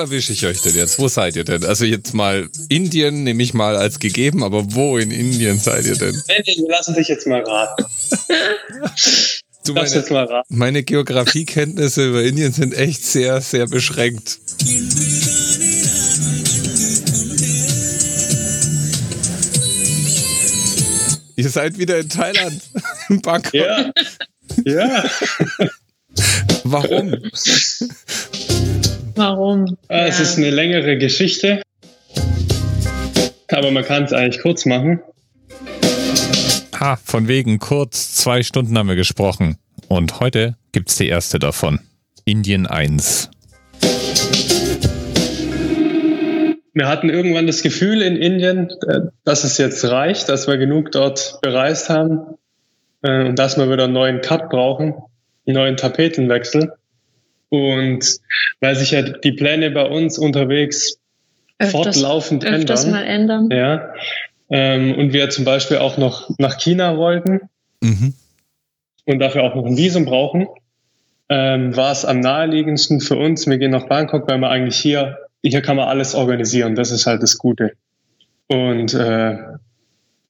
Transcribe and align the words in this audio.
erwische 0.00 0.32
ich 0.32 0.44
euch 0.46 0.60
denn 0.62 0.74
jetzt? 0.74 0.98
Wo 0.98 1.08
seid 1.08 1.36
ihr 1.36 1.44
denn? 1.44 1.64
Also 1.64 1.84
jetzt 1.84 2.14
mal 2.14 2.48
Indien 2.68 3.22
nehme 3.22 3.42
ich 3.42 3.54
mal 3.54 3.76
als 3.76 3.98
gegeben, 3.98 4.42
aber 4.42 4.74
wo 4.74 4.98
in 4.98 5.10
Indien 5.10 5.58
seid 5.58 5.86
ihr 5.86 5.96
denn? 5.96 6.14
Wir 6.14 6.68
lassen 6.68 6.94
dich 6.94 7.08
jetzt 7.08 7.26
mal 7.26 7.42
raten. 7.42 7.84
Du 9.66 9.74
meine, 9.74 9.90
jetzt 9.90 10.10
mal 10.10 10.24
raten. 10.24 10.56
meine 10.56 10.82
Geografiekenntnisse 10.82 12.08
über 12.08 12.22
Indien 12.24 12.50
sind 12.50 12.72
echt 12.72 13.04
sehr, 13.04 13.42
sehr 13.42 13.66
beschränkt. 13.66 14.38
Ihr 21.36 21.50
seid 21.50 21.78
wieder 21.78 21.98
in 21.98 22.08
Thailand. 22.08 22.60
In 23.10 23.20
Bangkok. 23.20 23.52
Ja. 23.54 23.92
Ja. 24.64 25.04
Warum? 26.64 27.14
Warum? 29.20 29.76
Ah, 29.88 30.06
es 30.06 30.16
ja. 30.16 30.22
ist 30.22 30.38
eine 30.38 30.48
längere 30.48 30.96
Geschichte. 30.96 31.60
Aber 33.48 33.70
man 33.70 33.84
kann 33.84 34.04
es 34.04 34.14
eigentlich 34.14 34.40
kurz 34.40 34.64
machen. 34.64 35.00
Ha, 36.80 36.96
von 36.96 37.28
wegen 37.28 37.58
kurz. 37.58 38.14
Zwei 38.14 38.42
Stunden 38.42 38.78
haben 38.78 38.88
wir 38.88 38.96
gesprochen. 38.96 39.58
Und 39.88 40.20
heute 40.20 40.56
gibt 40.72 40.88
es 40.88 40.96
die 40.96 41.08
erste 41.08 41.38
davon. 41.38 41.80
Indien 42.24 42.66
1. 42.66 43.28
Wir 46.72 46.88
hatten 46.88 47.10
irgendwann 47.10 47.46
das 47.46 47.60
Gefühl 47.60 48.00
in 48.00 48.16
Indien, 48.16 48.70
äh, 48.88 49.00
dass 49.24 49.44
es 49.44 49.58
jetzt 49.58 49.84
reicht, 49.84 50.30
dass 50.30 50.48
wir 50.48 50.56
genug 50.56 50.92
dort 50.92 51.40
bereist 51.42 51.90
haben 51.90 52.38
äh, 53.02 53.26
und 53.26 53.38
dass 53.38 53.58
wir 53.58 53.70
wieder 53.70 53.84
einen 53.84 53.92
neuen 53.92 54.22
Cut 54.22 54.48
brauchen, 54.48 54.94
einen 55.46 55.56
neuen 55.56 55.76
Tapetenwechsel. 55.76 56.72
Und 57.50 58.18
weil 58.60 58.76
sich 58.76 58.92
ja 58.92 59.02
die 59.02 59.32
Pläne 59.32 59.70
bei 59.70 59.84
uns 59.84 60.18
unterwegs 60.18 60.98
öfters, 61.58 61.72
fortlaufend 61.72 62.44
öfters 62.44 62.84
ändern. 62.84 63.00
mal 63.00 63.06
ändern. 63.06 63.48
Ja. 63.50 63.94
Ähm, 64.48 64.96
und 64.96 65.12
wir 65.12 65.30
zum 65.30 65.44
Beispiel 65.44 65.78
auch 65.78 65.98
noch 65.98 66.30
nach 66.38 66.58
China 66.58 66.96
wollten 66.96 67.40
mhm. 67.80 68.14
und 69.04 69.18
dafür 69.18 69.42
auch 69.42 69.54
noch 69.54 69.66
ein 69.66 69.76
Visum 69.76 70.06
brauchen, 70.06 70.48
ähm, 71.28 71.76
war 71.76 71.92
es 71.92 72.04
am 72.04 72.20
naheliegendsten 72.20 73.00
für 73.00 73.16
uns, 73.16 73.46
wir 73.46 73.58
gehen 73.58 73.70
nach 73.70 73.86
Bangkok, 73.86 74.28
weil 74.28 74.38
wir 74.38 74.48
eigentlich 74.48 74.76
hier, 74.76 75.18
hier 75.44 75.62
kann 75.62 75.76
man 75.76 75.88
alles 75.88 76.14
organisieren. 76.14 76.74
Das 76.74 76.90
ist 76.90 77.06
halt 77.06 77.22
das 77.22 77.38
Gute. 77.38 77.72
Und 78.48 78.94
äh, 78.94 79.36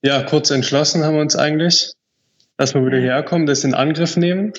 ja, 0.03 0.23
kurz 0.25 0.51
entschlossen 0.51 1.05
haben 1.05 1.15
wir 1.15 1.23
uns 1.23 1.37
eigentlich, 1.37 1.93
dass 2.59 2.75
wir 2.75 2.85
wieder 2.85 2.99
herkommen, 2.99 3.47
das 3.47 3.65
in 3.65 3.73
Angriff 3.73 4.17
nehmen 4.19 4.53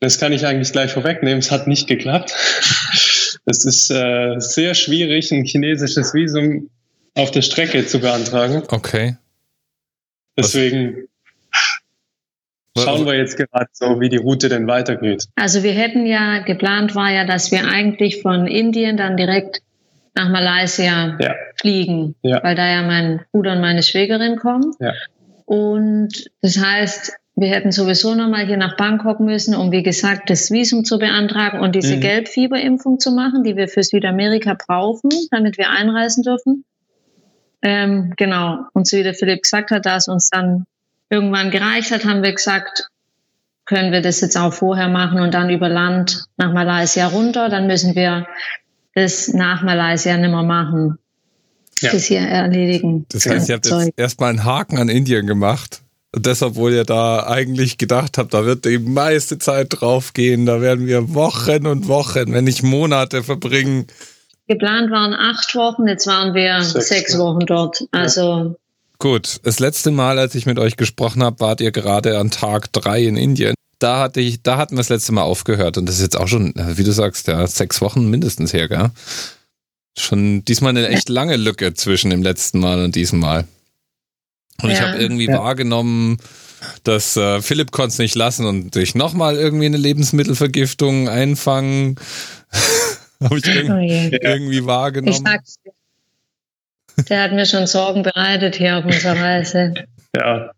das 0.00 0.18
kann 0.18 0.32
ich 0.32 0.46
eigentlich 0.46 0.72
gleich 0.72 0.92
vorwegnehmen. 0.92 1.38
Es 1.38 1.50
hat 1.50 1.66
nicht 1.66 1.86
geklappt. 1.86 2.34
Es 3.46 3.64
ist 3.64 3.90
äh, 3.90 4.38
sehr 4.38 4.74
schwierig, 4.74 5.32
ein 5.32 5.44
chinesisches 5.44 6.12
Visum 6.12 6.68
auf 7.14 7.30
der 7.30 7.42
Strecke 7.42 7.86
zu 7.86 7.98
beantragen. 8.00 8.62
Okay. 8.68 9.16
Deswegen 10.36 11.08
Was? 12.74 12.84
schauen 12.84 13.06
wir 13.06 13.14
jetzt 13.14 13.36
gerade 13.36 13.68
so, 13.72 13.98
wie 14.00 14.08
die 14.08 14.18
Route 14.18 14.48
denn 14.48 14.66
weitergeht. 14.66 15.26
Also 15.36 15.62
wir 15.62 15.72
hätten 15.72 16.06
ja 16.06 16.40
geplant 16.40 16.94
war 16.94 17.10
ja, 17.10 17.24
dass 17.24 17.50
wir 17.50 17.66
eigentlich 17.66 18.20
von 18.20 18.46
Indien 18.46 18.96
dann 18.96 19.16
direkt 19.16 19.62
nach 20.14 20.28
Malaysia 20.28 21.16
ja. 21.20 21.34
fliegen, 21.60 22.14
ja. 22.22 22.42
weil 22.42 22.54
da 22.54 22.68
ja 22.68 22.82
mein 22.82 23.20
Bruder 23.32 23.52
und 23.52 23.60
meine 23.60 23.82
Schwägerin 23.82 24.36
kommen. 24.36 24.74
Ja. 24.80 24.92
Und 25.46 26.30
das 26.42 26.58
heißt, 26.58 27.12
wir 27.40 27.48
hätten 27.48 27.72
sowieso 27.72 28.14
nochmal 28.14 28.46
hier 28.46 28.58
nach 28.58 28.76
Bangkok 28.76 29.18
müssen, 29.18 29.54
um 29.54 29.72
wie 29.72 29.82
gesagt 29.82 30.28
das 30.28 30.50
Visum 30.50 30.84
zu 30.84 30.98
beantragen 30.98 31.60
und 31.60 31.74
diese 31.74 31.96
mhm. 31.96 32.00
Gelbfieberimpfung 32.00 33.00
zu 33.00 33.12
machen, 33.12 33.44
die 33.44 33.56
wir 33.56 33.66
für 33.66 33.82
Südamerika 33.82 34.54
brauchen, 34.54 35.10
damit 35.30 35.56
wir 35.56 35.70
einreisen 35.70 36.22
dürfen. 36.22 36.64
Ähm, 37.62 38.12
genau. 38.16 38.58
Und 38.74 38.86
so 38.86 38.98
wie 38.98 39.02
der 39.02 39.14
Philipp 39.14 39.42
gesagt 39.42 39.70
hat, 39.70 39.86
da 39.86 39.96
es 39.96 40.06
uns 40.06 40.28
dann 40.28 40.66
irgendwann 41.08 41.50
gereicht 41.50 41.90
hat, 41.92 42.04
haben 42.04 42.22
wir 42.22 42.32
gesagt, 42.32 42.88
können 43.64 43.90
wir 43.90 44.02
das 44.02 44.20
jetzt 44.20 44.36
auch 44.36 44.52
vorher 44.52 44.88
machen 44.88 45.20
und 45.20 45.32
dann 45.32 45.48
über 45.48 45.68
Land 45.68 46.24
nach 46.36 46.52
Malaysia 46.52 47.06
runter. 47.06 47.48
Dann 47.48 47.66
müssen 47.66 47.94
wir 47.94 48.26
das 48.94 49.28
nach 49.28 49.62
Malaysia 49.62 50.14
nicht 50.16 50.30
mehr 50.30 50.42
machen. 50.42 50.98
Ja. 51.80 51.92
Das 51.92 52.04
hier 52.04 52.20
erledigen. 52.20 53.06
Das 53.10 53.24
heißt, 53.24 53.48
ihr 53.48 53.54
habt 53.54 53.66
jetzt 53.66 53.92
erstmal 53.96 54.30
einen 54.30 54.44
Haken 54.44 54.76
an 54.76 54.90
Indien 54.90 55.26
gemacht 55.26 55.82
deshalb 56.14 56.54
wohl 56.56 56.72
ihr 56.72 56.84
da 56.84 57.26
eigentlich 57.26 57.78
gedacht 57.78 58.18
habt, 58.18 58.34
da 58.34 58.44
wird 58.44 58.64
die 58.64 58.78
meiste 58.78 59.38
Zeit 59.38 59.68
draufgehen, 59.70 60.46
da 60.46 60.60
werden 60.60 60.86
wir 60.86 61.14
Wochen 61.14 61.66
und 61.66 61.88
Wochen, 61.88 62.32
wenn 62.32 62.44
nicht 62.44 62.62
Monate 62.62 63.22
verbringen. 63.22 63.86
Geplant 64.48 64.90
waren 64.90 65.14
acht 65.14 65.54
Wochen, 65.54 65.86
jetzt 65.86 66.06
waren 66.06 66.34
wir 66.34 66.62
sechs, 66.62 66.88
sechs 66.88 67.18
Wochen 67.18 67.46
dort. 67.46 67.84
Also 67.92 68.56
Gut, 68.98 69.40
das 69.44 69.60
letzte 69.60 69.90
Mal, 69.90 70.18
als 70.18 70.34
ich 70.34 70.44
mit 70.44 70.58
euch 70.58 70.76
gesprochen 70.76 71.22
habe, 71.22 71.40
wart 71.40 71.62
ihr 71.62 71.72
gerade 71.72 72.18
an 72.18 72.30
Tag 72.30 72.70
drei 72.72 73.02
in 73.02 73.16
Indien. 73.16 73.54
Da 73.78 73.98
hatte 73.98 74.20
ich, 74.20 74.42
da 74.42 74.58
hatten 74.58 74.74
wir 74.74 74.80
das 74.80 74.90
letzte 74.90 75.12
Mal 75.12 75.22
aufgehört 75.22 75.78
und 75.78 75.86
das 75.86 75.96
ist 75.96 76.02
jetzt 76.02 76.18
auch 76.18 76.28
schon, 76.28 76.52
wie 76.54 76.84
du 76.84 76.92
sagst, 76.92 77.26
ja, 77.26 77.46
sechs 77.46 77.80
Wochen 77.80 78.10
mindestens 78.10 78.52
her, 78.52 78.68
gell? 78.68 78.90
Schon 79.98 80.44
diesmal 80.44 80.70
eine 80.70 80.86
echt 80.88 81.08
lange 81.08 81.36
Lücke 81.36 81.72
zwischen 81.72 82.10
dem 82.10 82.22
letzten 82.22 82.60
Mal 82.60 82.84
und 82.84 82.94
diesem 82.94 83.20
Mal. 83.20 83.46
Und 84.62 84.70
ja. 84.70 84.74
ich 84.74 84.80
habe 84.80 84.98
irgendwie 84.98 85.26
ja. 85.26 85.38
wahrgenommen, 85.38 86.18
dass 86.84 87.16
äh, 87.16 87.40
Philipp 87.40 87.70
konnte 87.70 87.92
es 87.92 87.98
nicht 87.98 88.14
lassen 88.14 88.46
und 88.46 88.74
sich 88.74 88.94
nochmal 88.94 89.36
irgendwie 89.36 89.66
eine 89.66 89.76
Lebensmittelvergiftung 89.76 91.08
einfangen. 91.08 91.96
habe 93.22 93.38
ich 93.38 93.46
irg 93.46 93.68
oh 93.70 94.16
irgendwie 94.20 94.66
wahrgenommen. 94.66 95.12
Ich 95.12 95.22
sag's 95.22 95.56
dir. 95.64 95.72
Der 97.08 97.22
hat 97.22 97.32
mir 97.32 97.46
schon 97.46 97.66
Sorgen 97.66 98.02
bereitet 98.02 98.56
hier 98.56 98.78
auf 98.78 98.84
unserer 98.84 99.18
Reise. 99.18 99.74
Ja, 100.14 100.50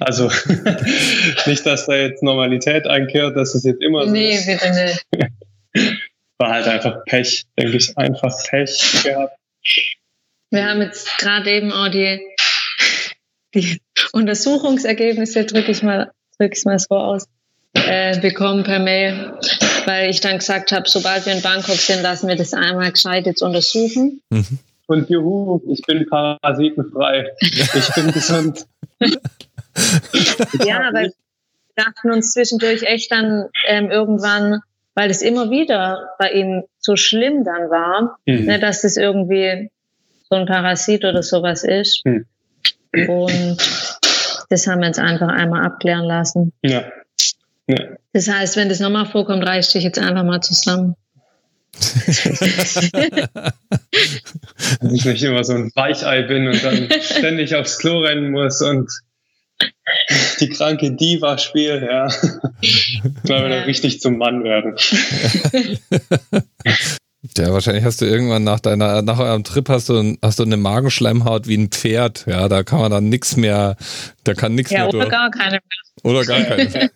also 0.00 0.28
nicht, 1.46 1.66
dass 1.66 1.86
da 1.86 1.94
jetzt 1.94 2.22
Normalität 2.22 2.86
einkehrt, 2.86 3.36
dass 3.36 3.54
es 3.54 3.64
jetzt 3.64 3.82
immer 3.82 4.06
so 4.06 4.12
nee, 4.12 4.34
ist. 4.34 4.46
Nee, 4.46 4.54
bitte 4.54 4.84
nicht. 5.74 5.98
War 6.38 6.52
halt 6.52 6.66
einfach 6.66 7.04
Pech, 7.04 7.44
denke 7.58 7.76
ich, 7.76 7.96
einfach 7.98 8.34
Pech 8.48 9.02
gehabt. 9.04 9.36
Wir 10.50 10.64
haben 10.64 10.80
jetzt 10.80 11.18
gerade 11.18 11.50
eben 11.50 11.70
auch 11.70 11.88
die 11.88 12.20
die 13.54 13.80
Untersuchungsergebnisse, 14.12 15.44
drücke 15.44 15.72
ich 15.72 15.82
mal, 15.82 16.10
drücke 16.38 16.54
ich 16.56 16.64
mal 16.64 16.78
so 16.78 16.94
aus, 16.96 17.26
äh, 17.74 18.18
bekommen 18.20 18.64
per 18.64 18.78
Mail, 18.78 19.32
weil 19.86 20.10
ich 20.10 20.20
dann 20.20 20.38
gesagt 20.38 20.72
habe, 20.72 20.88
sobald 20.88 21.26
wir 21.26 21.32
in 21.32 21.42
Bangkok 21.42 21.76
sind, 21.76 22.02
lassen 22.02 22.28
wir 22.28 22.36
das 22.36 22.52
einmal 22.52 22.92
gescheit 22.92 23.26
jetzt 23.26 23.42
untersuchen. 23.42 24.20
Mhm. 24.30 24.58
Und 24.86 25.08
juhu, 25.08 25.60
ich 25.68 25.82
bin 25.82 26.04
parasitenfrei. 26.08 27.30
Ich 27.40 27.94
bin 27.94 28.10
gesund. 28.12 28.66
ja, 30.64 30.88
aber 30.88 31.02
wir 31.02 31.12
dachten 31.76 32.10
uns 32.10 32.32
zwischendurch 32.32 32.82
echt 32.82 33.12
dann 33.12 33.46
ähm, 33.68 33.90
irgendwann, 33.90 34.60
weil 34.94 35.10
es 35.10 35.22
immer 35.22 35.50
wieder 35.50 36.10
bei 36.18 36.32
ihm 36.32 36.64
so 36.78 36.96
schlimm 36.96 37.44
dann 37.44 37.70
war, 37.70 38.18
mhm. 38.26 38.46
ne, 38.46 38.58
dass 38.58 38.82
das 38.82 38.96
irgendwie 38.96 39.70
so 40.28 40.36
ein 40.36 40.46
Parasit 40.46 41.04
oder 41.04 41.22
sowas 41.22 41.62
ist. 41.62 42.04
Mhm. 42.04 42.26
Und 42.92 43.56
das 44.48 44.66
haben 44.66 44.80
wir 44.80 44.86
jetzt 44.86 44.98
einfach 44.98 45.28
einmal 45.28 45.64
abklären 45.64 46.04
lassen. 46.04 46.52
Ja. 46.62 46.84
ja. 47.66 47.96
Das 48.12 48.28
heißt, 48.28 48.56
wenn 48.56 48.68
das 48.68 48.80
nochmal 48.80 49.06
vorkommt, 49.06 49.46
reißt 49.46 49.74
dich 49.74 49.84
jetzt 49.84 49.98
einfach 49.98 50.24
mal 50.24 50.40
zusammen. 50.40 50.96
Wenn 54.80 54.94
ich 54.94 55.04
nicht 55.04 55.22
immer 55.22 55.44
so 55.44 55.52
ein 55.54 55.70
Weichei 55.74 56.22
bin 56.22 56.48
und 56.48 56.64
dann 56.64 56.88
ständig 57.00 57.54
aufs 57.54 57.78
Klo 57.78 58.00
rennen 58.00 58.32
muss 58.32 58.60
und 58.60 58.90
die 60.40 60.48
kranke 60.48 60.92
Diva 60.92 61.38
spielt, 61.38 61.82
ja. 61.82 62.08
Ich 62.60 63.00
glaube, 63.24 63.50
ja. 63.50 63.62
richtig 63.62 64.00
zum 64.00 64.18
Mann 64.18 64.42
werden. 64.42 64.74
Ja, 67.36 67.52
wahrscheinlich 67.52 67.84
hast 67.84 68.00
du 68.00 68.06
irgendwann 68.06 68.44
nach 68.44 68.60
deiner, 68.60 69.02
nach 69.02 69.18
eurem 69.18 69.44
Trip 69.44 69.68
hast 69.68 69.88
du, 69.88 70.16
hast 70.22 70.38
du 70.38 70.42
eine 70.42 70.56
Magenschleimhaut 70.56 71.46
wie 71.46 71.56
ein 71.56 71.68
Pferd. 71.68 72.26
Ja, 72.26 72.48
da 72.48 72.62
kann 72.62 72.80
man 72.80 72.90
dann 72.90 73.08
nichts 73.08 73.36
mehr, 73.36 73.76
da 74.24 74.34
kann 74.34 74.54
nichts 74.54 74.70
ja, 74.70 74.80
mehr 74.80 74.88
oder 74.88 74.98
durch. 75.00 75.10
gar 75.10 75.30
keine 75.30 75.60
mehr. 75.60 76.12
Oder 76.12 76.24
gar 76.24 76.42
keine 76.42 76.68
mehr. 76.68 76.90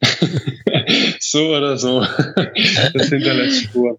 so 1.20 1.56
oder 1.56 1.76
so. 1.76 2.06
Das 2.94 3.08
hinterlässt 3.08 3.64
Spuren. 3.64 3.96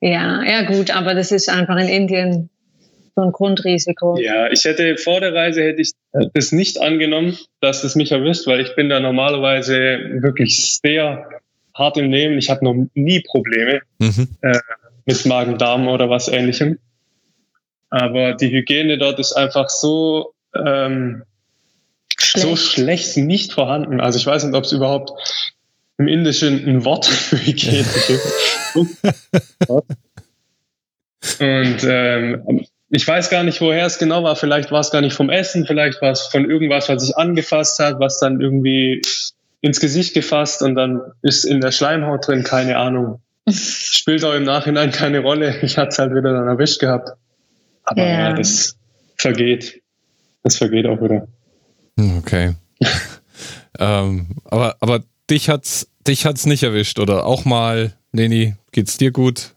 Ja, 0.00 0.42
ja 0.42 0.62
gut, 0.62 0.90
aber 0.90 1.14
das 1.14 1.32
ist 1.32 1.48
einfach 1.50 1.76
in 1.76 1.88
Indien 1.88 2.50
so 3.16 3.22
ein 3.22 3.32
Grundrisiko. 3.32 4.18
Ja, 4.18 4.50
ich 4.50 4.64
hätte 4.64 4.96
vor 4.96 5.20
der 5.20 5.34
Reise 5.34 5.62
hätte 5.62 5.82
ich 5.82 5.92
das 6.34 6.52
nicht 6.52 6.80
angenommen, 6.80 7.36
dass 7.60 7.84
es 7.84 7.96
mich 7.96 8.12
erwischt, 8.12 8.46
weil 8.46 8.60
ich 8.60 8.74
bin 8.76 8.88
da 8.88 9.00
normalerweise 9.00 9.98
wirklich 10.20 10.78
sehr 10.82 11.28
hart 11.74 11.96
im 11.96 12.08
Nehmen. 12.08 12.38
Ich 12.38 12.48
habe 12.50 12.64
noch 12.64 12.74
nie 12.94 13.20
Probleme. 13.20 13.80
Mhm. 13.98 14.28
Äh, 14.42 14.58
mit 15.04 15.26
Magen-Darm 15.26 15.88
oder 15.88 16.10
was 16.10 16.28
ähnlichem. 16.28 16.78
Aber 17.90 18.34
die 18.34 18.50
Hygiene 18.50 18.98
dort 18.98 19.18
ist 19.18 19.32
einfach 19.32 19.68
so, 19.68 20.32
ähm, 20.54 21.24
schlecht. 22.18 22.46
so 22.46 22.56
schlecht 22.56 23.16
nicht 23.16 23.52
vorhanden. 23.52 24.00
Also 24.00 24.18
ich 24.18 24.26
weiß 24.26 24.44
nicht, 24.44 24.54
ob 24.54 24.64
es 24.64 24.72
überhaupt 24.72 25.12
im 25.98 26.08
Indischen 26.08 26.66
ein 26.66 26.84
Wort 26.84 27.04
für 27.06 27.36
Hygiene 27.36 27.84
gibt. 28.06 28.22
Und 31.38 31.84
ähm, 31.84 32.66
ich 32.90 33.06
weiß 33.06 33.30
gar 33.30 33.42
nicht, 33.42 33.60
woher 33.60 33.86
es 33.86 33.98
genau 33.98 34.24
war. 34.24 34.36
Vielleicht 34.36 34.72
war 34.72 34.80
es 34.80 34.90
gar 34.90 35.00
nicht 35.00 35.14
vom 35.14 35.30
Essen, 35.30 35.66
vielleicht 35.66 36.00
war 36.02 36.12
es 36.12 36.22
von 36.22 36.48
irgendwas, 36.48 36.88
was 36.88 37.02
sich 37.02 37.16
angefasst 37.16 37.78
hat, 37.78 38.00
was 38.00 38.18
dann 38.18 38.40
irgendwie 38.40 39.02
ins 39.60 39.80
Gesicht 39.80 40.14
gefasst 40.14 40.62
und 40.62 40.74
dann 40.74 41.00
ist 41.22 41.44
in 41.44 41.60
der 41.60 41.70
Schleimhaut 41.70 42.26
drin, 42.26 42.42
keine 42.44 42.78
Ahnung. 42.78 43.20
Spielt 43.52 44.24
auch 44.24 44.34
im 44.34 44.44
Nachhinein 44.44 44.90
keine 44.90 45.20
Rolle. 45.20 45.60
Ich 45.62 45.78
hatte 45.78 45.88
es 45.90 45.98
halt 45.98 46.12
wieder 46.12 46.32
dann 46.32 46.48
erwischt 46.48 46.80
gehabt. 46.80 47.10
Aber 47.84 48.02
ja. 48.02 48.30
ja, 48.30 48.32
das 48.32 48.76
vergeht. 49.16 49.82
Das 50.42 50.56
vergeht 50.56 50.86
auch 50.86 51.00
wieder. 51.00 51.28
Hm, 51.98 52.18
okay. 52.18 52.54
ähm, 53.78 54.28
aber, 54.44 54.76
aber 54.80 55.02
dich 55.28 55.48
hat's, 55.48 55.88
dich 56.06 56.24
hat's 56.24 56.46
nicht 56.46 56.62
erwischt, 56.62 56.98
oder? 56.98 57.26
Auch 57.26 57.44
mal, 57.44 57.92
Leni, 58.12 58.54
geht's 58.72 58.96
dir 58.96 59.10
gut? 59.10 59.54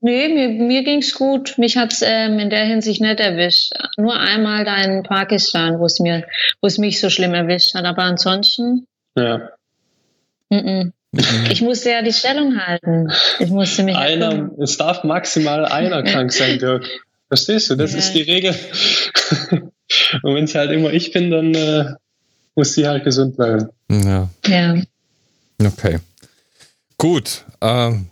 Nee, 0.00 0.28
mir, 0.28 0.48
mir 0.48 0.84
ging's 0.84 1.14
gut. 1.14 1.58
Mich 1.58 1.76
hat's 1.76 2.02
ähm, 2.02 2.38
in 2.38 2.50
der 2.50 2.64
Hinsicht 2.66 3.00
nicht 3.00 3.18
erwischt. 3.18 3.72
Nur 3.96 4.18
einmal 4.18 4.64
da 4.64 4.76
in 4.76 5.02
Pakistan, 5.02 5.80
wo 5.80 5.86
es 5.86 5.98
mir, 5.98 6.24
wo 6.60 6.68
es 6.68 6.78
mich 6.78 7.00
so 7.00 7.10
schlimm 7.10 7.34
erwischt 7.34 7.74
hat. 7.74 7.84
Aber 7.84 8.02
ansonsten. 8.02 8.86
Ja. 9.16 9.50
M 10.50 10.64
-m. 10.64 10.92
Ich 11.12 11.62
musste 11.62 11.90
ja 11.90 12.02
die 12.02 12.12
Stellung 12.12 12.58
halten. 12.58 13.10
Ich 13.38 13.48
musste 13.48 13.82
mich. 13.82 13.96
Einer, 13.96 14.50
es 14.60 14.76
darf 14.76 15.04
maximal 15.04 15.64
einer 15.64 16.02
krank 16.02 16.32
sein, 16.32 16.58
Dirk. 16.58 16.86
Verstehst 17.28 17.70
du? 17.70 17.76
Das 17.76 17.92
ja. 17.92 17.98
ist 17.98 18.12
die 18.12 18.22
Regel. 18.22 18.54
Und 20.22 20.34
wenn 20.34 20.44
es 20.44 20.54
halt 20.54 20.70
immer 20.70 20.92
ich 20.92 21.12
bin, 21.12 21.30
dann 21.30 21.54
äh, 21.54 21.94
muss 22.54 22.74
sie 22.74 22.86
halt 22.86 23.04
gesund 23.04 23.36
bleiben. 23.36 23.68
Ja. 23.90 24.28
Ja. 24.46 24.82
Okay. 25.64 25.98
Gut. 26.98 27.44
Ähm, 27.60 28.08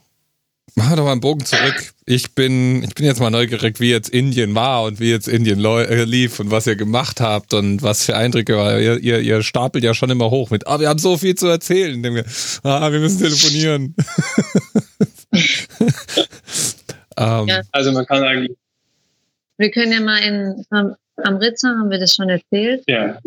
Machen 0.78 0.90
wir 0.90 0.96
doch 0.96 1.04
mal 1.04 1.12
einen 1.12 1.20
Bogen 1.22 1.42
zurück. 1.42 1.94
Ich 2.04 2.34
bin, 2.34 2.82
ich 2.82 2.94
bin 2.94 3.06
jetzt 3.06 3.18
mal 3.18 3.30
neugierig, 3.30 3.80
wie 3.80 3.90
jetzt 3.90 4.10
Indien 4.10 4.54
war 4.54 4.82
und 4.82 5.00
wie 5.00 5.10
jetzt 5.10 5.26
Indien 5.26 5.64
äh, 5.64 6.04
lief 6.04 6.38
und 6.38 6.50
was 6.50 6.66
ihr 6.66 6.76
gemacht 6.76 7.18
habt 7.18 7.54
und 7.54 7.82
was 7.82 8.04
für 8.04 8.14
Eindrücke 8.14 8.58
war. 8.58 8.78
Ihr, 8.78 8.98
ihr, 8.98 9.20
ihr 9.20 9.42
stapelt 9.42 9.84
ja 9.84 9.94
schon 9.94 10.10
immer 10.10 10.30
hoch 10.30 10.50
mit, 10.50 10.66
ah, 10.66 10.78
wir 10.78 10.90
haben 10.90 10.98
so 10.98 11.16
viel 11.16 11.34
zu 11.34 11.46
erzählen. 11.46 12.02
Wir, 12.02 12.26
ah, 12.62 12.92
wir 12.92 13.00
müssen 13.00 13.20
telefonieren. 13.20 13.94
um, 17.16 17.48
ja. 17.48 17.62
Also 17.72 17.92
man 17.92 18.04
kann 18.04 18.22
eigentlich. 18.22 18.58
Wir 19.56 19.70
können 19.70 19.92
ja 19.92 20.00
mal 20.00 20.18
in, 20.18 20.62
am 20.70 21.36
Ritza, 21.38 21.68
haben 21.68 21.90
wir 21.90 21.98
das 21.98 22.14
schon 22.14 22.28
erzählt? 22.28 22.84
Ja. 22.86 23.18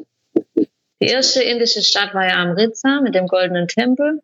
Die 1.02 1.08
erste 1.08 1.42
indische 1.42 1.82
Stadt 1.82 2.14
war 2.14 2.28
ja 2.28 2.36
Amritsar 2.36 3.02
mit 3.02 3.16
dem 3.16 3.26
goldenen 3.26 3.68
Tempel. 3.68 4.22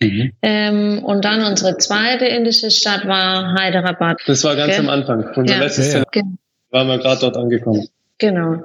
Mhm. 0.00 0.32
Ähm, 0.42 1.04
und 1.04 1.24
dann 1.24 1.42
unsere 1.42 1.78
zweite 1.78 2.26
indische 2.26 2.70
Stadt 2.70 3.06
war 3.06 3.54
Hyderabad. 3.58 4.20
Das 4.26 4.44
war 4.44 4.54
ganz 4.54 4.74
okay. 4.74 4.80
am 4.80 4.88
Anfang. 4.90 5.24
Unser 5.34 5.54
ja. 5.54 5.60
letztes 5.60 5.94
ja, 5.94 6.02
ja. 6.14 6.22
waren 6.70 6.88
wir 6.88 6.98
gerade 6.98 7.20
dort 7.20 7.36
angekommen. 7.36 7.88
Genau. 8.18 8.62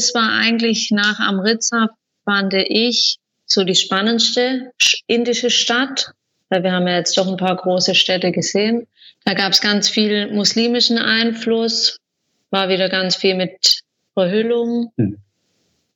Das 0.00 0.14
war 0.14 0.32
eigentlich 0.32 0.90
nach 0.92 1.20
Amritsar, 1.20 1.90
fand 2.24 2.54
ich, 2.54 3.18
so 3.44 3.64
die 3.64 3.74
spannendste 3.74 4.72
indische 5.06 5.50
Stadt, 5.50 6.12
weil 6.48 6.62
wir 6.62 6.72
haben 6.72 6.88
ja 6.88 6.96
jetzt 6.96 7.18
doch 7.18 7.28
ein 7.28 7.36
paar 7.36 7.56
große 7.56 7.94
Städte 7.94 8.32
gesehen. 8.32 8.86
Da 9.26 9.34
gab 9.34 9.52
es 9.52 9.60
ganz 9.60 9.90
viel 9.90 10.32
muslimischen 10.32 10.96
Einfluss, 10.96 11.98
war 12.48 12.70
wieder 12.70 12.88
ganz 12.88 13.14
viel 13.14 13.34
mit 13.34 13.80
Verhüllung, 14.14 14.90
hm. 14.96 15.18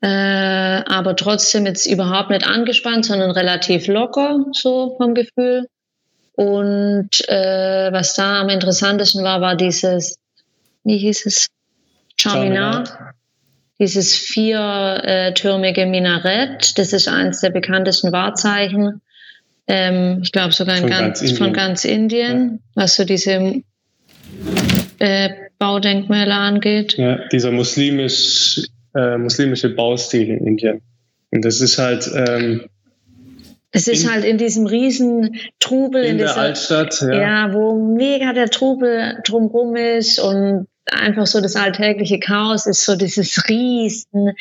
äh, 0.03 0.07
aber 0.07 1.17
trotzdem 1.17 1.65
jetzt 1.65 1.87
überhaupt 1.87 2.29
nicht 2.29 2.47
angespannt, 2.47 3.07
sondern 3.07 3.31
relativ 3.31 3.87
locker, 3.87 4.45
so 4.53 4.97
vom 4.99 5.15
Gefühl. 5.15 5.67
Und 6.35 7.27
äh, 7.27 7.91
was 7.91 8.15
da 8.15 8.43
am 8.43 8.51
interessantesten 8.51 9.25
war, 9.25 9.41
war 9.41 9.57
dieses, 9.57 10.19
wie 10.83 10.99
hieß 10.99 11.25
es, 11.25 11.47
Charminar. 12.19 13.14
Dieses 13.81 14.15
viertürmige 14.15 15.87
Minarett, 15.87 16.79
das 16.79 16.93
ist 16.93 17.09
eines 17.09 17.41
der 17.41 17.51
bekanntesten 17.51 18.13
Wahrzeichen. 18.13 19.01
Ähm, 19.67 20.21
ich 20.23 20.31
glaube 20.31 20.53
sogar 20.53 20.77
von 20.77 20.89
ganz, 20.89 21.21
ganz 21.21 21.39
von 21.39 21.53
ganz 21.53 21.85
Indien, 21.85 22.61
ja. 22.77 22.83
was 22.83 22.97
so 22.97 23.05
diese 23.05 23.63
äh, 24.99 25.31
Baudenkmäler 25.59 26.37
angeht. 26.37 26.97
Ja, 26.99 27.19
dieser 27.33 27.51
muslimisch, 27.51 28.63
äh, 28.95 29.17
muslimische 29.17 29.71
Baustil 29.71 30.29
in 30.29 30.47
Indien. 30.47 30.83
Und 31.31 31.45
das 31.45 31.61
ist 31.61 31.79
halt. 31.79 32.09
Ähm, 32.15 32.67
es 33.71 33.89
ist 33.89 34.05
in, 34.05 34.13
halt 34.13 34.25
in 34.25 34.39
diesem 34.39 34.67
riesen 34.67 35.37
Trubel 35.59 36.05
in, 36.05 36.13
in 36.13 36.19
der 36.19 36.29
dieser, 36.29 36.41
Altstadt, 36.41 37.01
ja. 37.01 37.15
ja, 37.15 37.53
wo 37.53 37.75
mega 37.75 38.33
der 38.33 38.49
Trubel 38.49 39.21
drumherum 39.25 39.75
ist 39.75 40.21
und 40.21 40.69
einfach 40.95 41.27
so 41.27 41.41
das 41.41 41.57
alltägliche 41.57 42.19
Chaos 42.19 42.67
ist 42.67 42.85
so 42.85 42.97
dieses 42.97 43.49
Riesen, 43.49 44.33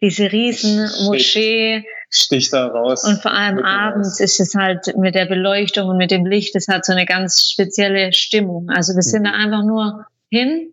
diese 0.00 0.30
riesen 0.32 0.88
Moschee. 1.04 1.84
Sticht 2.10 2.52
da 2.52 2.66
raus. 2.66 3.04
Und 3.04 3.22
vor 3.22 3.32
allem 3.32 3.58
abends 3.58 4.20
ist 4.20 4.40
es 4.40 4.54
halt 4.54 4.96
mit 4.96 5.14
der 5.14 5.26
Beleuchtung 5.26 5.88
und 5.88 5.96
mit 5.96 6.10
dem 6.10 6.26
Licht, 6.26 6.56
es 6.56 6.68
hat 6.68 6.84
so 6.84 6.92
eine 6.92 7.06
ganz 7.06 7.50
spezielle 7.52 8.12
Stimmung. 8.12 8.68
Also 8.68 8.94
wir 8.94 9.02
sind 9.02 9.24
da 9.24 9.32
einfach 9.32 9.62
nur 9.62 10.06
hin, 10.30 10.72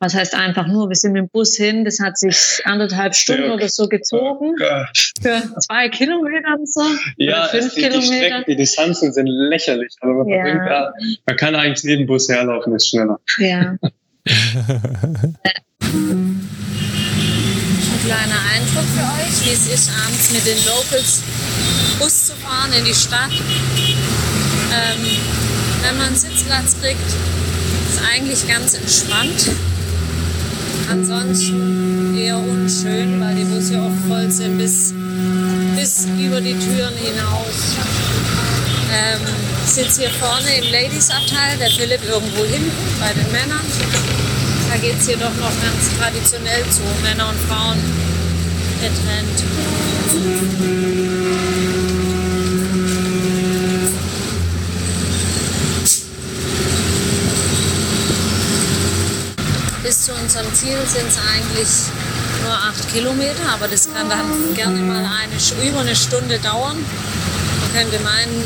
was 0.00 0.14
heißt 0.14 0.34
einfach 0.34 0.66
nur, 0.66 0.88
wir 0.88 0.96
sind 0.96 1.12
mit 1.12 1.22
dem 1.22 1.28
Bus 1.30 1.56
hin, 1.56 1.84
das 1.84 1.98
hat 1.98 2.18
sich 2.18 2.60
anderthalb 2.64 3.14
Stunden 3.14 3.50
oder 3.50 3.68
so 3.68 3.88
gezogen, 3.88 4.54
oh 4.60 4.84
für 5.22 5.42
zwei 5.60 5.88
Kilometer 5.88 6.56
und 6.58 6.70
so, 6.70 6.82
ja, 7.16 7.44
oder 7.44 7.48
fünf 7.48 7.74
die, 7.74 7.80
Kilometer. 7.80 8.00
Die, 8.00 8.16
Strecken, 8.16 8.44
die 8.46 8.56
Distanzen 8.56 9.12
sind 9.12 9.26
lächerlich, 9.26 9.94
aber 10.00 10.24
man, 10.24 10.28
ja. 10.28 10.92
man 11.26 11.36
kann 11.36 11.54
eigentlich 11.54 11.84
neben 11.84 12.06
Bus 12.06 12.28
herlaufen, 12.28 12.74
ist 12.74 12.88
schneller. 12.88 13.18
Ja. 13.38 13.76
Ein 14.28 15.56
kleiner 18.04 18.40
Eindruck 18.52 18.84
für 18.94 19.06
euch, 19.22 19.46
wie 19.46 19.52
es 19.52 19.66
ist, 19.66 19.90
abends 20.04 20.30
mit 20.32 20.44
den 20.46 20.58
Locals 20.66 21.22
Bus 21.98 22.26
zu 22.26 22.34
fahren 22.34 22.72
in 22.72 22.84
die 22.84 22.94
Stadt. 22.94 23.32
Ähm, 23.32 25.06
wenn 25.82 25.96
man 25.96 26.08
einen 26.08 26.16
Sitzplatz 26.16 26.76
kriegt, 26.80 27.00
ist 27.88 28.00
eigentlich 28.12 28.46
ganz 28.46 28.74
entspannt. 28.74 29.50
Ansonsten 30.90 32.16
eher 32.16 32.38
unschön, 32.38 33.20
weil 33.20 33.34
die 33.34 33.44
Busse 33.44 33.80
oft 33.80 34.06
voll 34.06 34.30
sind 34.30 34.58
bis, 34.58 34.92
bis 35.76 36.06
über 36.18 36.40
die 36.40 36.54
Türen 36.58 36.94
hinaus. 36.96 37.76
Ähm, 38.92 39.20
ich 39.64 39.70
sitze 39.70 40.02
hier 40.02 40.10
vorne 40.10 40.48
im 40.56 40.72
Ladies-Abteil, 40.72 41.58
der 41.58 41.70
Philipp 41.70 42.02
irgendwo 42.08 42.44
hinten 42.44 42.72
bei 43.00 43.12
den 43.12 43.30
Männern. 43.32 44.17
Da 44.68 44.76
geht 44.76 45.00
es 45.00 45.06
hier 45.06 45.16
doch 45.16 45.34
noch 45.36 45.52
ganz 45.62 45.98
traditionell 45.98 46.62
zu, 46.70 46.82
Männer 47.02 47.30
und 47.30 47.38
Frauen 47.48 47.78
getrennt. 48.80 49.42
Bis 59.82 60.04
zu 60.04 60.12
unserem 60.12 60.54
Ziel 60.54 60.76
sind 60.86 61.08
es 61.08 61.18
eigentlich 61.18 61.68
nur 62.44 62.52
acht 62.52 62.92
Kilometer, 62.92 63.48
aber 63.54 63.68
das 63.68 63.88
kann 63.92 64.08
dann 64.10 64.54
gerne 64.54 64.80
mal 64.80 65.04
eine, 65.04 65.68
über 65.68 65.80
eine 65.80 65.96
Stunde 65.96 66.38
dauern. 66.40 66.76
Man 66.76 67.72
könnte 67.72 67.98
meinen, 68.04 68.44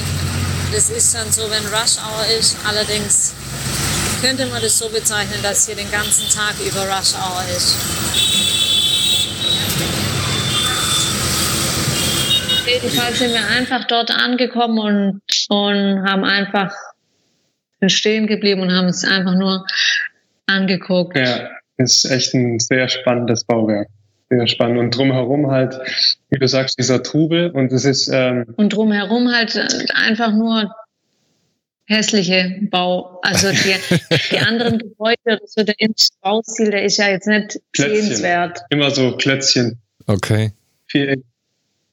das 0.72 0.88
ist 0.88 1.14
dann 1.14 1.30
so, 1.32 1.42
wenn 1.50 1.64
Rush 1.66 1.98
Hour 1.98 2.38
ist. 2.38 2.56
Allerdings 2.64 3.32
könnte 4.22 4.46
man 4.46 4.62
das 4.62 4.78
so 4.78 4.88
bezeichnen, 4.88 5.42
dass 5.42 5.66
hier 5.66 5.74
den 5.74 5.90
ganzen 5.90 6.28
Tag 6.30 6.54
über 6.60 6.82
Rush 6.82 7.14
Hour 7.14 7.42
ist. 7.56 7.76
Jedenfalls 12.66 13.18
sind 13.18 13.32
wir 13.32 13.46
einfach 13.48 13.84
dort 13.88 14.12
angekommen 14.12 14.78
und, 14.78 15.20
und 15.48 16.08
haben 16.08 16.24
einfach 16.24 16.72
stehen 17.88 18.28
geblieben 18.28 18.62
und 18.62 18.72
haben 18.72 18.86
es 18.86 19.04
einfach 19.04 19.34
nur 19.34 19.66
angeguckt. 20.46 21.16
Ja, 21.16 21.50
ist 21.78 22.04
echt 22.04 22.32
ein 22.34 22.60
sehr 22.60 22.88
spannendes 22.88 23.44
Bauwerk 23.44 23.88
sehr 24.28 24.46
spannend. 24.46 24.78
Und 24.78 24.96
drumherum 24.96 25.50
halt, 25.50 25.78
wie 26.30 26.38
du 26.38 26.48
sagst, 26.48 26.78
dieser 26.78 27.02
Trubel 27.02 27.50
und 27.50 27.70
es 27.70 27.84
ist. 27.84 28.08
Ähm 28.08 28.46
und 28.56 28.72
drumherum 28.72 29.30
halt 29.30 29.54
einfach 29.94 30.32
nur 30.32 30.72
hässliche 31.86 32.58
Bau. 32.70 33.20
Also 33.22 33.50
die, 33.50 33.74
die 34.30 34.38
anderen 34.38 34.78
Gebäude, 34.78 35.40
so 35.46 35.62
der 35.62 35.74
Baustil, 36.20 36.70
der 36.70 36.84
ist 36.84 36.96
ja 36.96 37.08
jetzt 37.08 37.26
nicht 37.26 37.60
Klötzchen. 37.72 38.02
sehenswert. 38.02 38.62
Immer 38.70 38.90
so 38.90 39.16
Klötzchen. 39.16 39.78
Okay. 40.06 40.52
Viel, 40.86 41.22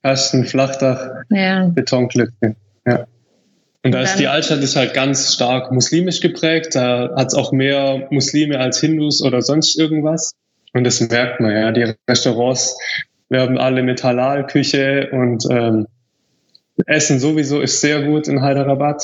Kasten, 0.03 0.45
Flachdach, 0.45 1.23
ja. 1.29 1.65
Betonklötze. 1.67 2.55
Ja. 2.85 3.05
Und 3.83 3.93
da 3.93 4.01
ist 4.01 4.17
die 4.17 4.27
Altstadt 4.27 4.59
ist 4.59 4.75
halt 4.75 4.93
ganz 4.93 5.33
stark 5.33 5.71
muslimisch 5.71 6.19
geprägt. 6.19 6.75
Da 6.75 7.11
hat 7.15 7.27
es 7.27 7.33
auch 7.33 7.51
mehr 7.51 8.07
Muslime 8.09 8.59
als 8.59 8.79
Hindus 8.79 9.21
oder 9.23 9.41
sonst 9.41 9.79
irgendwas. 9.79 10.33
Und 10.73 10.83
das 10.83 10.99
merkt 10.99 11.39
man, 11.39 11.51
ja. 11.51 11.71
Die 11.71 11.93
Restaurants 12.09 12.77
werben 13.29 13.57
alle 13.57 13.83
mit 13.83 14.03
Halal-Küche 14.03 15.09
und 15.11 15.45
ähm, 15.49 15.87
Essen 16.85 17.19
sowieso 17.19 17.61
ist 17.61 17.81
sehr 17.81 18.03
gut 18.03 18.27
in 18.27 18.43
Hyderabad. 18.43 19.03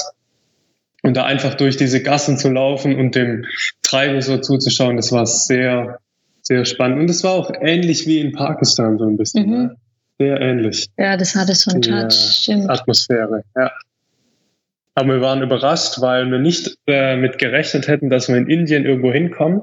Und 1.05 1.15
da 1.15 1.23
einfach 1.23 1.53
durch 1.53 1.77
diese 1.77 2.01
Gassen 2.01 2.35
zu 2.35 2.49
laufen 2.49 2.95
und 2.95 3.13
dem 3.13 3.45
Treiben 3.83 4.19
so 4.23 4.39
zuzuschauen, 4.39 4.95
das 4.95 5.11
war 5.11 5.27
sehr, 5.27 5.99
sehr 6.41 6.65
spannend. 6.65 6.99
Und 6.99 7.09
es 7.11 7.23
war 7.23 7.33
auch 7.33 7.51
ähnlich 7.61 8.07
wie 8.07 8.21
in 8.21 8.31
Pakistan 8.31 8.97
so 8.97 9.05
ein 9.05 9.15
bisschen. 9.15 9.45
Mhm. 9.45 9.51
Ne? 9.51 9.75
Sehr 10.17 10.41
ähnlich. 10.41 10.87
Ja, 10.97 11.15
das 11.15 11.35
hatte 11.35 11.53
so 11.53 11.69
einen 11.69 11.83
Touch, 11.83 12.11
stimmt. 12.11 12.71
Atmosphäre, 12.71 13.43
ja. 13.55 13.69
Aber 14.95 15.13
wir 15.13 15.21
waren 15.21 15.43
überrascht, 15.43 16.01
weil 16.01 16.25
wir 16.31 16.39
nicht 16.39 16.75
äh, 16.87 17.15
mit 17.17 17.37
gerechnet 17.37 17.87
hätten, 17.87 18.09
dass 18.09 18.27
wir 18.27 18.37
in 18.37 18.49
Indien 18.49 18.83
irgendwo 18.83 19.11
hinkommen, 19.11 19.61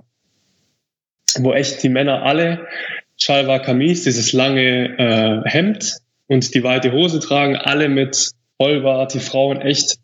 wo 1.38 1.52
echt 1.54 1.82
die 1.82 1.88
Männer 1.88 2.22
alle 2.22 2.68
Shalwar 3.16 3.58
Kamis, 3.61 4.04
dieses 4.04 4.32
lange 4.32 4.96
äh, 4.96 5.42
Hemd 5.50 5.96
und 6.28 6.54
die 6.54 6.62
weite 6.62 6.92
Hose 6.92 7.18
tragen, 7.18 7.56
alle 7.56 7.88
mit 7.88 8.30
Vollbart, 8.58 9.14
die 9.14 9.20
Frauen 9.20 9.61
echt 9.61 9.96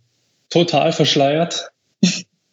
total 0.50 0.92
verschleiert. 0.92 1.70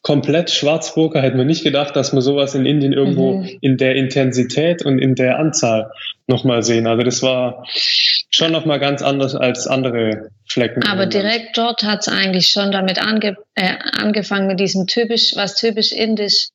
Komplett 0.01 0.51
Schwarzburger 0.51 1.21
hätten 1.21 1.37
wir 1.37 1.45
nicht 1.45 1.63
gedacht, 1.63 1.95
dass 1.95 2.13
wir 2.13 2.21
sowas 2.21 2.53
in 2.53 2.65
Indien 2.65 2.93
irgendwo 2.93 3.37
mhm. 3.37 3.57
in 3.61 3.77
der 3.77 3.95
Intensität 3.95 4.85
und 4.85 4.99
in 4.99 5.15
der 5.15 5.39
Anzahl 5.39 5.91
nochmal 6.27 6.61
sehen. 6.61 6.85
Also 6.85 7.03
das 7.03 7.23
war 7.23 7.65
schon 8.29 8.51
nochmal 8.51 8.79
ganz 8.79 9.01
anders 9.01 9.33
als 9.35 9.65
andere 9.65 10.29
Flecken. 10.47 10.83
Aber 10.83 11.07
direkt 11.07 11.57
dort 11.57 11.83
hat 11.83 12.01
es 12.01 12.07
eigentlich 12.07 12.49
schon 12.49 12.71
damit 12.71 13.01
ange 13.01 13.37
äh, 13.55 13.73
angefangen 13.93 14.47
mit 14.47 14.59
diesem 14.59 14.85
typisch, 14.85 15.33
was 15.35 15.55
typisch 15.55 15.91
indisch 15.91 16.49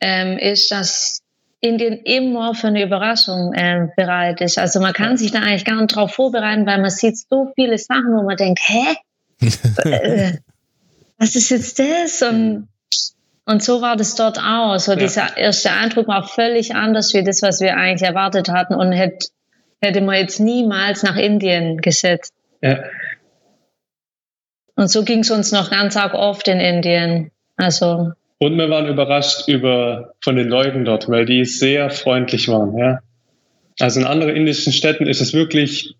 ähm, 0.00 0.38
ist, 0.38 0.70
dass 0.70 1.20
Indien 1.60 1.98
immer 2.04 2.54
für 2.54 2.68
eine 2.68 2.82
Überraschung 2.82 3.54
äh, 3.54 3.88
bereit 3.96 4.40
ist. 4.40 4.58
Also 4.58 4.80
man 4.80 4.92
kann 4.92 5.16
sich 5.16 5.32
da 5.32 5.40
eigentlich 5.40 5.64
gar 5.64 5.80
nicht 5.80 5.96
drauf 5.96 6.12
vorbereiten, 6.12 6.66
weil 6.66 6.80
man 6.80 6.90
sieht 6.90 7.16
so 7.16 7.52
viele 7.54 7.78
Sachen, 7.78 8.14
wo 8.14 8.22
man 8.22 8.36
denkt, 8.36 8.60
hä? 8.62 8.96
äh, 9.84 10.32
was 11.24 11.34
ist 11.34 11.48
jetzt 11.48 11.78
das? 11.78 12.20
Und, 12.22 12.68
und 13.46 13.62
so 13.62 13.80
war 13.80 13.96
das 13.96 14.14
dort 14.14 14.38
auch. 14.38 14.78
So 14.78 14.92
ja. 14.92 14.98
dieser 14.98 15.36
erste 15.36 15.70
Eindruck 15.70 16.06
war 16.06 16.28
völlig 16.28 16.74
anders 16.74 17.14
wie 17.14 17.24
das, 17.24 17.40
was 17.40 17.60
wir 17.60 17.76
eigentlich 17.76 18.06
erwartet 18.06 18.50
hatten 18.50 18.74
und 18.74 18.92
hätte 18.92 19.28
hätte 19.80 20.00
man 20.00 20.16
jetzt 20.16 20.40
niemals 20.40 21.02
nach 21.02 21.16
Indien 21.16 21.78
gesetzt. 21.78 22.32
Ja. 22.62 22.84
Und 24.76 24.88
so 24.88 25.04
ging 25.04 25.20
es 25.20 25.30
uns 25.30 25.52
noch 25.52 25.70
ganz 25.70 25.96
arg 25.96 26.14
oft 26.14 26.48
in 26.48 26.58
Indien. 26.58 27.30
Also. 27.56 28.12
Und 28.38 28.56
wir 28.56 28.70
waren 28.70 28.88
überrascht 28.88 29.46
über, 29.46 30.14
von 30.22 30.36
den 30.36 30.48
Leuten 30.48 30.84
dort, 30.84 31.08
weil 31.08 31.26
die 31.26 31.44
sehr 31.44 31.90
freundlich 31.90 32.48
waren. 32.48 32.76
Ja. 32.78 33.00
Also 33.78 34.00
in 34.00 34.06
anderen 34.06 34.34
indischen 34.34 34.72
Städten 34.72 35.06
ist 35.06 35.20
es 35.20 35.34
wirklich 35.34 35.94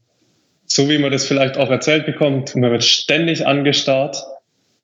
so, 0.65 0.89
wie 0.89 0.99
man 0.99 1.13
das 1.13 1.27
vielleicht 1.27 1.59
auch 1.59 1.71
erzählt 1.71 2.07
bekommt. 2.07 2.57
Man 2.57 2.71
wird 2.71 2.85
ständig 2.85 3.47
angestarrt 3.47 4.17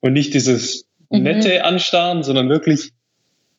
und 0.01 0.13
nicht 0.13 0.33
dieses 0.33 0.85
mhm. 1.09 1.23
nette 1.23 1.59
mhm. 1.59 1.65
Anstarren, 1.65 2.23
sondern 2.23 2.49
wirklich 2.49 2.91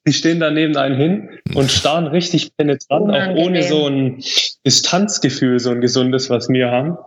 die 0.07 0.13
stehen 0.13 0.41
da 0.41 0.51
neben 0.51 0.77
einem 0.77 0.97
hin 0.97 1.29
und 1.55 1.71
starren 1.71 2.09
richtig 2.09 2.57
penetrant, 2.57 3.05
Unangenehm. 3.05 3.39
auch 3.39 3.47
ohne 3.47 3.63
so 3.63 3.87
ein 3.87 4.23
Distanzgefühl, 4.67 5.61
so 5.61 5.71
ein 5.71 5.81
gesundes, 5.81 6.29
was 6.29 6.49
wir 6.49 6.71
haben. 6.71 6.99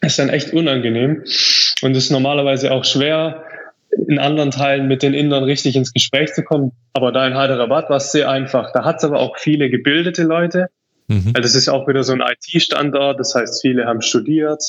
Das 0.00 0.12
ist 0.12 0.18
dann 0.18 0.28
echt 0.28 0.52
unangenehm. 0.52 1.24
Und 1.82 1.96
es 1.96 2.04
ist 2.04 2.10
normalerweise 2.10 2.72
auch 2.72 2.84
schwer, 2.84 3.44
in 4.08 4.18
anderen 4.18 4.50
Teilen 4.50 4.88
mit 4.88 5.02
den 5.02 5.12
Indern 5.12 5.44
richtig 5.44 5.76
ins 5.76 5.92
Gespräch 5.92 6.32
zu 6.34 6.42
kommen. 6.42 6.72
Aber 6.92 7.12
da 7.12 7.26
in 7.26 7.34
Hyderabad 7.34 7.90
war 7.90 7.96
es 7.96 8.12
sehr 8.12 8.30
einfach. 8.30 8.72
Da 8.72 8.84
hat 8.84 8.98
es 8.98 9.04
aber 9.04 9.20
auch 9.20 9.38
viele 9.38 9.68
gebildete 9.68 10.22
Leute. 10.22 10.68
Mhm. 11.08 11.32
Das 11.34 11.54
ist 11.54 11.68
auch 11.68 11.86
wieder 11.88 12.02
so 12.04 12.12
ein 12.12 12.20
IT-Standort. 12.20 13.18
Das 13.18 13.34
heißt, 13.34 13.60
viele 13.60 13.86
haben 13.86 14.02
studiert. 14.02 14.62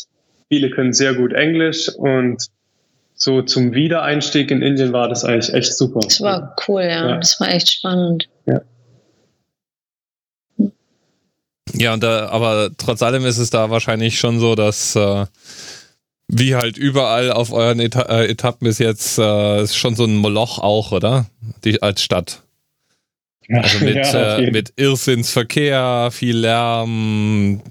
Viele 0.50 0.70
können 0.72 0.94
sehr 0.94 1.14
gut 1.14 1.34
Englisch 1.34 1.90
und 1.96 2.48
so 3.16 3.42
zum 3.42 3.74
Wiedereinstieg 3.74 4.52
in 4.52 4.62
Indien 4.62 4.94
war 4.94 5.08
das 5.08 5.24
eigentlich 5.24 5.54
echt 5.54 5.78
super. 5.78 6.02
Das 6.02 6.22
war 6.22 6.56
cool, 6.68 6.82
ja. 6.82 7.10
ja. 7.10 7.18
Das 7.18 7.40
war 7.40 7.50
echt 7.50 7.72
spannend. 7.72 8.28
Ja. 8.46 8.62
Ja, 11.74 11.94
und 11.94 12.04
da, 12.04 12.30
aber 12.30 12.70
trotz 12.78 13.02
allem 13.02 13.26
ist 13.26 13.38
es 13.38 13.50
da 13.50 13.70
wahrscheinlich 13.70 14.20
schon 14.20 14.40
so, 14.40 14.56
dass 14.56 14.96
äh, 14.96 15.26
wie 16.28 16.56
halt 16.56 16.78
überall 16.78 17.32
auf 17.32 17.52
euren 17.52 17.80
Eta 17.80 18.02
äh, 18.04 18.28
Etappen 18.30 18.66
bis 18.68 18.80
jetzt 18.80 19.18
äh, 19.18 19.64
ist 19.64 19.76
schon 19.76 19.96
so 19.96 20.06
ein 20.06 20.16
Moloch 20.16 20.60
auch, 20.60 20.92
oder? 20.92 21.26
Die 21.64 21.82
als 21.82 22.02
Stadt. 22.02 22.42
Also 23.50 23.80
mit, 23.86 23.96
ja, 23.96 24.38
äh, 24.38 24.52
mit 24.52 24.74
Irrsinnsverkehr, 24.76 26.10
viel 26.12 26.38
Lärm. 26.38 27.62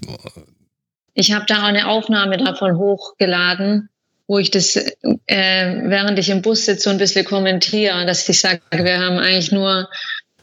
Ich 1.13 1.31
habe 1.31 1.45
da 1.47 1.59
auch 1.59 1.67
eine 1.67 1.87
Aufnahme 1.87 2.37
davon 2.37 2.77
hochgeladen 2.77 3.89
wo 4.27 4.39
ich 4.39 4.51
das, 4.51 4.75
äh, 4.75 4.85
während 5.27 6.17
ich 6.19 6.29
im 6.29 6.41
Bus 6.41 6.65
sitze, 6.65 6.83
so 6.83 6.89
ein 6.89 6.97
bisschen 6.97 7.25
kommentiere, 7.25 8.05
dass 8.05 8.27
ich 8.27 8.39
sage, 8.39 8.61
wir 8.71 8.99
haben 8.99 9.17
eigentlich 9.17 9.51
nur, 9.51 9.89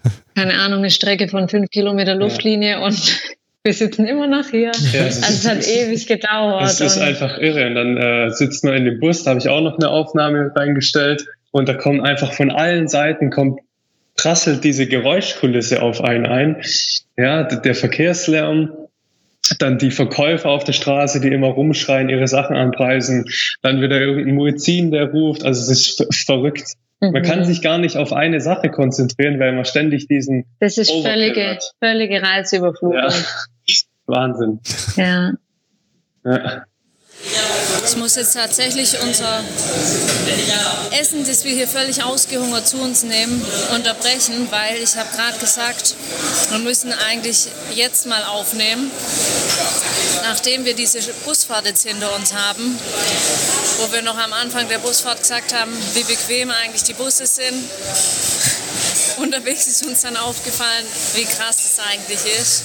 keine 0.35 0.55
Ahnung, 0.55 0.81
eine 0.81 0.91
Strecke 0.91 1.29
von 1.29 1.49
fünf 1.49 1.71
Kilometer 1.71 2.15
Luftlinie 2.15 2.73
ja. 2.73 2.79
und 2.81 3.21
wir 3.65 3.75
sitzen 3.75 4.07
immer 4.07 4.27
noch 4.27 4.49
hier. 4.51 4.73
Ja, 4.93 5.05
also 5.05 5.21
es 5.21 5.49
hat 5.49 5.67
ewig 5.67 6.07
gedauert. 6.07 6.65
Es 6.65 6.81
ist 6.81 6.99
einfach 6.99 7.39
irre. 7.39 7.67
Und 7.67 7.75
dann 7.75 7.97
äh, 7.97 8.31
sitzt 8.31 8.65
man 8.65 8.75
in 8.75 8.85
dem 8.85 9.01
Bus, 9.01 9.25
da 9.25 9.31
habe 9.31 9.41
ich 9.41 9.49
auch 9.49 9.61
noch 9.61 9.79
eine 9.79 9.89
Aufnahme 9.89 10.51
reingestellt 10.55 11.27
und 11.51 11.69
da 11.69 11.75
kommt 11.75 12.05
einfach 12.05 12.33
von 12.33 12.51
allen 12.51 12.89
Seiten 12.89 13.31
kommt 13.31 13.61
prasselt 14.17 14.65
diese 14.65 14.87
Geräuschkulisse 14.87 15.83
auf 15.83 16.03
einen 16.03 16.27
ein. 16.27 16.63
Ja, 17.17 17.43
der 17.45 17.75
Verkehrslärm, 17.75 18.71
dann 19.59 19.79
die 19.79 19.91
Verkäufer 19.91 20.51
auf 20.51 20.65
der 20.65 20.73
Straße, 20.73 21.21
die 21.21 21.29
immer 21.29 21.49
rumschreien, 21.49 22.09
ihre 22.09 22.29
Sachen 22.29 22.57
anpreisen, 22.57 23.27
dann 23.63 23.81
wieder 23.81 24.01
irgendein 24.01 24.35
Muezzin, 24.35 24.91
der 24.91 25.11
ruft, 25.11 25.45
also 25.45 25.61
es 25.61 25.99
ist 25.99 26.25
verrückt. 26.27 26.75
Mhm. 27.01 27.13
Man 27.13 27.23
kann 27.23 27.41
mhm. 27.41 27.45
sich 27.45 27.63
gar 27.63 27.79
nicht 27.79 27.97
auf 27.97 28.13
eine 28.13 28.41
Sache 28.41 28.71
konzentrieren, 28.71 29.41
weil 29.41 29.53
man 29.53 29.65
ständig 29.65 30.07
diesen. 30.07 30.45
Das 30.61 30.79
ist 30.79 30.91
völlige, 30.91 31.59
völlige 31.83 32.23
Reizüberflutung. 32.23 32.99
Ja. 32.99 33.13
Wahnsinn. 34.07 34.61
Ja. 34.97 35.33
ja. 36.25 36.65
Ich 37.91 37.97
muss 37.97 38.15
jetzt 38.15 38.35
tatsächlich 38.35 39.03
unser 39.03 39.43
Essen, 40.93 41.25
das 41.27 41.43
wir 41.43 41.51
hier 41.51 41.67
völlig 41.67 42.05
ausgehungert 42.05 42.69
zu 42.69 42.77
uns 42.77 43.03
nehmen, 43.03 43.45
unterbrechen, 43.75 44.47
weil 44.51 44.77
ich 44.77 44.95
habe 44.95 45.09
gerade 45.13 45.37
gesagt, 45.41 45.97
wir 46.51 46.61
müssen 46.61 46.93
eigentlich 46.93 47.49
jetzt 47.75 48.07
mal 48.07 48.23
aufnehmen, 48.27 48.93
nachdem 50.23 50.65
wir 50.65 50.75
diese 50.75 51.01
Busfahrt 51.25 51.67
jetzt 51.67 51.85
hinter 51.85 52.15
uns 52.15 52.33
haben, 52.33 52.79
wo 53.79 53.93
wir 53.93 54.03
noch 54.03 54.19
am 54.19 54.35
Anfang 54.35 54.69
der 54.69 54.79
Busfahrt 54.79 55.19
gesagt 55.23 55.53
haben, 55.53 55.73
wie 55.95 56.05
bequem 56.05 56.53
eigentlich 56.53 56.85
die 56.85 56.95
Busse 56.95 57.27
sind 57.27 57.69
unterwegs 59.21 59.67
ist 59.67 59.87
uns 59.87 60.03
dann 60.03 60.17
aufgefallen, 60.17 60.87
wie 61.15 61.25
krass 61.25 61.57
das 61.57 61.79
eigentlich 61.87 62.21
ist, 62.41 62.65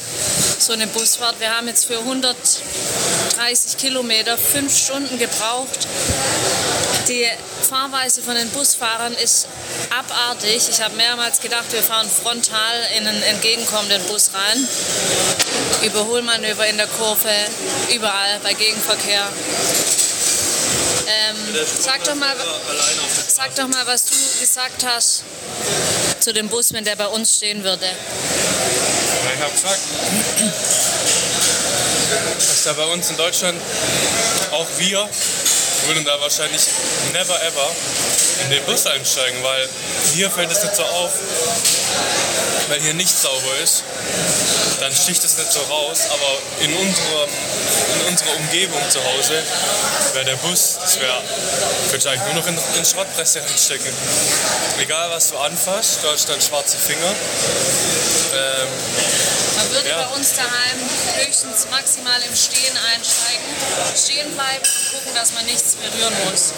so 0.60 0.74
eine 0.74 0.88
Busfahrt. 0.88 1.40
Wir 1.40 1.56
haben 1.56 1.68
jetzt 1.68 1.86
für 1.86 2.00
130 2.00 3.78
Kilometer 3.78 4.38
fünf 4.38 4.76
Stunden 4.76 5.18
gebraucht. 5.20 5.88
Die 7.08 7.28
Fahrweise 7.62 8.22
von 8.22 8.36
den 8.36 8.50
Busfahrern 8.50 9.14
ist 9.14 9.48
abartig. 9.96 10.70
Ich 10.70 10.82
habe 10.82 10.96
mehrmals 10.96 11.40
gedacht, 11.40 11.72
wir 11.72 11.84
fahren 11.84 12.10
frontal 12.10 12.88
in 12.98 13.06
einen 13.06 13.22
entgegenkommenden 13.22 14.02
Bus 14.04 14.32
rein. 14.34 14.68
Überholmanöver 15.84 16.68
in 16.68 16.78
der 16.78 16.88
Kurve, 16.88 17.30
überall 17.94 18.40
bei 18.42 18.54
Gegenverkehr. 18.54 19.28
Ähm, 21.08 21.36
sag, 21.80 22.04
doch 22.04 22.16
mal, 22.16 22.36
sag 23.28 23.56
doch 23.56 23.68
mal, 23.68 23.86
was 23.86 24.06
du 24.06 24.16
gesagt 24.40 24.86
hast 24.86 25.24
zu 26.20 26.34
dem 26.34 26.50
Bus, 26.50 26.74
wenn 26.74 26.84
der 26.84 26.96
bei 26.96 27.08
uns 27.08 27.36
stehen 27.36 27.64
würde. 27.64 27.86
ich 27.86 29.42
habe 29.42 29.52
gesagt, 29.52 29.80
dass 32.38 32.64
da 32.64 32.74
bei 32.74 32.86
uns 32.86 33.10
in 33.10 33.18
Deutschland 33.18 33.62
auch 34.52 34.68
wir 34.78 35.08
würden 35.88 36.06
da 36.06 36.20
wahrscheinlich 36.20 36.64
never 37.14 37.40
ever 37.44 37.70
in 38.44 38.50
den 38.52 38.64
Bus 38.66 38.86
einsteigen, 38.86 39.42
weil 39.44 39.70
hier 40.14 40.30
fällt 40.30 40.52
es 40.52 40.64
nicht 40.64 40.76
so 40.76 40.84
auf, 40.84 41.12
weil 42.70 42.82
hier 42.82 42.94
nicht 42.94 43.18
sauber 43.18 43.58
ist. 43.64 43.84
Dann 44.80 44.94
sticht 44.94 45.24
es 45.24 45.38
nicht 45.38 45.52
so 45.52 45.62
raus, 45.62 46.02
aber 46.10 46.64
in 46.64 46.74
unserer, 46.74 47.24
in 47.26 48.12
unserer 48.12 48.36
Umgebung 48.36 48.82
zu 48.90 49.00
Hause 49.04 49.42
wäre 50.14 50.26
der 50.26 50.36
Bus, 50.38 50.78
das 50.82 51.00
wäre, 51.00 51.22
könnte 51.90 51.98
ich 51.98 52.10
eigentlich 52.10 52.34
nur 52.34 52.42
noch 52.42 52.48
in, 52.48 52.58
in 52.78 52.86
Schrottpresse 52.86 53.42
reinstecken. 53.42 53.92
Egal 54.80 55.10
was 55.12 55.32
du 55.32 55.38
anfasst, 55.38 56.00
du 56.04 56.10
hast 56.10 56.28
dann 56.28 56.42
schwarze 56.42 56.78
Finger. 56.78 57.16
Ähm, 58.34 58.68
Man 59.58 59.72
würde 59.72 59.90
ja. 59.90 60.04
bei 60.04 60.16
uns 60.16 60.34
daheim 60.34 60.80
höchstens 61.26 61.68
maximal 61.72 62.22
im 62.28 62.36
Stehen 62.36 62.76
einsteigen, 62.94 63.46
stehen 63.96 64.32
bleiben 64.34 64.64
und 64.64 64.92
gucken, 64.92 65.16
dass 65.16 65.34
man 65.34 65.46
nichts 65.46 65.76
berühren 65.76 66.14
muss. 66.30 66.54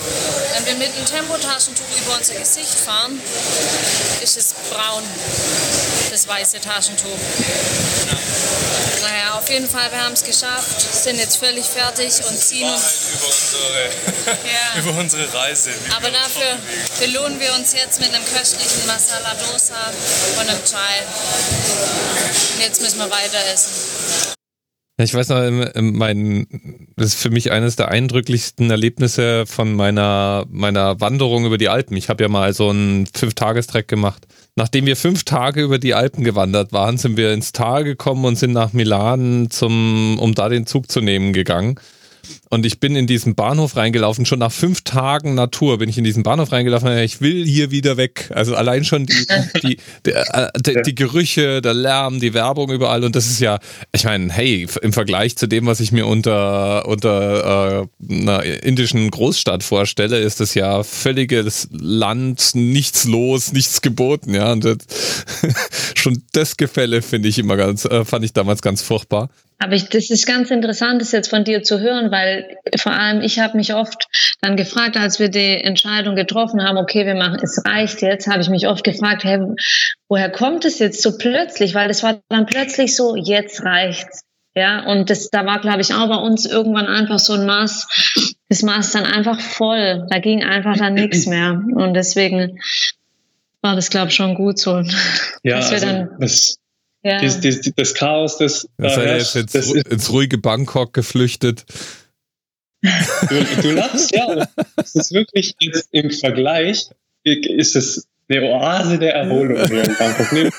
Wenn 0.53 0.65
wir 0.65 0.75
mit 0.75 0.95
einem 0.95 1.05
Tempotaschentuch 1.05 1.85
über 2.01 2.17
unser 2.17 2.35
Gesicht 2.35 2.79
fahren, 2.79 3.21
ist 4.21 4.37
es 4.37 4.53
braun, 4.69 5.03
das 6.11 6.27
weiße 6.27 6.59
Taschentuch. 6.59 7.19
Ja. 8.11 8.66
Auf 9.47 9.53
jeden 9.53 9.69
Fall, 9.69 9.89
wir 9.89 10.03
haben 10.03 10.11
es 10.11 10.23
geschafft, 10.25 10.81
sind 10.81 11.19
jetzt 11.19 11.37
völlig 11.37 11.63
fertig 11.63 12.11
und 12.29 12.37
ziehen 12.37 12.69
uns 12.69 13.13
über 13.15 13.27
unsere, 13.27 13.83
ja. 14.43 14.79
über 14.79 14.99
unsere 14.99 15.33
Reise. 15.33 15.71
Aber 15.95 16.11
dafür 16.11 16.57
belohnen 16.99 17.39
wir 17.39 17.53
uns 17.53 17.71
jetzt 17.71 17.97
mit 18.01 18.13
einem 18.13 18.25
köstlichen 18.25 18.85
Masala 18.87 19.35
Dosa 19.35 19.89
und 20.37 20.49
einem 20.49 20.65
Chai. 20.65 21.01
Und 22.55 22.61
jetzt 22.61 22.81
müssen 22.81 22.99
wir 22.99 23.09
weiter 23.09 23.39
essen. 23.53 24.35
Ich 24.99 25.13
weiß 25.13 25.29
noch, 25.29 25.71
mein, 25.79 26.47
das 26.95 27.09
ist 27.09 27.21
für 27.21 27.29
mich 27.29 27.51
eines 27.51 27.75
der 27.75 27.89
eindrücklichsten 27.89 28.71
Erlebnisse 28.71 29.45
von 29.45 29.75
meiner, 29.75 30.47
meiner 30.49 30.99
Wanderung 30.99 31.45
über 31.45 31.59
die 31.59 31.69
Alpen. 31.69 31.95
Ich 31.95 32.09
habe 32.09 32.23
ja 32.23 32.29
mal 32.29 32.51
so 32.55 32.69
einen 32.69 33.05
Fünf-Tagestrek 33.05 33.87
gemacht. 33.87 34.25
Nachdem 34.55 34.87
wir 34.87 34.95
fünf 34.95 35.23
Tage 35.23 35.61
über 35.61 35.77
die 35.77 35.93
Alpen 35.93 36.23
gewandert 36.23 36.73
waren, 36.73 36.97
sind 36.97 37.15
wir 37.15 37.31
ins 37.31 37.51
Tal 37.51 37.83
gekommen 37.83 38.25
und 38.25 38.37
sind 38.37 38.53
nach 38.53 38.73
Milan 38.73 39.51
zum, 39.51 40.17
um 40.17 40.33
da 40.33 40.49
den 40.49 40.65
Zug 40.65 40.89
zu 40.89 40.99
nehmen 40.99 41.31
gegangen. 41.31 41.79
Und 42.49 42.65
ich 42.65 42.79
bin 42.79 42.95
in 42.95 43.07
diesen 43.07 43.35
Bahnhof 43.35 43.75
reingelaufen, 43.75 44.25
schon 44.25 44.39
nach 44.39 44.51
fünf 44.51 44.81
Tagen 44.81 45.35
Natur 45.35 45.77
bin 45.79 45.89
ich 45.89 45.97
in 45.97 46.03
diesen 46.03 46.23
Bahnhof 46.23 46.51
reingelaufen. 46.51 46.97
Ich 46.99 47.19
will 47.19 47.45
hier 47.45 47.71
wieder 47.71 47.97
weg. 47.97 48.29
Also 48.33 48.55
allein 48.55 48.85
schon 48.85 49.05
die, 49.05 49.27
die, 49.63 49.77
die, 50.05 50.11
äh, 50.11 50.49
die, 50.57 50.81
die 50.85 50.95
Gerüche, 50.95 51.61
der 51.61 51.73
Lärm, 51.73 52.19
die 52.19 52.33
Werbung 52.33 52.71
überall. 52.71 53.03
Und 53.03 53.15
das 53.15 53.27
ist 53.27 53.39
ja, 53.39 53.59
ich 53.91 54.05
meine, 54.05 54.31
hey, 54.31 54.67
im 54.81 54.93
Vergleich 54.93 55.35
zu 55.35 55.47
dem, 55.47 55.65
was 55.65 55.79
ich 55.79 55.91
mir 55.91 56.07
unter, 56.07 56.87
unter 56.87 57.87
äh, 58.09 58.13
einer 58.13 58.43
indischen 58.43 59.11
Großstadt 59.11 59.63
vorstelle, 59.63 60.19
ist 60.19 60.39
das 60.39 60.53
ja 60.53 60.83
völliges 60.83 61.67
Land, 61.71 62.51
nichts 62.53 63.05
los, 63.05 63.51
nichts 63.51 63.81
geboten. 63.81 64.33
Ja, 64.33 64.53
und 64.53 64.63
das, 64.63 64.77
schon 65.95 66.23
das 66.31 66.55
Gefälle 66.55 67.01
finde 67.01 67.27
ich 67.27 67.39
immer 67.39 67.57
ganz, 67.57 67.85
äh, 67.85 68.05
fand 68.05 68.23
ich 68.23 68.33
damals 68.33 68.61
ganz 68.61 68.81
furchtbar. 68.81 69.29
Aber 69.59 69.73
ich, 69.73 69.89
das 69.89 70.09
ist 70.11 70.27
ganz 70.27 70.51
interessant, 70.51 71.01
das 71.01 71.11
jetzt 71.11 71.29
von 71.29 71.43
dir 71.43 71.63
zu 71.63 71.79
hören, 71.79 72.11
weil 72.11 72.36
vor 72.77 72.91
allem 72.91 73.21
ich 73.21 73.39
habe 73.39 73.57
mich 73.57 73.73
oft 73.73 74.07
dann 74.41 74.55
gefragt, 74.55 74.97
als 74.97 75.19
wir 75.19 75.29
die 75.29 75.61
Entscheidung 75.63 76.15
getroffen 76.15 76.63
haben, 76.63 76.77
okay, 76.77 77.05
wir 77.05 77.15
machen, 77.15 77.39
es 77.41 77.63
reicht 77.65 78.01
jetzt, 78.01 78.27
habe 78.27 78.41
ich 78.41 78.49
mich 78.49 78.67
oft 78.67 78.83
gefragt, 78.83 79.23
hey, 79.23 79.39
woher 80.07 80.29
kommt 80.29 80.65
es 80.65 80.79
jetzt 80.79 81.01
so 81.01 81.17
plötzlich? 81.17 81.73
Weil 81.73 81.87
das 81.87 82.03
war 82.03 82.19
dann 82.29 82.45
plötzlich 82.45 82.95
so, 82.95 83.15
jetzt 83.15 83.63
reicht's. 83.63 84.23
Ja, 84.55 84.85
und 84.85 85.11
das, 85.11 85.29
da 85.29 85.45
war, 85.45 85.61
glaube 85.61 85.81
ich, 85.81 85.93
auch 85.93 86.07
bei 86.09 86.15
uns 86.15 86.47
irgendwann 86.47 86.87
einfach 86.87 87.19
so 87.19 87.33
ein 87.33 87.45
Maß, 87.45 88.33
das 88.49 88.63
Maß 88.63 88.91
dann 88.91 89.05
einfach 89.05 89.39
voll. 89.39 90.07
Da 90.09 90.17
ging 90.17 90.43
einfach 90.43 90.75
dann 90.75 90.95
nichts 90.95 91.25
mehr. 91.27 91.61
Und 91.75 91.93
deswegen 91.93 92.59
war 93.61 93.75
das, 93.75 93.91
glaube 93.91 94.07
ich, 94.07 94.15
schon 94.15 94.33
gut 94.33 94.57
so. 94.57 94.81
Ja, 95.43 95.57
dass 95.57 95.69
wir 95.69 95.75
also 95.75 95.85
dann, 95.85 96.09
das 96.19 96.57
ja. 97.03 97.21
Das, 97.21 97.39
das, 97.39 97.71
das 97.75 97.93
Chaos, 97.93 98.37
das. 98.37 98.67
Das 98.77 98.95
da 98.95 99.01
herrscht, 99.01 99.35
jetzt 99.35 99.55
ins, 99.55 99.73
das 99.73 99.83
ins 99.83 100.11
ruhige 100.11 100.37
Bangkok 100.37 100.93
geflüchtet. 100.93 101.65
Du, 103.29 103.61
du 103.61 103.71
lachst, 103.71 104.15
ja. 104.15 104.47
Das 104.75 104.95
ist 104.95 105.13
wirklich 105.13 105.55
jetzt 105.59 105.89
im 105.91 106.11
Vergleich, 106.11 106.89
ist 107.23 107.75
es 107.75 108.07
eine 108.29 108.43
Oase 108.43 108.99
der 108.99 109.15
Erholung 109.15 109.57
hier 109.67 109.83
in 109.83 109.95
Bangkok. 109.97 110.31
Nee, 110.31 110.49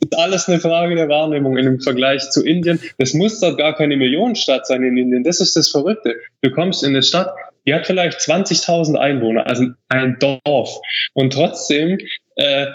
ist 0.00 0.16
alles 0.16 0.48
eine 0.48 0.60
Frage 0.60 0.94
der 0.94 1.08
Wahrnehmung 1.08 1.56
dem 1.56 1.80
Vergleich 1.80 2.30
zu 2.30 2.44
Indien. 2.44 2.80
Das 2.98 3.14
muss 3.14 3.40
dort 3.40 3.58
gar 3.58 3.74
keine 3.74 3.96
Millionenstadt 3.96 4.66
sein 4.66 4.82
in 4.82 4.96
Indien. 4.96 5.24
Das 5.24 5.40
ist 5.40 5.56
das 5.56 5.68
Verrückte. 5.70 6.16
Du 6.42 6.50
kommst 6.50 6.82
in 6.82 6.90
eine 6.90 7.02
Stadt, 7.02 7.34
die 7.66 7.74
hat 7.74 7.86
vielleicht 7.86 8.20
20.000 8.20 8.96
Einwohner, 8.96 9.46
also 9.46 9.66
ein 9.88 10.18
Dorf. 10.18 10.80
Und 11.14 11.32
trotzdem 11.32 11.98
äh, 12.36 12.66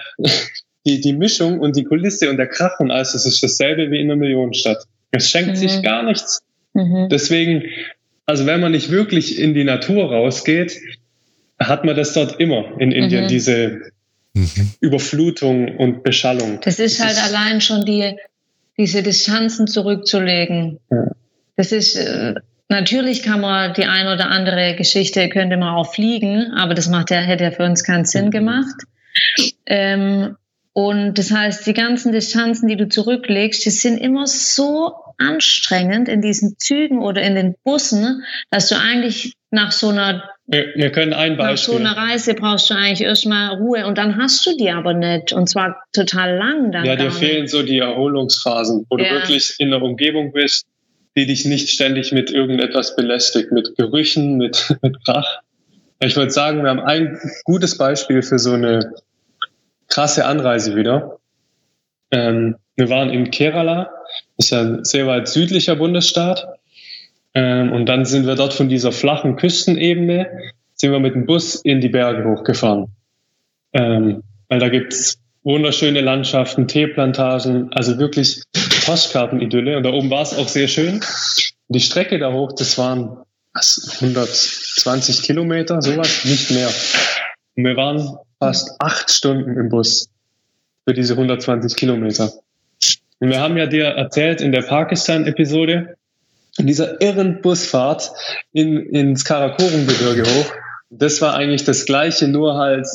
die, 0.85 0.99
die 1.01 1.13
Mischung 1.13 1.59
und 1.59 1.75
die 1.75 1.83
Kulisse 1.83 2.29
und 2.29 2.37
der 2.37 2.47
Krach 2.47 2.79
und 2.79 2.91
alles, 2.91 3.13
das 3.13 3.25
ist 3.25 3.41
dasselbe 3.41 3.91
wie 3.91 3.99
in 3.99 4.11
einer 4.11 4.17
Millionenstadt. 4.17 4.83
Es 5.11 5.29
schenkt 5.29 5.51
mhm. 5.51 5.55
sich 5.55 5.81
gar 5.81 6.03
nichts. 6.03 6.41
Mhm. 6.73 7.07
Deswegen, 7.09 7.63
also 8.25 8.45
wenn 8.45 8.59
man 8.59 8.71
nicht 8.71 8.91
wirklich 8.91 9.39
in 9.39 9.53
die 9.53 9.63
Natur 9.63 10.11
rausgeht, 10.11 10.79
hat 11.59 11.85
man 11.85 11.95
das 11.95 12.13
dort 12.13 12.39
immer 12.39 12.79
in 12.79 12.91
Indien, 12.91 13.25
mhm. 13.25 13.27
diese 13.27 13.81
mhm. 14.33 14.71
Überflutung 14.79 15.77
und 15.77 16.03
Beschallung. 16.03 16.59
Das 16.63 16.79
ist 16.79 16.99
das 16.99 17.05
halt 17.05 17.17
ist 17.17 17.35
allein 17.35 17.61
schon 17.61 17.85
die, 17.85 18.15
diese 18.77 19.03
Distanzen 19.03 19.67
zurückzulegen. 19.67 20.79
Ja. 20.89 21.11
Das 21.55 21.71
ist, 21.71 21.95
äh, 21.95 22.35
natürlich 22.69 23.21
kann 23.21 23.41
man 23.41 23.73
die 23.73 23.85
ein 23.85 24.07
oder 24.07 24.29
andere 24.29 24.75
Geschichte, 24.75 25.29
könnte 25.29 25.57
man 25.57 25.75
auch 25.75 25.93
fliegen, 25.93 26.51
aber 26.55 26.73
das 26.73 26.89
macht 26.89 27.11
ja, 27.11 27.17
hätte 27.17 27.43
ja 27.43 27.51
für 27.51 27.63
uns 27.63 27.83
keinen 27.83 28.05
Sinn 28.05 28.25
mhm. 28.25 28.31
gemacht. 28.31 28.75
Ähm, 29.65 30.35
und 30.73 31.15
das 31.15 31.31
heißt, 31.31 31.67
die 31.67 31.73
ganzen 31.73 32.13
Distanzen, 32.13 32.67
die 32.67 32.77
du 32.77 32.87
zurücklegst, 32.87 33.65
die 33.65 33.71
sind 33.71 33.97
immer 33.97 34.25
so 34.25 34.93
anstrengend 35.21 36.09
in 36.09 36.21
diesen 36.21 36.57
Zügen 36.57 36.99
oder 36.99 37.21
in 37.21 37.35
den 37.35 37.55
Bussen, 37.63 38.23
dass 38.49 38.67
du 38.67 38.75
eigentlich 38.75 39.35
nach 39.51 39.71
so 39.71 39.89
einer 39.89 40.23
wir, 40.47 40.73
wir 40.75 40.91
können 40.91 41.13
ein 41.13 41.37
Beispiel. 41.37 41.79
Nach 41.79 41.95
so 41.95 41.99
einer 41.99 42.11
Reise 42.11 42.33
brauchst 42.33 42.69
du 42.69 42.73
eigentlich 42.73 43.01
erstmal 43.01 43.55
Ruhe 43.55 43.85
und 43.85 43.97
dann 43.97 44.17
hast 44.17 44.45
du 44.45 44.57
die 44.57 44.69
aber 44.69 44.93
nicht 44.93 45.31
und 45.31 45.47
zwar 45.47 45.77
total 45.93 46.35
lang 46.35 46.71
dann. 46.73 46.83
Ja, 46.83 46.97
dir 46.97 47.11
fehlen 47.11 47.47
so 47.47 47.63
die 47.63 47.79
Erholungsphasen, 47.79 48.85
wo 48.89 48.97
ja. 48.97 49.05
du 49.05 49.15
wirklich 49.15 49.55
in 49.59 49.69
der 49.69 49.81
Umgebung 49.81 50.33
bist, 50.33 50.65
die 51.15 51.25
dich 51.25 51.45
nicht 51.45 51.69
ständig 51.69 52.11
mit 52.11 52.31
irgendetwas 52.31 52.95
belästigt, 52.95 53.51
mit 53.51 53.77
Gerüchen, 53.77 54.37
mit, 54.37 54.75
mit 54.81 55.03
Krach. 55.05 55.39
Ich 55.99 56.15
würde 56.15 56.31
sagen, 56.31 56.63
wir 56.63 56.69
haben 56.69 56.79
ein 56.79 57.17
gutes 57.45 57.77
Beispiel 57.77 58.21
für 58.21 58.39
so 58.39 58.53
eine 58.53 58.93
krasse 59.87 60.25
Anreise 60.25 60.75
wieder. 60.75 61.19
Ähm, 62.11 62.55
wir 62.75 62.89
waren 62.89 63.09
in 63.09 63.31
Kerala, 63.31 63.89
ist 64.41 64.51
ja 64.51 64.61
ein 64.61 64.83
sehr 64.83 65.07
weit 65.07 65.27
südlicher 65.27 65.75
Bundesstaat. 65.75 66.47
Ähm, 67.33 67.71
und 67.71 67.85
dann 67.85 68.05
sind 68.05 68.25
wir 68.25 68.35
dort 68.35 68.53
von 68.53 68.69
dieser 68.69 68.91
flachen 68.91 69.35
Küstenebene, 69.35 70.27
sind 70.73 70.91
wir 70.91 70.99
mit 70.99 71.15
dem 71.15 71.25
Bus 71.25 71.55
in 71.55 71.79
die 71.79 71.89
Berge 71.89 72.29
hochgefahren. 72.29 72.87
Ähm, 73.73 74.23
weil 74.49 74.59
da 74.59 74.69
gibt's 74.69 75.17
wunderschöne 75.43 76.01
Landschaften, 76.01 76.67
Teeplantagen, 76.67 77.71
also 77.71 77.97
wirklich 77.97 78.43
Postkartenidylle. 78.85 79.77
Und 79.77 79.83
da 79.83 79.91
oben 79.91 80.09
war 80.09 80.23
es 80.23 80.37
auch 80.37 80.47
sehr 80.47 80.67
schön. 80.67 80.99
Die 81.69 81.79
Strecke 81.79 82.19
da 82.19 82.33
hoch, 82.33 82.51
das 82.53 82.77
waren 82.77 83.17
120 83.53 85.23
Kilometer, 85.23 85.81
sowas, 85.81 86.25
nicht 86.25 86.51
mehr. 86.51 86.69
Und 87.55 87.63
wir 87.63 87.75
waren 87.77 88.17
fast 88.39 88.71
acht 88.79 89.09
Stunden 89.11 89.57
im 89.57 89.69
Bus 89.69 90.09
für 90.85 90.93
diese 90.93 91.13
120 91.13 91.75
Kilometer. 91.75 92.31
Und 93.21 93.29
wir 93.29 93.39
haben 93.39 93.55
ja 93.55 93.67
dir 93.67 93.85
erzählt 93.85 94.41
in 94.41 94.51
der 94.51 94.63
Pakistan-Episode, 94.63 95.95
in 96.57 96.65
dieser 96.65 96.99
irren 97.01 97.41
Busfahrt 97.41 98.11
in, 98.51 98.77
ins 98.87 99.25
Karakorum-Gebirge 99.25 100.23
hoch, 100.23 100.51
das 100.89 101.21
war 101.21 101.35
eigentlich 101.35 101.63
das 101.63 101.85
Gleiche, 101.85 102.27
nur 102.27 102.57
halt 102.57 102.87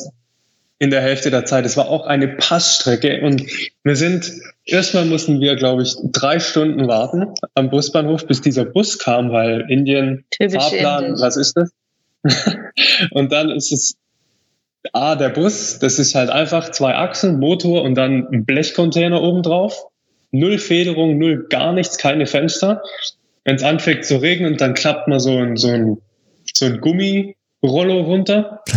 in 0.79 0.91
der 0.91 1.01
Hälfte 1.01 1.31
der 1.31 1.45
Zeit. 1.45 1.65
Es 1.65 1.77
war 1.77 1.87
auch 1.87 2.05
eine 2.05 2.27
Passstrecke 2.27 3.21
und 3.21 3.41
wir 3.83 3.95
sind, 3.95 4.31
erstmal 4.65 5.05
mussten 5.05 5.39
wir, 5.39 5.55
glaube 5.55 5.83
ich, 5.83 5.95
drei 6.03 6.39
Stunden 6.39 6.89
warten 6.89 7.33
am 7.55 7.69
Busbahnhof, 7.69 8.27
bis 8.27 8.41
dieser 8.41 8.65
Bus 8.65 8.99
kam, 8.99 9.31
weil 9.31 9.65
Indien, 9.69 10.25
Typisch 10.29 10.61
Fahrplan, 10.61 11.05
Indisch. 11.05 11.21
was 11.21 11.37
ist 11.37 11.55
das? 11.55 11.71
und 13.11 13.31
dann 13.31 13.49
ist 13.49 13.71
es 13.71 13.97
A, 14.91 15.15
der 15.15 15.29
Bus, 15.29 15.79
das 15.79 15.99
ist 15.99 16.15
halt 16.15 16.29
einfach 16.29 16.69
zwei 16.71 16.95
Achsen, 16.95 17.39
Motor 17.39 17.83
und 17.83 17.95
dann 17.95 18.27
ein 18.31 18.45
Blechcontainer 18.45 19.21
oben 19.21 19.41
drauf. 19.41 19.87
Null 20.31 20.57
Federung, 20.57 21.17
null 21.17 21.47
gar 21.49 21.73
nichts, 21.73 21.97
keine 21.97 22.25
Fenster. 22.25 22.81
Wenn 23.43 23.55
es 23.55 23.63
anfängt 23.63 24.05
zu 24.05 24.17
regnen, 24.17 24.57
dann 24.57 24.73
klappt 24.73 25.07
man 25.07 25.19
so 25.19 25.37
ein, 25.37 25.55
so 25.55 25.69
ein, 25.69 25.97
so 26.53 26.65
ein 26.65 26.81
Gummirollo 26.81 28.01
runter. 28.01 28.63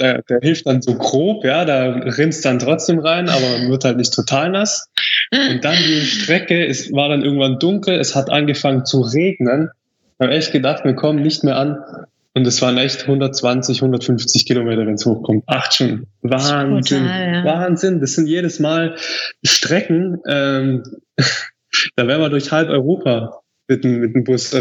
Der, 0.00 0.22
der 0.22 0.40
hilft 0.40 0.66
dann 0.66 0.80
so 0.80 0.94
grob, 0.94 1.44
ja, 1.44 1.66
da 1.66 1.90
rinnt 1.90 2.42
dann 2.46 2.58
trotzdem 2.58 3.00
rein, 3.00 3.28
aber 3.28 3.68
wird 3.68 3.84
halt 3.84 3.98
nicht 3.98 4.14
total 4.14 4.48
nass. 4.48 4.88
Und 5.30 5.62
dann 5.62 5.76
die 5.76 6.00
Strecke, 6.00 6.66
es 6.66 6.90
war 6.90 7.10
dann 7.10 7.22
irgendwann 7.22 7.58
dunkel, 7.58 7.98
es 8.00 8.16
hat 8.16 8.30
angefangen 8.30 8.86
zu 8.86 9.02
regnen. 9.02 9.68
Ich 10.14 10.24
habe 10.24 10.32
echt 10.32 10.52
gedacht, 10.52 10.86
wir 10.86 10.94
kommen 10.94 11.20
nicht 11.20 11.44
mehr 11.44 11.56
an. 11.56 11.84
Und 12.32 12.46
es 12.46 12.62
waren 12.62 12.78
echt 12.78 13.02
120, 13.02 13.82
150 13.82 14.46
Kilometer, 14.46 14.86
wenn 14.86 14.94
es 14.94 15.04
hochkommt. 15.04 15.42
Acht 15.46 15.74
Stunden. 15.74 16.06
Wahnsinn. 16.22 17.02
Total, 17.02 17.32
ja. 17.32 17.44
Wahnsinn. 17.44 18.00
Das 18.00 18.14
sind 18.14 18.28
jedes 18.28 18.60
Mal 18.60 18.96
Strecken. 19.44 20.18
Ähm, 20.28 20.84
da 21.96 22.06
wären 22.06 22.20
wir 22.20 22.28
durch 22.30 22.52
halb 22.52 22.68
Europa 22.68 23.40
mit, 23.66 23.84
mit 23.84 24.14
dem 24.14 24.22
Bus 24.22 24.56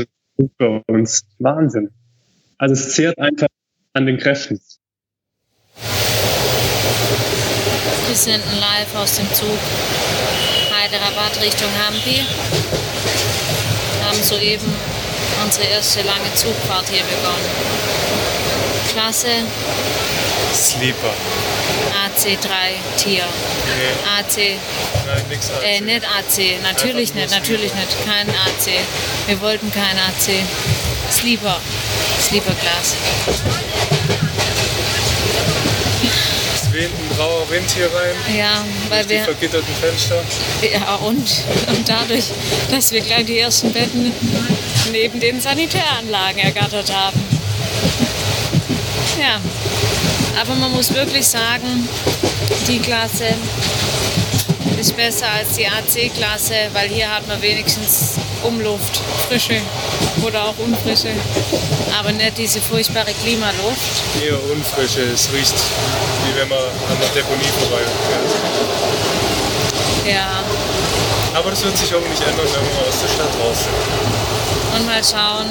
bei 0.57 0.81
uns. 0.87 1.23
Wahnsinn. 1.37 1.91
Also 2.57 2.73
es 2.73 2.95
zehrt 2.95 3.19
einfach 3.19 3.47
an 3.93 4.07
den 4.07 4.17
Kräften. 4.17 4.59
Wir 8.07 8.15
senden 8.15 8.59
live 8.59 8.95
aus 8.95 9.17
dem 9.17 9.27
Zug 9.31 9.59
Hyderabad 10.71 11.39
Richtung 11.43 11.69
Hampi. 11.77 12.21
Haben 14.01 14.23
soeben 14.23 14.98
unsere 15.43 15.65
erste 15.67 16.01
lange 16.01 16.33
Zugfahrt 16.35 16.89
hier 16.89 17.03
begonnen. 17.03 17.49
Klasse 18.91 19.27
Sleeper. 20.53 21.13
AC3 22.05 22.47
Tier. 22.97 23.23
Nee. 23.23 24.19
AC. 24.19 24.57
Nein, 25.05 25.25
nix 25.29 25.49
AC. 25.49 25.63
Äh, 25.63 25.81
nicht 25.81 26.03
AC. 26.05 26.61
Natürlich 26.63 27.13
nicht, 27.13 27.31
natürlich 27.31 27.73
nicht. 27.73 28.05
Kein 28.05 28.29
AC. 28.29 28.79
Wir 29.27 29.41
wollten 29.41 29.71
kein 29.71 29.97
AC. 29.97 30.43
Sleeper. 31.11 31.59
Sleeper 32.21 32.53
Class. 32.53 32.95
Es 36.55 36.73
weht 36.73 36.89
ein 36.89 37.19
rauer 37.19 37.49
Wind 37.49 37.69
hier 37.71 37.85
rein. 37.87 38.37
Ja, 38.37 38.63
weil 38.89 39.07
wir. 39.09 39.19
Die 39.19 39.23
vergitterten 39.23 39.75
Fenster. 39.81 40.23
Ja, 40.71 40.95
und, 40.95 41.27
und 41.67 41.87
dadurch, 41.89 42.25
dass 42.71 42.91
wir 42.91 43.01
gleich 43.01 43.25
die 43.25 43.39
ersten 43.39 43.71
Betten 43.71 44.13
neben 44.91 45.19
den 45.19 45.39
Sanitäranlagen 45.39 46.39
ergattert 46.39 46.93
haben. 46.93 47.19
Ja, 49.19 49.39
aber 50.41 50.55
man 50.55 50.71
muss 50.71 50.93
wirklich 50.93 51.27
sagen, 51.27 51.87
die 52.67 52.79
Klasse 52.79 53.33
ist 54.79 54.95
besser 54.95 55.27
als 55.29 55.55
die 55.57 55.67
AC-Klasse, 55.67 56.53
weil 56.73 56.87
hier 56.87 57.13
hat 57.13 57.27
man 57.27 57.41
wenigstens 57.41 58.15
Umluft, 58.43 59.01
frische 59.27 59.61
oder 60.23 60.45
auch 60.45 60.57
unfrische, 60.57 61.11
aber 61.99 62.11
nicht 62.13 62.37
diese 62.37 62.61
furchtbare 62.61 63.11
Klimaluft. 63.23 64.23
Eher 64.23 64.41
unfrische, 64.51 65.01
es 65.01 65.29
riecht 65.33 65.55
wie 66.29 66.39
wenn 66.39 66.47
man 66.49 66.59
an 66.59 66.97
der 67.01 67.09
Deponie 67.09 67.49
vorbei 67.59 67.81
Ja. 70.05 70.43
Aber 71.33 71.49
das 71.51 71.63
wird 71.63 71.77
sich 71.77 71.93
auch 71.93 72.01
nicht 72.01 72.21
ändern, 72.21 72.45
wenn 72.45 72.65
wir 72.65 72.87
aus 72.87 73.01
der 73.01 73.07
Stadt 73.07 73.33
raus 73.41 73.63
sind. 73.63 74.79
Und 74.79 74.85
mal 74.85 75.03
schauen, 75.03 75.47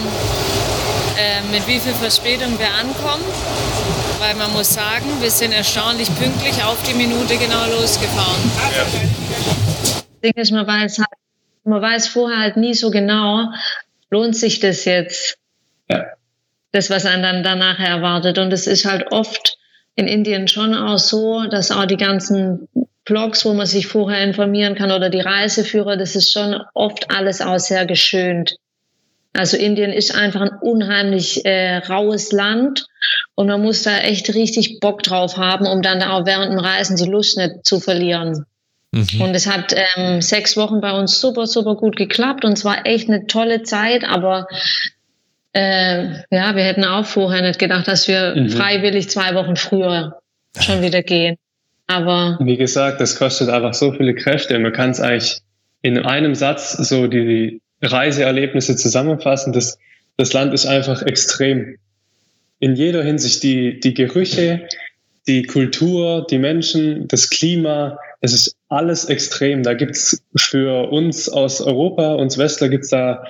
äh, 1.17 1.41
mit 1.51 1.67
wie 1.67 1.81
viel 1.81 1.95
Verspätung 1.95 2.59
wir 2.59 2.69
ankommen 2.69 3.25
weil 4.19 4.35
man 4.35 4.53
muss 4.53 4.75
sagen, 4.75 5.07
wir 5.21 5.31
sind 5.31 5.53
erstaunlich 5.53 6.09
pünktlich 6.17 6.63
auf 6.65 6.83
die 6.83 6.95
Minute 6.95 7.37
genau 7.37 7.67
losgefahren. 7.67 8.51
Ja. 8.77 8.87
Ding 10.23 10.33
ist, 10.35 10.51
man 10.51 10.67
weiß, 10.67 10.99
halt, 10.99 11.09
man 11.65 11.81
weiß 11.81 12.09
vorher 12.09 12.39
halt 12.39 12.57
nie 12.57 12.75
so 12.75 12.91
genau, 12.91 13.47
lohnt 14.11 14.37
sich 14.37 14.59
das 14.61 14.85
jetzt, 14.85 15.39
ja. 15.89 16.05
das, 16.73 16.91
was 16.91 17.07
einen 17.07 17.23
dann 17.23 17.43
danach 17.43 17.79
erwartet. 17.79 18.39
Und 18.39 18.53
es 18.53 18.67
ist 18.67 18.85
halt 18.85 19.13
oft 19.13 19.59
in 19.95 20.09
Indien 20.09 20.49
schon 20.49 20.75
auch 20.75 20.99
so, 20.99 21.47
dass 21.47 21.71
auch 21.71 21.87
die 21.87 21.97
ganzen 21.97 22.69
Blogs, 23.09 23.45
wo 23.45 23.55
man 23.55 23.67
sich 23.67 23.87
vorher 23.87 24.23
informieren 24.23 24.75
kann 24.75 24.93
oder 24.93 25.09
die 25.09 25.21
Reiseführer, 25.21 25.97
das 25.97 26.15
ist 26.15 26.31
schon 26.31 26.61
oft 26.75 27.11
alles 27.11 27.41
auch 27.41 27.59
sehr 27.59 27.87
geschönt. 27.87 28.57
Also 29.33 29.57
Indien 29.57 29.93
ist 29.93 30.15
einfach 30.15 30.43
ein 30.43 30.59
unheimlich 30.61 31.45
äh, 31.45 31.79
raues 31.79 32.33
Land 32.33 32.87
und 33.35 33.49
man 33.49 33.63
muss 33.63 33.83
da 33.83 33.99
echt 33.99 34.35
richtig 34.35 34.81
Bock 34.81 35.03
drauf 35.03 35.37
haben, 35.37 35.67
um 35.67 35.81
dann 35.81 36.03
auch 36.03 36.27
während 36.27 36.53
dem 36.53 36.59
Reisen 36.59 36.97
die 36.97 37.11
Lust 37.11 37.39
nicht 37.39 37.65
zu 37.65 37.81
verlieren. 37.81 38.45
Mhm. 38.93 39.21
Und 39.21 39.35
es 39.35 39.47
hat 39.47 39.75
ähm, 39.97 40.21
sechs 40.21 40.57
Wochen 40.57 40.81
bei 40.81 40.93
uns 40.93 41.21
super, 41.21 41.47
super 41.47 41.77
gut 41.77 41.97
geklappt 41.97 42.45
und 42.45 42.53
es 42.53 42.65
war 42.65 42.87
echt 42.87 43.09
eine 43.09 43.27
tolle 43.27 43.63
Zeit, 43.63 44.05
aber 44.05 44.47
äh, 45.53 46.05
ja, 46.31 46.57
wir 46.57 46.65
hätten 46.65 46.85
auch 46.85 47.07
vorher 47.07 47.43
nicht 47.43 47.59
gedacht, 47.59 47.89
dass 47.89 48.07
wir 48.07 48.35
mhm. 48.37 48.51
freiwillig 48.51 49.09
zwei 49.09 49.35
Wochen 49.35 49.57
früher 49.57 50.21
schon 50.61 50.83
wieder 50.83 51.03
gehen. 51.03 51.37
Aber 51.89 52.39
wie 52.41 52.59
gesagt, 52.59 53.01
das 53.01 53.17
kostet 53.17 53.49
einfach 53.49 53.73
so 53.73 53.93
viele 53.93 54.15
Kräfte. 54.15 54.59
Man 54.59 54.73
kann 54.73 54.91
es 54.91 55.01
eigentlich 55.01 55.41
in 55.81 55.99
einem 55.99 56.35
Satz 56.35 56.73
so 56.73 57.07
die 57.07 57.63
Reiseerlebnisse 57.81 58.77
zusammenfassen. 58.77 59.55
Das, 59.55 59.79
das 60.19 60.33
Land 60.35 60.53
ist 60.53 60.67
einfach 60.67 61.03
extrem. 61.03 61.79
In 62.61 62.77
jeder 62.77 63.03
Hinsicht 63.03 63.43
die, 63.43 63.81
die 63.81 63.95
Gerüche, 63.95 64.69
die 65.27 65.45
Kultur, 65.45 66.27
die 66.29 66.39
Menschen, 66.39 67.09
das 67.09 67.31
Klima, 67.31 67.99
es 68.21 68.35
ist 68.35 68.57
alles 68.69 69.07
extrem. 69.07 69.63
Da 69.63 69.73
gibt's 69.73 70.23
für 70.37 70.91
uns 70.91 71.31
aus 71.31 71.63
Europa, 71.63 72.15
uns 72.15 72.37
Westler, 72.37 72.69
gibt's 72.69 72.91
da 72.91 73.25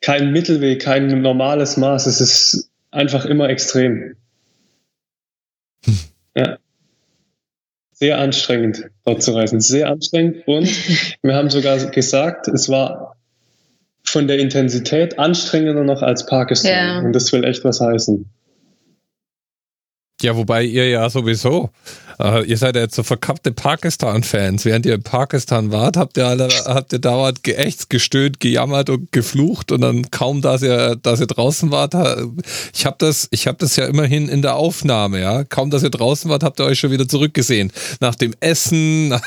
keinen 0.00 0.32
Mittelweg, 0.32 0.82
kein 0.82 1.22
normales 1.22 1.76
Maß. 1.76 2.06
Es 2.06 2.20
ist 2.20 2.68
einfach 2.90 3.24
immer 3.26 3.48
extrem. 3.48 4.16
Sehr 7.94 8.18
anstrengend, 8.18 8.90
dort 9.04 9.22
zu 9.22 9.32
reisen. 9.32 9.60
Sehr 9.60 9.88
anstrengend. 9.88 10.46
Und 10.46 10.68
wir 11.22 11.34
haben 11.34 11.48
sogar 11.48 11.78
gesagt, 11.90 12.48
es 12.48 12.68
war 12.68 13.16
von 14.04 14.28
der 14.28 14.38
Intensität 14.38 15.18
anstrengender 15.18 15.84
noch 15.84 16.02
als 16.02 16.26
Pakistan. 16.26 16.72
Ja. 16.72 16.98
Und 17.00 17.12
das 17.12 17.32
will 17.32 17.44
echt 17.44 17.64
was 17.64 17.80
heißen. 17.80 18.28
Ja, 20.24 20.34
wobei 20.36 20.64
ihr 20.64 20.88
ja 20.88 21.10
sowieso, 21.10 21.68
äh, 22.18 22.46
ihr 22.46 22.56
seid 22.56 22.76
ja 22.76 22.80
jetzt 22.80 22.94
so 22.94 23.02
verkappte 23.02 23.52
Pakistan-Fans. 23.52 24.64
Während 24.64 24.86
ihr 24.86 24.94
in 24.94 25.02
Pakistan 25.02 25.70
wart, 25.70 25.98
habt 25.98 26.16
ihr 26.16 26.26
alle, 26.26 26.48
habt 26.64 26.94
ihr 26.94 26.98
dauernd 26.98 27.42
geächtzt, 27.42 27.90
gestöhnt, 27.90 28.40
gejammert 28.40 28.88
und 28.88 29.12
geflucht 29.12 29.70
und 29.70 29.82
dann 29.82 30.10
kaum, 30.10 30.40
dass 30.40 30.62
ihr, 30.62 30.96
dass 30.96 31.20
ihr 31.20 31.26
draußen 31.26 31.70
wart, 31.70 31.94
ich 32.74 32.86
habe 32.86 32.96
das, 33.00 33.28
ich 33.32 33.46
habe 33.46 33.58
das 33.58 33.76
ja 33.76 33.84
immerhin 33.84 34.30
in 34.30 34.40
der 34.40 34.56
Aufnahme, 34.56 35.20
ja. 35.20 35.44
Kaum, 35.44 35.68
dass 35.68 35.82
ihr 35.82 35.90
draußen 35.90 36.30
wart, 36.30 36.42
habt 36.42 36.58
ihr 36.58 36.64
euch 36.64 36.78
schon 36.78 36.90
wieder 36.90 37.06
zurückgesehen. 37.06 37.70
Nach 38.00 38.14
dem 38.14 38.32
Essen, 38.40 39.08
nach 39.10 39.20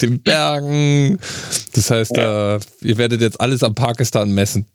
den 0.00 0.20
Bergen. 0.20 1.20
Das 1.74 1.92
heißt, 1.92 2.18
äh, 2.18 2.58
ihr 2.80 2.98
werdet 2.98 3.20
jetzt 3.20 3.40
alles 3.40 3.62
am 3.62 3.76
Pakistan 3.76 4.32
messen. 4.32 4.66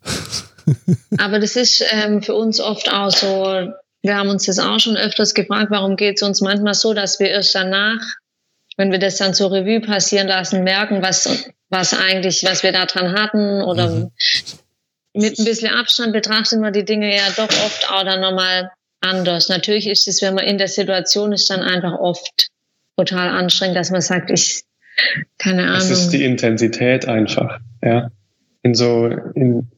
Aber 1.18 1.38
das 1.38 1.56
ist 1.56 1.84
ähm, 1.92 2.22
für 2.22 2.34
uns 2.34 2.60
oft 2.60 2.90
auch 2.90 3.10
so, 3.10 3.72
wir 4.02 4.16
haben 4.16 4.28
uns 4.30 4.46
das 4.46 4.58
auch 4.58 4.78
schon 4.78 4.96
öfters 4.96 5.34
gefragt, 5.34 5.70
warum 5.70 5.96
geht 5.96 6.16
es 6.16 6.22
uns 6.22 6.40
manchmal 6.40 6.74
so, 6.74 6.94
dass 6.94 7.20
wir 7.20 7.28
erst 7.28 7.54
danach, 7.54 8.00
wenn 8.76 8.90
wir 8.90 8.98
das 8.98 9.16
dann 9.16 9.34
zur 9.34 9.52
Revue 9.52 9.80
passieren 9.80 10.28
lassen, 10.28 10.64
merken, 10.64 11.02
was, 11.02 11.50
was 11.68 11.94
eigentlich, 11.94 12.42
was 12.44 12.62
wir 12.62 12.72
da 12.72 12.86
dran 12.86 13.12
hatten 13.12 13.62
oder 13.62 13.90
mhm. 13.90 14.10
mit 15.12 15.38
ein 15.38 15.44
bisschen 15.44 15.72
Abstand 15.72 16.12
betrachten 16.12 16.60
wir 16.60 16.70
die 16.70 16.84
Dinge 16.84 17.14
ja 17.14 17.28
doch 17.36 17.48
oft 17.48 17.90
auch 17.90 18.04
dann 18.04 18.20
nochmal 18.20 18.70
anders. 19.00 19.48
Natürlich 19.48 19.86
ist 19.86 20.08
es, 20.08 20.22
wenn 20.22 20.34
man 20.34 20.44
in 20.44 20.58
der 20.58 20.68
Situation 20.68 21.32
ist, 21.32 21.50
dann 21.50 21.60
einfach 21.60 21.98
oft 21.98 22.48
total 22.96 23.28
anstrengend, 23.28 23.76
dass 23.76 23.90
man 23.90 24.00
sagt, 24.00 24.30
ich, 24.30 24.62
keine 25.38 25.64
Ahnung. 25.64 25.76
Es 25.76 25.90
ist 25.90 26.10
die 26.10 26.24
Intensität 26.24 27.06
einfach, 27.06 27.60
ja. 27.82 28.10
In 28.62 28.74
so, 28.74 29.06
in, 29.06 29.70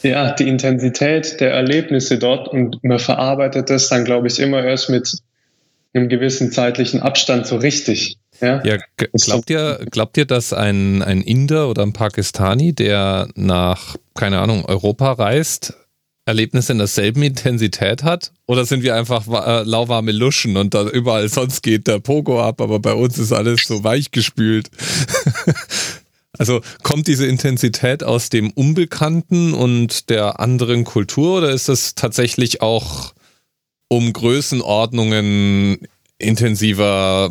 ja, 0.00 0.32
die 0.32 0.48
Intensität 0.48 1.40
der 1.40 1.52
Erlebnisse 1.52 2.18
dort 2.18 2.48
und 2.48 2.82
man 2.82 2.98
verarbeitet 2.98 3.70
das 3.70 3.88
dann, 3.88 4.04
glaube 4.04 4.28
ich, 4.28 4.40
immer 4.40 4.64
erst 4.64 4.88
mit 4.90 5.18
einem 5.94 6.08
gewissen 6.08 6.52
zeitlichen 6.52 7.00
Abstand 7.02 7.46
so 7.46 7.56
richtig. 7.56 8.16
Ja, 8.40 8.62
ja 8.64 8.78
glaubt 8.96 9.50
ihr, 9.50 9.86
glaubt 9.90 10.16
ihr, 10.16 10.24
dass 10.24 10.52
ein, 10.52 11.02
ein 11.02 11.20
Inder 11.20 11.68
oder 11.68 11.82
ein 11.82 11.92
Pakistani, 11.92 12.72
der 12.72 13.28
nach, 13.36 13.96
keine 14.14 14.40
Ahnung, 14.40 14.64
Europa 14.64 15.12
reist, 15.12 15.74
Erlebnis 16.24 16.70
in 16.70 16.78
derselben 16.78 17.22
Intensität 17.22 18.04
hat? 18.04 18.32
Oder 18.46 18.64
sind 18.64 18.82
wir 18.82 18.94
einfach 18.94 19.26
äh, 19.26 19.62
lauwarme 19.64 20.12
Luschen 20.12 20.56
und 20.56 20.74
da 20.74 20.86
überall 20.88 21.28
sonst 21.28 21.62
geht 21.62 21.88
der 21.88 21.98
Pogo 21.98 22.40
ab, 22.40 22.60
aber 22.60 22.78
bei 22.78 22.94
uns 22.94 23.18
ist 23.18 23.32
alles 23.32 23.62
so 23.66 23.82
weichgespült? 23.82 24.70
also 26.38 26.60
kommt 26.82 27.08
diese 27.08 27.26
Intensität 27.26 28.02
aus 28.02 28.30
dem 28.30 28.50
Unbekannten 28.50 29.54
und 29.54 30.08
der 30.10 30.40
anderen 30.40 30.84
Kultur 30.84 31.38
oder 31.38 31.50
ist 31.50 31.68
das 31.68 31.94
tatsächlich 31.94 32.62
auch 32.62 33.12
um 33.88 34.12
Größenordnungen 34.12 35.86
intensiver 36.18 37.30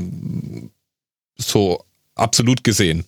so 1.38 1.84
absolut 2.16 2.64
gesehen? 2.64 3.06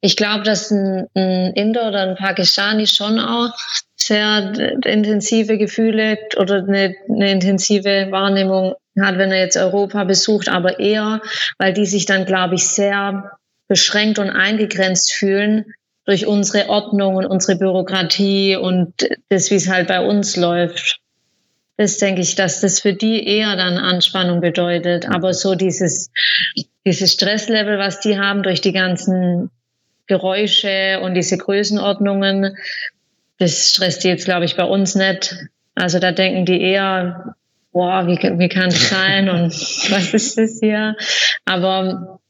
Ich 0.00 0.16
glaube, 0.16 0.44
dass 0.44 0.70
ein, 0.70 1.06
ein 1.14 1.52
Inder 1.54 1.88
oder 1.88 2.02
ein 2.02 2.16
Pakistani 2.16 2.86
schon 2.86 3.18
auch 3.18 3.52
sehr 3.96 4.52
intensive 4.84 5.58
Gefühle 5.58 6.18
oder 6.36 6.56
eine, 6.56 6.94
eine 7.08 7.32
intensive 7.32 8.08
Wahrnehmung 8.10 8.74
hat, 9.00 9.18
wenn 9.18 9.32
er 9.32 9.40
jetzt 9.40 9.56
Europa 9.56 10.04
besucht, 10.04 10.48
aber 10.48 10.78
eher, 10.78 11.20
weil 11.58 11.72
die 11.72 11.86
sich 11.86 12.06
dann, 12.06 12.24
glaube 12.24 12.54
ich, 12.54 12.66
sehr 12.66 13.38
beschränkt 13.68 14.18
und 14.18 14.30
eingegrenzt 14.30 15.12
fühlen 15.12 15.66
durch 16.04 16.26
unsere 16.26 16.68
Ordnung 16.68 17.16
und 17.16 17.26
unsere 17.26 17.58
Bürokratie 17.58 18.56
und 18.56 18.94
das, 19.28 19.50
wie 19.50 19.56
es 19.56 19.68
halt 19.68 19.88
bei 19.88 20.00
uns 20.00 20.36
läuft. 20.36 21.00
Das 21.76 21.98
denke 21.98 22.22
ich, 22.22 22.36
dass 22.36 22.60
das 22.60 22.80
für 22.80 22.94
die 22.94 23.26
eher 23.26 23.54
dann 23.56 23.76
Anspannung 23.76 24.40
bedeutet. 24.40 25.08
Aber 25.08 25.34
so 25.34 25.54
dieses, 25.54 26.10
dieses 26.86 27.12
Stresslevel, 27.12 27.78
was 27.78 28.00
die 28.00 28.18
haben 28.18 28.42
durch 28.42 28.60
die 28.60 28.72
ganzen 28.72 29.50
Geräusche 30.06 31.00
und 31.02 31.14
diese 31.14 31.36
Größenordnungen, 31.36 32.56
das 33.38 33.70
stresst 33.70 34.04
die 34.04 34.08
jetzt, 34.08 34.24
glaube 34.24 34.46
ich, 34.46 34.56
bei 34.56 34.64
uns 34.64 34.94
nicht. 34.94 35.36
Also 35.74 35.98
da 35.98 36.12
denken 36.12 36.46
die 36.46 36.62
eher, 36.62 37.34
boah, 37.72 38.06
wie, 38.06 38.16
wie 38.16 38.48
kann 38.48 38.68
es 38.68 38.88
sein 38.88 39.28
und 39.28 39.52
was 39.90 40.14
ist 40.14 40.38
das 40.38 40.60
hier? 40.60 40.96
Aber 41.44 42.20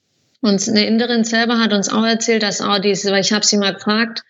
uns 0.42 0.68
eine 0.68 0.86
Inderin 0.86 1.24
selber 1.24 1.58
hat 1.58 1.72
uns 1.72 1.92
auch 1.92 2.04
erzählt, 2.04 2.42
dass 2.42 2.60
auch 2.60 2.78
diese, 2.78 3.10
weil 3.12 3.20
ich 3.20 3.32
habe 3.32 3.44
sie 3.44 3.56
mal 3.56 3.74
gefragt 3.74 4.22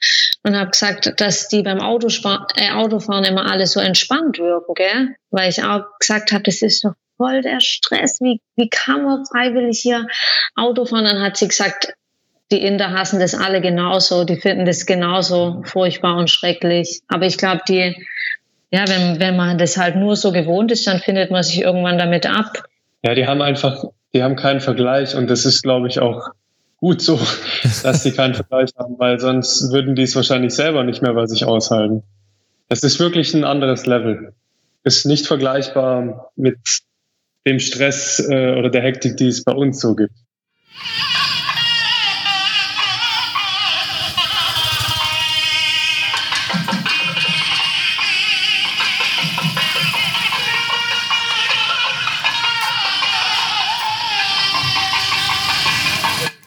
und 0.42 0.57
habe 0.57 0.71
gesagt, 0.71 1.21
dass 1.21 1.49
die 1.49 1.62
beim 1.62 1.81
Autospar 1.81 2.47
äh, 2.57 2.73
Autofahren 2.73 3.25
immer 3.25 3.51
alle 3.51 3.66
so 3.66 3.81
entspannt 3.81 4.38
wirken, 4.38 4.75
gell? 4.75 5.16
Weil 5.31 5.51
ich 5.51 5.62
auch 5.62 5.83
gesagt 5.99 6.33
habe, 6.33 6.45
das 6.45 6.62
ist 6.62 6.85
doch 6.85 6.95
voll 7.16 7.42
der 7.42 7.61
Stress. 7.61 8.21
Wie, 8.21 8.40
wie 8.57 8.69
kann 8.69 9.05
man 9.05 9.25
freiwillig 9.27 9.81
hier 9.81 10.07
Auto 10.55 10.85
fahren? 10.85 11.05
Dann 11.05 11.23
hat 11.23 11.37
sie 11.37 11.49
gesagt, 11.49 11.95
die 12.53 12.62
Inder 12.64 12.92
hassen 12.92 13.19
das 13.19 13.35
alle 13.35 13.61
genauso, 13.61 14.25
die 14.25 14.37
finden 14.37 14.66
das 14.66 14.87
genauso 14.87 15.62
furchtbar 15.64 16.16
und 16.16 16.31
schrecklich. 16.31 17.01
Aber 17.09 17.27
ich 17.27 17.38
glaube, 17.38 17.62
die, 17.69 18.07
ja, 18.71 18.85
wenn, 18.87 19.19
wenn 19.19 19.37
man 19.37 19.59
das 19.59 19.77
halt 19.77 19.97
nur 19.97 20.16
so 20.16 20.33
gewohnt 20.33 20.71
ist, 20.71 20.87
dann 20.87 21.01
findet 21.01 21.31
man 21.31 21.42
sich 21.42 21.61
irgendwann 21.61 21.99
damit 21.99 22.27
ab. 22.27 22.64
Ja, 23.03 23.14
die 23.14 23.27
haben 23.27 23.42
einfach, 23.42 23.85
die 24.14 24.23
haben 24.23 24.37
keinen 24.37 24.61
Vergleich 24.61 25.14
und 25.14 25.29
das 25.29 25.45
ist, 25.45 25.62
glaube 25.62 25.88
ich, 25.88 26.01
auch 26.01 26.31
gut 26.79 27.01
so, 27.03 27.19
dass 27.83 28.03
sie 28.03 28.12
keinen 28.12 28.35
Vergleich 28.35 28.71
haben, 28.79 28.99
weil 28.99 29.19
sonst 29.19 29.73
würden 29.73 29.95
die 29.95 30.03
es 30.03 30.16
wahrscheinlich 30.16 30.55
selber 30.55 30.85
nicht 30.85 31.03
mehr 31.03 31.14
bei 31.14 31.27
sich 31.27 31.45
aushalten. 31.45 32.03
Es 32.69 32.83
ist 32.83 32.99
wirklich 32.99 33.35
ein 33.35 33.45
anderes 33.45 33.87
Level. 33.87 34.35
Ist 34.83 35.07
nicht 35.07 35.27
vergleichbar 35.27 36.31
mit 36.37 36.59
dem 37.47 37.61
Stress 37.61 38.19
äh, 38.29 38.55
oder 38.57 38.71
der 38.71 38.83
Hektik, 38.83 39.16
die 39.16 39.29
es 39.29 39.45
bei 39.45 39.53
uns 39.53 39.81
so 39.81 39.95
gibt. 39.95 40.14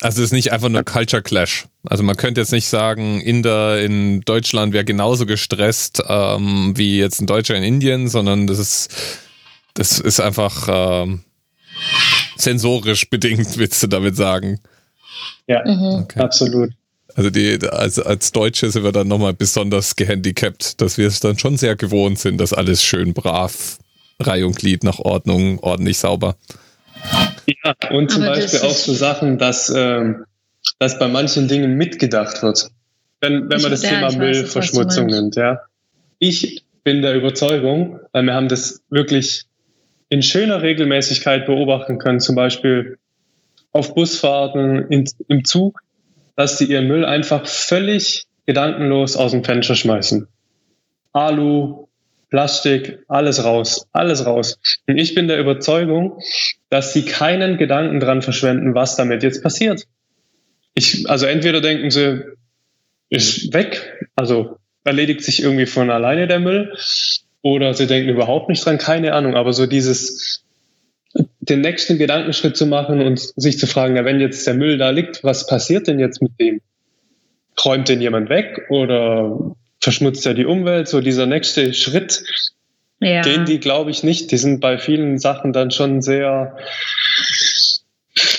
Also 0.02 0.22
es 0.22 0.28
ist 0.28 0.32
nicht 0.32 0.52
einfach 0.54 0.70
nur 0.70 0.84
Culture 0.84 1.22
Clash. 1.22 1.66
Also 1.86 2.04
man 2.04 2.16
könnte 2.16 2.40
jetzt 2.40 2.52
nicht 2.52 2.68
sagen, 2.68 3.20
Inder 3.20 3.82
in 3.82 4.22
Deutschland 4.22 4.74
wäre 4.74 4.86
genauso 4.86 5.26
gestresst 5.26 6.02
ähm, 6.08 6.74
wie 6.76 7.00
jetzt 7.00 7.22
ein 7.22 7.28
Deutscher 7.28 7.56
in 7.56 7.64
Indien, 7.64 8.08
sondern 8.08 8.48
das 8.48 8.60
ist, 8.60 8.90
das 9.74 10.00
ist 10.00 10.22
einfach 10.22 10.68
ähm, 10.70 11.22
sensorisch 12.38 13.10
bedingt, 13.10 13.46
willst 13.58 13.84
du 13.84 13.88
damit 13.88 14.16
sagen. 14.16 14.60
Ja, 15.48 15.64
mhm. 15.66 16.04
okay. 16.04 16.20
absolut. 16.20 16.72
Also 17.16 17.30
die, 17.30 17.60
als, 17.68 18.00
als 18.00 18.32
Deutsche 18.32 18.72
sind 18.72 18.84
wir 18.84 18.94
dann 18.94 19.08
nochmal 19.08 19.34
besonders 19.34 19.96
gehandicapt, 19.96 20.80
dass 20.80 20.98
wir 20.98 21.08
es 21.08 21.20
dann 21.20 21.38
schon 21.38 21.58
sehr 21.58 21.76
gewohnt 21.76 22.20
sind, 22.20 22.38
dass 22.38 22.54
alles 22.54 22.84
schön 22.84 23.14
brav, 23.14 23.80
Reihe 24.22 24.48
und 24.48 24.56
Glied 24.56 24.84
nach 24.84 25.00
Ordnung, 25.00 25.60
ordentlich 25.60 25.98
sauber. 25.98 26.38
Ja, 27.64 27.76
und 27.92 28.12
zum 28.12 28.24
Aber 28.24 28.36
Beispiel 28.36 28.60
auch 28.62 28.72
so 28.72 28.94
Sachen, 28.94 29.38
dass, 29.38 29.70
ähm, 29.76 30.26
dass 30.80 31.00
bei 31.00 31.08
manchen 31.08 31.48
Dingen 31.48 31.76
mitgedacht 31.76 32.44
wird. 32.44 32.70
Wenn, 33.22 33.50
wenn 33.50 33.62
man 33.62 33.72
das 33.72 33.82
Thema 33.82 34.12
Müllverschmutzung 34.12 35.08
nimmt, 35.08 35.36
ja. 35.36 35.62
Ich 36.20 36.64
bin 36.84 37.02
der 37.02 37.16
Überzeugung, 37.16 38.00
weil 38.12 38.24
wir 38.24 38.34
haben 38.34 38.48
das 38.48 38.82
wirklich 38.90 39.46
in 40.10 40.24
schöner 40.24 40.62
Regelmäßigkeit 40.62 41.46
beobachten 41.46 41.98
können, 41.98 42.20
zum 42.20 42.36
Beispiel 42.36 42.98
auf 43.72 43.94
Busfahrten, 43.94 44.88
in, 44.90 45.06
im 45.28 45.46
Zug, 45.46 45.82
dass 46.36 46.58
die 46.58 46.66
ihren 46.66 46.88
Müll 46.88 47.06
einfach 47.06 47.46
völlig 47.46 48.26
gedankenlos 48.46 49.16
aus 49.16 49.32
dem 49.32 49.44
Fenster 49.44 49.76
schmeißen. 49.76 50.28
Alu, 51.12 51.89
Plastik, 52.30 53.00
alles 53.08 53.44
raus, 53.44 53.88
alles 53.92 54.26
raus. 54.26 54.60
Und 54.88 54.98
ich 54.98 55.16
bin 55.16 55.28
der 55.28 55.40
Überzeugung, 55.40 56.20
dass 56.70 56.94
sie 56.94 57.04
keinen 57.04 57.58
Gedanken 57.58 58.00
dran 58.00 58.22
verschwenden, 58.22 58.76
was 58.76 58.96
damit 58.96 59.24
jetzt 59.24 59.42
passiert. 59.42 59.86
Ich, 60.76 61.10
also 61.10 61.26
entweder 61.26 61.62
denken 61.62 61.90
sie, 61.90 62.24
ist 63.10 63.54
weg, 63.54 64.08
also 64.16 64.58
erledigt 64.84 65.24
sich 65.24 65.42
irgendwie 65.42 65.66
von 65.66 65.90
alleine 65.90 66.28
der 66.28 66.40
Müll, 66.40 66.74
oder 67.42 67.74
sie 67.74 67.88
denken 67.88 68.10
überhaupt 68.10 68.50
nicht 68.50 68.64
dran, 68.66 68.78
keine 68.78 69.14
Ahnung, 69.14 69.36
aber 69.36 69.54
so 69.54 69.66
dieses, 69.66 70.44
den 71.40 71.62
nächsten 71.62 71.98
Gedankenschritt 71.98 72.56
zu 72.56 72.66
machen 72.66 73.02
und 73.02 73.20
sich 73.20 73.58
zu 73.58 73.66
fragen, 73.66 73.96
na, 73.96 74.06
wenn 74.06 74.20
jetzt 74.20 74.46
der 74.46 74.54
Müll 74.54 74.78
da 74.78 74.90
liegt, 74.90 75.24
was 75.24 75.48
passiert 75.48 75.88
denn 75.88 76.00
jetzt 76.00 76.22
mit 76.22 76.40
dem? 76.40 76.62
Räumt 77.66 77.90
den 77.90 78.02
jemand 78.02 78.30
weg 78.30 78.68
oder 78.70 79.56
verschmutzt 79.80 80.26
ja 80.26 80.34
die 80.34 80.46
Umwelt. 80.46 80.88
So 80.88 81.02
dieser 81.02 81.26
nächste 81.26 81.74
Schritt, 81.74 82.24
ja. 83.00 83.22
den 83.22 83.46
die 83.46 83.60
glaube 83.60 83.92
ich 83.92 84.04
nicht. 84.04 84.32
Die 84.32 84.38
sind 84.38 84.60
bei 84.60 84.78
vielen 84.78 85.20
Sachen 85.20 85.54
dann 85.54 85.72
schon 85.72 86.02
sehr, 86.02 86.58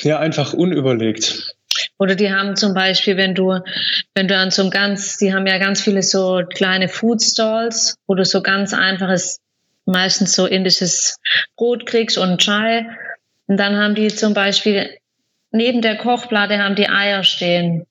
ja, 0.03 0.19
einfach 0.19 0.53
unüberlegt. 0.53 1.55
Oder 1.99 2.15
die 2.15 2.33
haben 2.33 2.57
zum 2.57 2.75
Beispiel, 2.75 3.17
wenn 3.17 3.35
du, 3.35 3.61
wenn 4.15 4.27
du 4.27 4.37
an 4.37 4.51
so 4.51 4.63
einem 4.63 4.71
ganz, 4.71 5.19
die 5.19 5.35
haben 5.35 5.47
ja 5.47 5.59
ganz 5.59 5.83
viele 5.83 6.03
so 6.03 6.43
kleine 6.49 6.89
Food 6.89 7.23
Stalls, 7.23 7.97
wo 8.07 8.15
du 8.15 8.25
so 8.25 8.43
ganz 8.43 8.73
einfaches, 8.73 9.39
meistens 9.85 10.35
so 10.35 10.47
indisches 10.47 11.19
Brot 11.57 11.87
kriegst 11.87 12.17
und 12.17 12.41
Chai. 12.41 12.87
Und 13.47 13.59
dann 13.59 13.77
haben 13.77 13.95
die 13.95 14.09
zum 14.09 14.35
Beispiel 14.35 14.91
neben 15.51 15.83
der 15.83 15.97
Kochplatte 15.97 16.59
haben 16.59 16.75
die 16.75 16.89
Eier 16.89 17.23
stehen. 17.23 17.87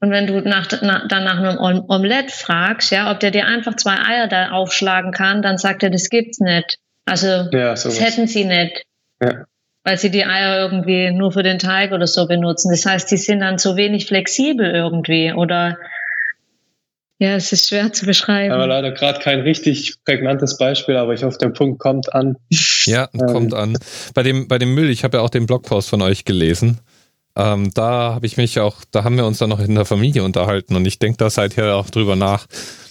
Und 0.00 0.10
wenn 0.10 0.26
du 0.26 0.40
nach, 0.40 0.66
na, 0.80 1.06
dann 1.06 1.24
nach 1.24 1.38
einem 1.38 1.84
Omelett 1.88 2.30
fragst, 2.30 2.90
ja, 2.90 3.10
ob 3.10 3.20
der 3.20 3.30
dir 3.30 3.46
einfach 3.46 3.76
zwei 3.76 3.98
Eier 3.98 4.28
da 4.28 4.50
aufschlagen 4.50 5.12
kann, 5.12 5.42
dann 5.42 5.58
sagt 5.58 5.82
er, 5.82 5.90
das 5.90 6.08
gibt's 6.08 6.40
nicht. 6.40 6.78
Also 7.04 7.26
ja, 7.26 7.70
das 7.70 8.00
hätten 8.00 8.26
sie 8.26 8.44
nicht. 8.44 8.84
Ja. 9.20 9.44
Weil 9.84 9.98
sie 9.98 10.10
die 10.10 10.24
Eier 10.24 10.58
irgendwie 10.58 11.10
nur 11.10 11.32
für 11.32 11.42
den 11.42 11.58
Teig 11.58 11.92
oder 11.92 12.06
so 12.06 12.26
benutzen. 12.26 12.70
Das 12.70 12.86
heißt, 12.86 13.10
die 13.10 13.16
sind 13.18 13.40
dann 13.40 13.58
so 13.58 13.76
wenig 13.76 14.06
flexibel 14.06 14.70
irgendwie 14.70 15.32
oder 15.32 15.76
ja, 17.18 17.34
es 17.34 17.52
ist 17.52 17.68
schwer 17.68 17.92
zu 17.92 18.06
beschreiben. 18.06 18.54
Aber 18.54 18.66
leider 18.66 18.92
gerade 18.92 19.20
kein 19.20 19.40
richtig 19.40 19.96
prägnantes 20.06 20.56
Beispiel, 20.56 20.96
aber 20.96 21.12
ich 21.12 21.22
hoffe, 21.22 21.36
der 21.36 21.50
Punkt 21.50 21.78
kommt 21.78 22.14
an. 22.14 22.36
Ja, 22.86 23.08
ähm. 23.12 23.26
kommt 23.26 23.52
an. 23.52 23.76
Bei 24.14 24.22
dem, 24.22 24.48
bei 24.48 24.56
dem 24.56 24.74
Müll, 24.74 24.88
ich 24.88 25.04
habe 25.04 25.18
ja 25.18 25.22
auch 25.22 25.28
den 25.28 25.44
Blogpost 25.44 25.90
von 25.90 26.00
euch 26.00 26.24
gelesen. 26.24 26.80
Ähm, 27.36 27.70
da 27.74 28.14
habe 28.14 28.26
ich 28.26 28.36
mich 28.36 28.58
auch, 28.60 28.78
da 28.90 29.04
haben 29.04 29.16
wir 29.16 29.26
uns 29.26 29.38
dann 29.38 29.50
noch 29.50 29.60
in 29.60 29.74
der 29.74 29.84
Familie 29.84 30.24
unterhalten 30.24 30.76
und 30.76 30.84
ich 30.86 30.98
denke 30.98 31.18
da 31.18 31.30
seither 31.30 31.76
auch 31.76 31.90
drüber 31.90 32.16
nach, 32.16 32.46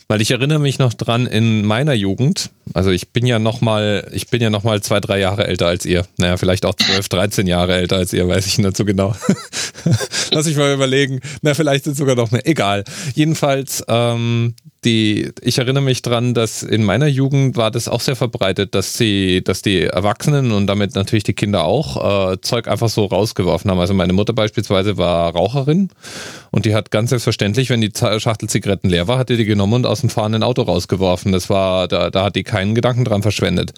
weil 0.07 0.21
ich 0.21 0.31
erinnere 0.31 0.59
mich 0.59 0.79
noch 0.79 0.93
dran 0.93 1.27
in 1.27 1.65
meiner 1.65 1.93
Jugend, 1.93 2.49
also 2.73 2.89
ich 2.89 3.09
bin 3.09 3.25
ja 3.25 3.37
noch 3.37 3.61
mal, 3.61 4.09
ich 4.11 4.29
bin 4.29 4.41
ja 4.41 4.49
noch 4.49 4.63
mal 4.63 4.81
zwei, 4.81 4.99
drei 4.99 5.19
Jahre 5.19 5.47
älter 5.47 5.67
als 5.67 5.85
ihr. 5.85 6.05
Naja, 6.17 6.37
vielleicht 6.37 6.65
auch 6.65 6.75
zwölf, 6.75 7.09
dreizehn 7.09 7.47
Jahre 7.47 7.75
älter 7.75 7.97
als 7.97 8.13
ihr, 8.13 8.27
weiß 8.27 8.47
ich 8.47 8.57
nicht 8.57 8.77
so 8.77 8.85
genau. 8.85 9.15
Lass 10.31 10.47
ich 10.47 10.55
mal 10.55 10.73
überlegen. 10.73 11.19
Na, 11.41 11.53
vielleicht 11.53 11.85
sind 11.85 11.97
sogar 11.97 12.15
noch 12.15 12.31
mehr. 12.31 12.45
Egal. 12.47 12.83
Jedenfalls, 13.13 13.83
ähm, 13.87 14.55
die, 14.85 15.31
ich 15.41 15.57
erinnere 15.57 15.83
mich 15.83 16.01
dran, 16.01 16.33
dass 16.33 16.63
in 16.63 16.83
meiner 16.83 17.07
Jugend 17.07 17.57
war 17.57 17.69
das 17.69 17.89
auch 17.89 17.99
sehr 17.99 18.15
verbreitet, 18.15 18.75
dass 18.75 18.97
sie, 18.97 19.41
dass 19.43 19.61
die 19.61 19.83
Erwachsenen 19.83 20.51
und 20.51 20.67
damit 20.67 20.95
natürlich 20.95 21.25
die 21.25 21.33
Kinder 21.33 21.65
auch 21.65 22.31
äh, 22.31 22.41
Zeug 22.41 22.67
einfach 22.67 22.87
so 22.87 23.05
rausgeworfen 23.05 23.69
haben. 23.69 23.79
Also 23.79 23.93
meine 23.93 24.13
Mutter 24.13 24.31
beispielsweise 24.31 24.97
war 24.97 25.33
Raucherin 25.33 25.89
und 26.51 26.65
die 26.65 26.73
hat 26.73 26.91
ganz 26.91 27.09
selbstverständlich, 27.09 27.69
wenn 27.69 27.81
die 27.81 27.91
Schachtel 27.93 28.47
Zigaretten 28.47 28.89
leer 28.89 29.07
war, 29.07 29.17
hat 29.17 29.29
die 29.29 29.35
die 29.35 29.45
genommen 29.45 29.73
und 29.73 29.85
aus 29.85 30.01
dem 30.01 30.09
fahrenden 30.09 30.43
Auto 30.43 30.61
rausgeworfen. 30.61 31.33
Das 31.33 31.49
war, 31.49 31.89
da, 31.89 32.09
da 32.09 32.23
hat 32.23 32.35
die 32.37 32.43
keinen 32.43 32.73
Gedanken 32.73 33.03
dran 33.03 33.21
verschwendet. 33.21 33.73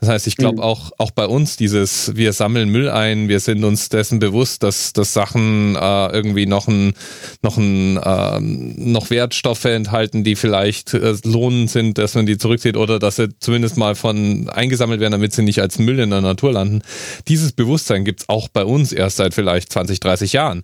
Das 0.00 0.08
heißt, 0.08 0.26
ich 0.26 0.36
glaube 0.36 0.58
mhm. 0.58 0.62
auch, 0.62 0.92
auch 0.96 1.10
bei 1.10 1.26
uns 1.26 1.58
dieses, 1.58 2.16
wir 2.16 2.32
sammeln 2.32 2.70
Müll 2.70 2.88
ein, 2.88 3.28
wir 3.28 3.40
sind 3.40 3.64
uns 3.64 3.90
dessen 3.90 4.18
bewusst, 4.18 4.62
dass, 4.62 4.94
dass 4.94 5.12
Sachen 5.12 5.76
äh, 5.76 6.06
irgendwie 6.08 6.46
noch 6.46 6.68
ein, 6.68 6.94
noch 7.42 7.58
ein, 7.58 7.98
äh, 7.98 8.40
noch 8.40 9.10
Wertstoffe 9.10 9.66
enthalten, 9.66 10.24
die 10.24 10.37
vielleicht 10.38 10.94
äh, 10.94 11.14
lohnend 11.24 11.70
sind, 11.70 11.98
dass 11.98 12.14
man 12.14 12.26
die 12.26 12.38
zurückzieht 12.38 12.76
oder 12.76 12.98
dass 12.98 13.16
sie 13.16 13.28
zumindest 13.38 13.76
mal 13.76 13.94
von 13.94 14.48
eingesammelt 14.48 15.00
werden, 15.00 15.12
damit 15.12 15.32
sie 15.32 15.42
nicht 15.42 15.60
als 15.60 15.78
Müll 15.78 15.98
in 15.98 16.10
der 16.10 16.20
Natur 16.20 16.52
landen. 16.52 16.82
Dieses 17.28 17.52
Bewusstsein 17.52 18.04
gibt's 18.04 18.28
auch 18.28 18.48
bei 18.48 18.64
uns 18.64 18.92
erst 18.92 19.16
seit 19.16 19.34
vielleicht 19.34 19.72
20, 19.72 20.00
30 20.00 20.32
Jahren. 20.32 20.62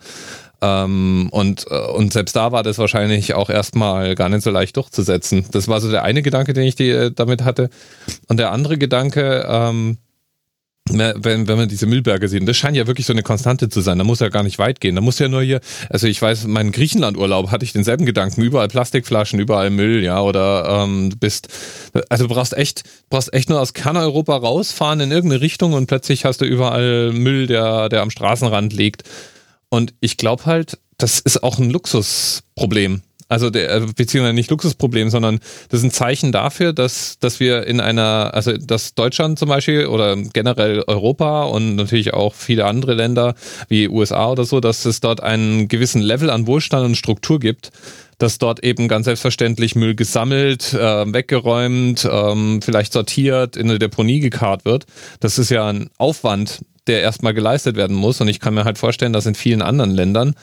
Ähm, 0.63 1.29
und, 1.31 1.67
äh, 1.71 1.75
und 1.75 2.13
selbst 2.13 2.35
da 2.37 2.53
war 2.53 2.63
das 2.63 2.79
wahrscheinlich 2.79 3.35
auch 3.35 3.51
erstmal 3.51 4.15
gar 4.15 4.31
nicht 4.31 4.43
so 4.43 4.51
leicht 4.51 4.77
durchzusetzen. 4.77 5.45
Das 5.51 5.69
war 5.69 5.81
so 5.81 5.91
der 5.91 6.05
eine 6.05 6.23
Gedanke, 6.23 6.55
den 6.55 6.65
ich 6.65 6.75
die, 6.75 6.89
äh, 6.89 7.11
damit 7.15 7.45
hatte. 7.45 7.69
Und 8.29 8.39
der 8.39 8.51
andere 8.51 8.79
Gedanke, 8.79 9.47
ähm, 9.47 9.99
wenn, 10.91 11.49
wenn 11.49 11.57
man 11.57 11.69
diese 11.69 11.87
Müllberge 11.87 12.29
sieht, 12.29 12.47
das 12.47 12.57
scheint 12.59 12.77
ja 12.77 12.87
wirklich 12.87 13.07
so 13.07 13.15
eine 13.15 13.23
Konstante 13.23 13.71
zu 13.71 13.81
sein, 13.81 13.97
da 13.97 14.05
muss 14.05 14.21
ja 14.21 14.29
gar 14.29 14.43
nicht 14.43 14.59
weit 14.59 14.81
gehen, 14.81 14.95
da 14.95 15.01
muss 15.01 15.19
ja 15.19 15.29
nur 15.29 15.43
hier, 15.43 15.61
also 15.89 16.07
ich 16.07 16.21
weiß, 16.21 16.47
meinen 16.47 16.73
Griechenlandurlaub 16.73 17.51
hatte 17.51 17.65
ich 17.65 17.73
denselben 17.73 18.05
Gedanken, 18.05 18.43
überall 18.43 18.69
Plastikflaschen, 18.69 19.41
überall 19.41 19.71
Müll, 19.71 20.05
ja, 20.05 20.21
oder 20.21 20.85
ähm, 20.85 21.11
bist, 21.19 21.49
also 22.11 22.27
du 22.27 22.35
brauchst 22.35 22.53
echt, 22.55 22.83
brauchst 23.09 23.33
echt 23.33 23.49
nur 23.49 23.61
aus 23.61 23.73
Kerneuropa 23.73 24.37
rausfahren 24.37 25.01
in 25.01 25.11
irgendeine 25.11 25.41
Richtung 25.41 25.73
und 25.73 25.87
plötzlich 25.87 26.27
hast 26.27 26.43
du 26.43 26.45
überall 26.45 27.13
Müll, 27.13 27.47
der, 27.47 27.89
der 27.89 28.03
am 28.03 28.11
Straßenrand 28.11 28.75
liegt. 28.75 29.05
Und 29.71 29.95
ich 30.01 30.19
glaube 30.19 30.45
halt, 30.47 30.79
das 30.99 31.19
ist 31.19 31.43
auch 31.43 31.59
ein 31.59 31.71
Luxusproblem. 31.71 33.03
Also 33.29 33.51
der, 33.51 33.71
äh, 33.71 33.81
beziehungsweise 33.97 34.35
nicht 34.35 34.51
Luxusproblem, 34.51 35.11
sondern 35.11 35.41
das 35.69 35.81
ist 35.81 35.85
ein 35.85 35.91
Zeichen 35.91 36.33
dafür, 36.33 36.73
dass, 36.73 37.19
dass 37.19 37.41
wir 37.41 37.67
in 37.67 37.81
einer, 37.81 38.33
also 38.35 38.57
dass 38.57 38.95
Deutschland 38.95 39.39
zum 39.39 39.49
Beispiel 39.49 39.87
oder 39.87 40.17
generell 40.17 40.85
Europa 40.87 41.45
und 41.45 41.77
natürlich 41.77 42.13
auch 42.13 42.35
viele 42.35 42.67
andere 42.67 42.95
Länder 42.95 43.35
wie 43.69 43.89
USA 43.89 44.31
oder 44.31 44.45
so, 44.45 44.61
dass 44.61 44.85
es 44.85 45.01
dort 45.01 45.23
einen 45.23 45.69
gewissen 45.69 46.03
Level 46.03 46.31
an 46.31 46.47
Wohlstand 46.47 46.85
und 46.85 46.97
Struktur 46.97 47.41
gibt, 47.41 47.71
dass 48.19 48.39
dort 48.39 48.63
eben 48.63 48.89
ganz 48.89 49.07
selbstverständlich 49.07 49.75
Müll 49.75 49.95
gesammelt, 49.95 50.75
äh, 50.75 51.13
weggeräumt, 51.13 52.09
ähm, 52.11 52.61
vielleicht 52.63 52.93
sortiert, 52.93 53.57
in 53.57 53.71
eine 53.71 53.79
Deponie 53.79 54.21
gekarrt 54.21 54.65
wird. 54.65 54.85
Das 55.21 55.39
ist 55.39 55.51
ja 55.51 55.67
ein 55.67 55.91
Aufwand, 55.99 56.61
der 56.87 57.01
erstmal 57.01 57.35
geleistet 57.35 57.77
werden 57.77 57.97
muss. 57.97 58.21
Und 58.21 58.29
ich 58.29 58.41
kann 58.41 58.55
mir 58.55 58.65
halt 58.65 58.79
vorstellen, 58.79 59.13
dass 59.13 59.27
in 59.27 59.35
vielen 59.35 59.63
anderen 59.63 59.91
Ländern 59.91 60.35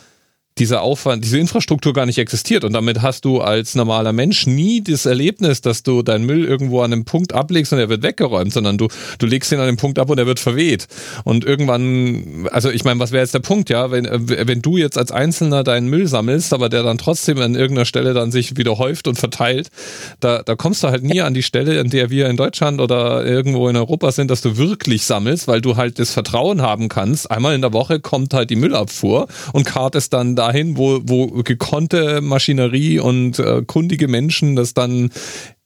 dieser 0.57 0.81
Aufwand, 0.81 1.23
diese 1.23 1.37
Infrastruktur 1.37 1.93
gar 1.93 2.05
nicht 2.05 2.17
existiert. 2.17 2.63
Und 2.63 2.73
damit 2.73 3.01
hast 3.01 3.23
du 3.25 3.41
als 3.41 3.73
normaler 3.75 4.11
Mensch 4.11 4.47
nie 4.47 4.83
das 4.83 5.05
Erlebnis, 5.05 5.61
dass 5.61 5.81
du 5.83 6.01
deinen 6.03 6.25
Müll 6.25 6.45
irgendwo 6.45 6.81
an 6.81 6.91
einem 6.91 7.05
Punkt 7.05 7.33
ablegst 7.33 7.71
und 7.71 7.79
er 7.79 7.89
wird 7.89 8.03
weggeräumt, 8.03 8.51
sondern 8.51 8.77
du, 8.77 8.87
du 9.17 9.25
legst 9.25 9.51
ihn 9.51 9.59
an 9.59 9.67
einem 9.67 9.77
Punkt 9.77 9.97
ab 9.97 10.09
und 10.09 10.17
er 10.17 10.25
wird 10.25 10.39
verweht. 10.39 10.87
Und 11.23 11.45
irgendwann, 11.45 12.47
also 12.51 12.69
ich 12.69 12.83
meine, 12.83 12.99
was 12.99 13.11
wäre 13.11 13.23
jetzt 13.23 13.33
der 13.33 13.39
Punkt, 13.39 13.69
ja? 13.69 13.91
Wenn, 13.91 14.07
wenn 14.11 14.61
du 14.61 14.77
jetzt 14.77 14.97
als 14.97 15.11
Einzelner 15.11 15.63
deinen 15.63 15.87
Müll 15.87 16.07
sammelst, 16.07 16.53
aber 16.53 16.67
der 16.67 16.83
dann 16.83 16.97
trotzdem 16.97 17.39
an 17.39 17.55
irgendeiner 17.55 17.85
Stelle 17.85 18.13
dann 18.13 18.31
sich 18.31 18.57
wieder 18.57 18.77
häuft 18.77 19.07
und 19.07 19.17
verteilt, 19.17 19.69
da, 20.19 20.43
da 20.43 20.55
kommst 20.55 20.83
du 20.83 20.89
halt 20.89 21.03
nie 21.03 21.21
an 21.21 21.33
die 21.33 21.43
Stelle, 21.43 21.79
an 21.79 21.89
der 21.89 22.09
wir 22.09 22.29
in 22.29 22.35
Deutschland 22.35 22.81
oder 22.81 23.25
irgendwo 23.25 23.69
in 23.69 23.77
Europa 23.77 24.11
sind, 24.11 24.29
dass 24.29 24.41
du 24.41 24.57
wirklich 24.57 25.03
sammelst, 25.03 25.47
weil 25.47 25.61
du 25.61 25.77
halt 25.77 25.97
das 25.97 26.11
Vertrauen 26.11 26.61
haben 26.61 26.89
kannst. 26.89 27.31
Einmal 27.31 27.55
in 27.55 27.61
der 27.61 27.73
Woche 27.73 28.01
kommt 28.01 28.33
halt 28.33 28.49
die 28.49 28.57
Müllabfuhr 28.57 29.27
und 29.53 29.65
kart 29.65 29.95
es 29.95 30.09
dann 30.09 30.35
dahin, 30.51 30.77
wo, 30.77 30.99
wo 31.03 31.27
gekonnte 31.43 32.21
Maschinerie 32.21 32.99
und 32.99 33.39
äh, 33.39 33.63
kundige 33.65 34.07
Menschen 34.07 34.55
das 34.55 34.73
dann 34.73 35.11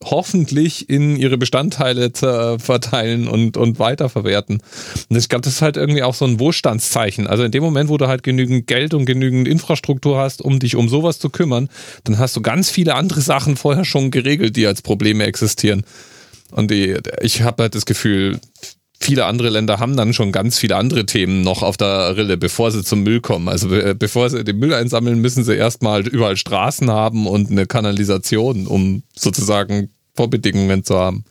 hoffentlich 0.03 0.89
in 0.89 1.15
ihre 1.15 1.37
Bestandteile 1.37 2.11
verteilen 2.59 3.27
und, 3.27 3.57
und 3.57 3.79
weiterverwerten. 3.79 4.61
Und 5.09 5.17
ich 5.17 5.29
glaube, 5.29 5.41
das 5.41 5.53
ist 5.53 5.61
halt 5.63 5.77
irgendwie 5.77 6.03
auch 6.03 6.13
so 6.13 6.25
ein 6.25 6.39
Wohlstandszeichen. 6.39 7.25
Also 7.25 7.43
in 7.43 7.51
dem 7.51 7.63
Moment, 7.63 7.89
wo 7.89 7.97
du 7.97 8.07
halt 8.07 8.21
genügend 8.21 8.67
Geld 8.67 8.93
und 8.93 9.05
genügend 9.05 9.47
Infrastruktur 9.47 10.19
hast, 10.19 10.43
um 10.43 10.59
dich 10.59 10.75
um 10.75 10.89
sowas 10.89 11.17
zu 11.17 11.29
kümmern, 11.29 11.69
dann 12.03 12.19
hast 12.19 12.35
du 12.35 12.41
ganz 12.41 12.69
viele 12.69 12.93
andere 12.93 13.21
Sachen 13.21 13.55
vorher 13.55 13.85
schon 13.85 14.11
geregelt, 14.11 14.55
die 14.55 14.67
als 14.67 14.83
Probleme 14.83 15.23
existieren. 15.25 15.83
Und 16.51 16.69
die, 16.69 16.97
ich 17.21 17.41
habe 17.41 17.63
halt 17.63 17.73
das 17.73 17.85
Gefühl, 17.85 18.39
viele 18.99 19.25
andere 19.25 19.49
Länder 19.49 19.79
haben 19.79 19.97
dann 19.97 20.13
schon 20.13 20.31
ganz 20.31 20.57
viele 20.57 20.75
andere 20.75 21.05
Themen 21.05 21.41
noch 21.41 21.63
auf 21.63 21.77
der 21.77 22.15
Rille, 22.17 22.37
bevor 22.37 22.71
sie 22.71 22.83
zum 22.83 23.03
Müll 23.03 23.21
kommen. 23.21 23.49
Also 23.49 23.69
bevor 23.95 24.29
sie 24.29 24.43
den 24.43 24.57
Müll 24.57 24.73
einsammeln, 24.73 25.19
müssen 25.19 25.43
sie 25.43 25.55
erstmal 25.55 26.07
überall 26.07 26.37
Straßen 26.37 26.89
haben 26.91 27.27
und 27.27 27.51
eine 27.51 27.65
Kanalisation, 27.65 28.67
um 28.67 29.03
sozusagen 29.13 29.89
Vorbedingungen 30.15 30.83
zu 30.83 30.97
haben. 30.97 31.25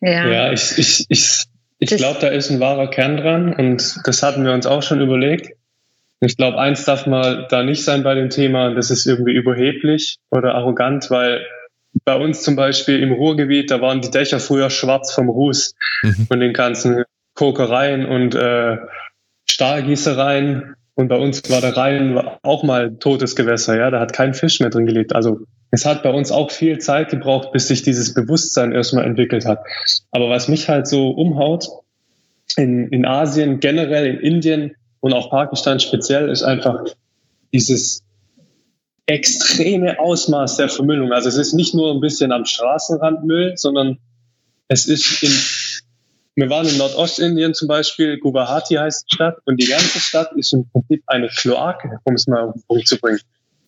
Ja, 0.00 0.28
ja 0.28 0.52
ich, 0.52 0.78
ich, 0.78 1.06
ich, 1.08 1.44
ich 1.78 1.96
glaube, 1.96 2.18
da 2.20 2.28
ist 2.28 2.50
ein 2.50 2.60
wahrer 2.60 2.88
Kern 2.88 3.16
dran 3.16 3.54
und 3.54 4.00
das 4.04 4.22
hatten 4.22 4.44
wir 4.44 4.52
uns 4.52 4.66
auch 4.66 4.82
schon 4.82 5.00
überlegt. 5.00 5.56
Ich 6.20 6.36
glaube, 6.36 6.58
eins 6.58 6.84
darf 6.84 7.06
mal 7.06 7.48
da 7.50 7.64
nicht 7.64 7.84
sein 7.84 8.04
bei 8.04 8.14
dem 8.14 8.30
Thema, 8.30 8.72
das 8.74 8.90
ist 8.90 9.06
irgendwie 9.06 9.32
überheblich 9.32 10.18
oder 10.30 10.54
arrogant, 10.54 11.10
weil 11.10 11.44
bei 12.04 12.16
uns 12.16 12.42
zum 12.42 12.56
Beispiel 12.56 13.00
im 13.00 13.12
Ruhrgebiet, 13.12 13.70
da 13.70 13.80
waren 13.80 14.00
die 14.00 14.10
Dächer 14.10 14.40
früher 14.40 14.70
schwarz 14.70 15.12
vom 15.12 15.28
Ruß 15.28 15.74
mhm. 16.02 16.26
von 16.26 16.40
den 16.40 16.52
ganzen 16.52 17.04
Kokereien 17.34 18.06
und 18.06 18.34
äh, 18.34 18.76
Stahlgießereien. 19.48 20.74
Und 20.94 21.08
bei 21.08 21.16
uns 21.16 21.48
war 21.50 21.60
der 21.60 21.76
Rhein 21.76 22.18
auch 22.42 22.62
mal 22.62 22.96
totes 22.96 23.34
Gewässer, 23.34 23.78
ja, 23.78 23.90
da 23.90 24.00
hat 24.00 24.12
kein 24.12 24.34
Fisch 24.34 24.60
mehr 24.60 24.70
drin 24.70 24.86
gelebt. 24.86 25.14
Also 25.14 25.40
es 25.70 25.86
hat 25.86 26.02
bei 26.02 26.10
uns 26.10 26.30
auch 26.30 26.50
viel 26.50 26.78
Zeit 26.78 27.08
gebraucht, 27.08 27.52
bis 27.52 27.68
sich 27.68 27.82
dieses 27.82 28.12
Bewusstsein 28.12 28.72
erstmal 28.72 29.06
entwickelt 29.06 29.46
hat. 29.46 29.60
Aber 30.10 30.28
was 30.28 30.48
mich 30.48 30.68
halt 30.68 30.86
so 30.86 31.10
umhaut, 31.10 31.68
in, 32.56 32.88
in 32.88 33.06
Asien, 33.06 33.60
generell 33.60 34.06
in 34.06 34.20
Indien 34.20 34.74
und 35.00 35.14
auch 35.14 35.30
Pakistan 35.30 35.80
speziell, 35.80 36.28
ist 36.28 36.42
einfach 36.42 36.84
dieses 37.52 38.02
extreme 39.06 39.98
Ausmaß 39.98 40.56
der 40.56 40.68
Vermüllung. 40.68 41.12
Also 41.12 41.28
es 41.28 41.36
ist 41.36 41.54
nicht 41.54 41.74
nur 41.74 41.92
ein 41.92 42.00
bisschen 42.00 42.32
am 42.32 42.44
Straßenrand 42.44 43.24
Müll, 43.24 43.54
sondern 43.56 43.98
es 44.68 44.86
ist 44.86 45.22
in, 45.22 45.32
wir 46.36 46.50
waren 46.50 46.66
in 46.66 46.78
Nordostindien 46.78 47.54
zum 47.54 47.68
Beispiel, 47.68 48.18
Guwahati 48.18 48.74
heißt 48.74 49.06
die 49.10 49.14
Stadt, 49.14 49.38
und 49.44 49.60
die 49.60 49.66
ganze 49.66 50.00
Stadt 50.00 50.32
ist 50.36 50.52
im 50.52 50.68
Prinzip 50.70 51.02
eine 51.06 51.28
Kloake, 51.28 51.98
um 52.04 52.14
es 52.14 52.26
mal 52.26 52.48
auf 52.48 52.54
den 52.54 52.62
Punkt 52.66 52.88
zu 52.88 52.98
bringen. 52.98 53.20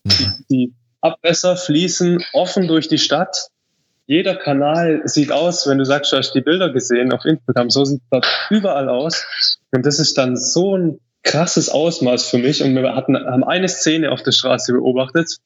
Die, 0.04 0.28
die 0.50 0.74
Abwässer 1.00 1.56
fließen 1.56 2.24
offen 2.32 2.66
durch 2.68 2.88
die 2.88 2.98
Stadt. 2.98 3.48
Jeder 4.06 4.36
Kanal 4.36 5.02
sieht 5.04 5.32
aus, 5.32 5.66
wenn 5.66 5.78
du 5.78 5.84
sagst, 5.84 6.12
du 6.12 6.16
hast 6.16 6.32
die 6.32 6.40
Bilder 6.42 6.70
gesehen 6.70 7.12
auf 7.12 7.24
Instagram, 7.24 7.70
so 7.70 7.84
sieht 7.84 8.02
das 8.10 8.26
überall 8.50 8.88
aus. 8.88 9.26
Und 9.72 9.84
das 9.84 9.98
ist 9.98 10.16
dann 10.16 10.36
so 10.36 10.76
ein 10.76 11.00
krasses 11.24 11.68
Ausmaß 11.68 12.28
für 12.28 12.38
mich. 12.38 12.62
Und 12.62 12.74
wir 12.74 12.94
hatten, 12.94 13.16
haben 13.16 13.44
eine 13.44 13.68
Szene 13.68 14.12
auf 14.12 14.22
der 14.22 14.32
Straße 14.32 14.72
beobachtet. 14.72 15.38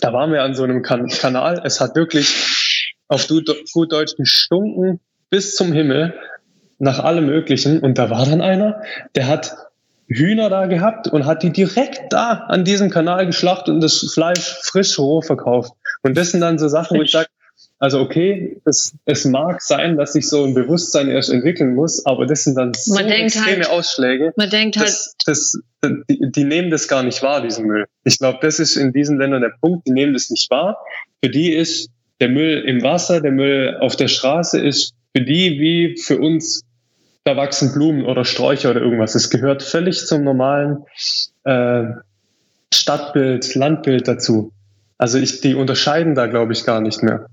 Da 0.00 0.12
waren 0.12 0.32
wir 0.32 0.42
an 0.42 0.54
so 0.54 0.62
einem 0.62 0.82
kan 0.82 1.08
Kanal. 1.08 1.60
Es 1.64 1.80
hat 1.80 1.96
wirklich 1.96 2.94
auf 3.08 3.26
gut 3.26 3.92
Deutsch 3.92 4.14
gestunken 4.16 5.00
bis 5.30 5.56
zum 5.56 5.72
Himmel 5.72 6.14
nach 6.78 7.00
allem 7.00 7.26
Möglichen. 7.26 7.80
Und 7.80 7.98
da 7.98 8.10
war 8.10 8.24
dann 8.26 8.40
einer, 8.40 8.82
der 9.14 9.26
hat 9.26 9.56
Hühner 10.06 10.50
da 10.50 10.66
gehabt 10.66 11.08
und 11.08 11.24
hat 11.24 11.42
die 11.42 11.50
direkt 11.50 12.12
da 12.12 12.44
an 12.48 12.64
diesem 12.64 12.90
Kanal 12.90 13.26
geschlachtet 13.26 13.68
und 13.68 13.80
das 13.80 14.10
Fleisch 14.12 14.58
frisch 14.62 14.98
roh 14.98 15.22
verkauft. 15.22 15.72
Und 16.02 16.16
das 16.16 16.32
sind 16.32 16.40
dann 16.40 16.58
so 16.58 16.68
Sachen, 16.68 16.98
wo 16.98 17.02
ich 17.02 17.12
sage, 17.12 17.28
also 17.80 18.00
okay, 18.00 18.60
es, 18.66 18.94
es 19.06 19.24
mag 19.24 19.62
sein, 19.62 19.96
dass 19.96 20.12
sich 20.12 20.28
so 20.28 20.44
ein 20.44 20.52
Bewusstsein 20.52 21.08
erst 21.08 21.30
entwickeln 21.30 21.74
muss, 21.74 22.04
aber 22.04 22.26
das 22.26 22.44
sind 22.44 22.54
dann 22.56 22.74
so 22.74 22.98
extreme 22.98 23.64
halt, 23.64 23.70
Ausschläge. 23.70 24.32
Man 24.36 24.50
denkt 24.50 24.76
halt, 24.76 24.94
das, 25.24 25.58
die, 25.82 26.30
die, 26.30 26.44
nehmen 26.44 26.70
das 26.70 26.88
gar 26.88 27.02
nicht 27.02 27.22
wahr, 27.22 27.40
diesen 27.40 27.66
Müll. 27.66 27.86
Ich 28.04 28.18
glaube, 28.18 28.38
das 28.42 28.60
ist 28.60 28.76
in 28.76 28.92
diesen 28.92 29.18
Ländern 29.18 29.40
der 29.40 29.54
Punkt, 29.62 29.86
die 29.86 29.92
nehmen 29.92 30.12
das 30.12 30.28
nicht 30.28 30.50
wahr. 30.50 30.76
Für 31.24 31.30
die 31.30 31.54
ist 31.54 31.88
der 32.20 32.28
Müll 32.28 32.62
im 32.66 32.82
Wasser, 32.82 33.22
der 33.22 33.32
Müll 33.32 33.78
auf 33.80 33.96
der 33.96 34.08
Straße 34.08 34.60
ist 34.60 34.92
für 35.16 35.24
die 35.24 35.58
wie 35.58 35.96
für 35.96 36.18
uns, 36.18 36.62
da 37.24 37.36
wachsen 37.36 37.72
Blumen 37.72 38.04
oder 38.04 38.26
Sträucher 38.26 38.70
oder 38.72 38.82
irgendwas. 38.82 39.14
Es 39.14 39.30
gehört 39.30 39.62
völlig 39.62 40.06
zum 40.06 40.22
normalen 40.22 40.84
äh, 41.44 41.84
Stadtbild, 42.72 43.54
Landbild 43.54 44.06
dazu. 44.06 44.52
Also 44.98 45.16
ich, 45.16 45.40
die 45.40 45.54
unterscheiden 45.54 46.14
da, 46.14 46.26
glaube 46.26 46.52
ich, 46.52 46.64
gar 46.64 46.82
nicht 46.82 47.02
mehr. 47.02 47.26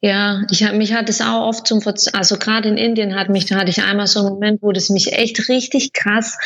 Ja, 0.00 0.42
ich 0.50 0.62
hab, 0.62 0.74
mich 0.74 0.92
hat 0.92 1.08
es 1.08 1.20
auch 1.20 1.48
oft 1.48 1.66
zum, 1.66 1.82
also 2.12 2.38
gerade 2.38 2.68
in 2.68 2.76
Indien 2.76 3.16
hat 3.16 3.28
mich, 3.30 3.46
da 3.46 3.56
hatte 3.56 3.70
ich 3.70 3.82
einmal 3.82 4.06
so 4.06 4.20
einen 4.20 4.28
Moment, 4.28 4.62
wo 4.62 4.70
das 4.70 4.90
mich 4.90 5.12
echt 5.12 5.48
richtig 5.48 5.92
krass 5.92 6.38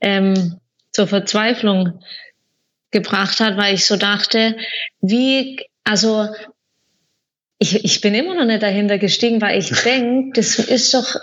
ähm, 0.00 0.58
zur 0.92 1.06
Verzweiflung 1.06 2.00
gebracht 2.90 3.40
hat, 3.40 3.56
weil 3.56 3.74
ich 3.74 3.86
so 3.86 3.96
dachte, 3.96 4.56
wie, 5.00 5.58
also 5.84 6.28
ich, 7.58 7.84
ich 7.84 8.00
bin 8.00 8.14
immer 8.14 8.34
noch 8.34 8.44
nicht 8.44 8.62
dahinter 8.62 8.98
gestiegen, 8.98 9.40
weil 9.40 9.58
ich 9.58 9.70
denke, 9.84 10.32
das 10.34 10.58
ist 10.58 10.92
doch, 10.92 11.16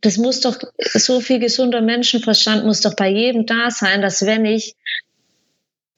das 0.00 0.18
muss 0.18 0.40
doch, 0.40 0.56
so 0.78 1.20
viel 1.20 1.40
gesunder 1.40 1.80
Menschenverstand 1.80 2.64
muss 2.64 2.80
doch 2.80 2.94
bei 2.94 3.08
jedem 3.08 3.46
da 3.46 3.70
sein, 3.70 4.00
dass 4.00 4.24
wenn 4.26 4.44
ich 4.44 4.74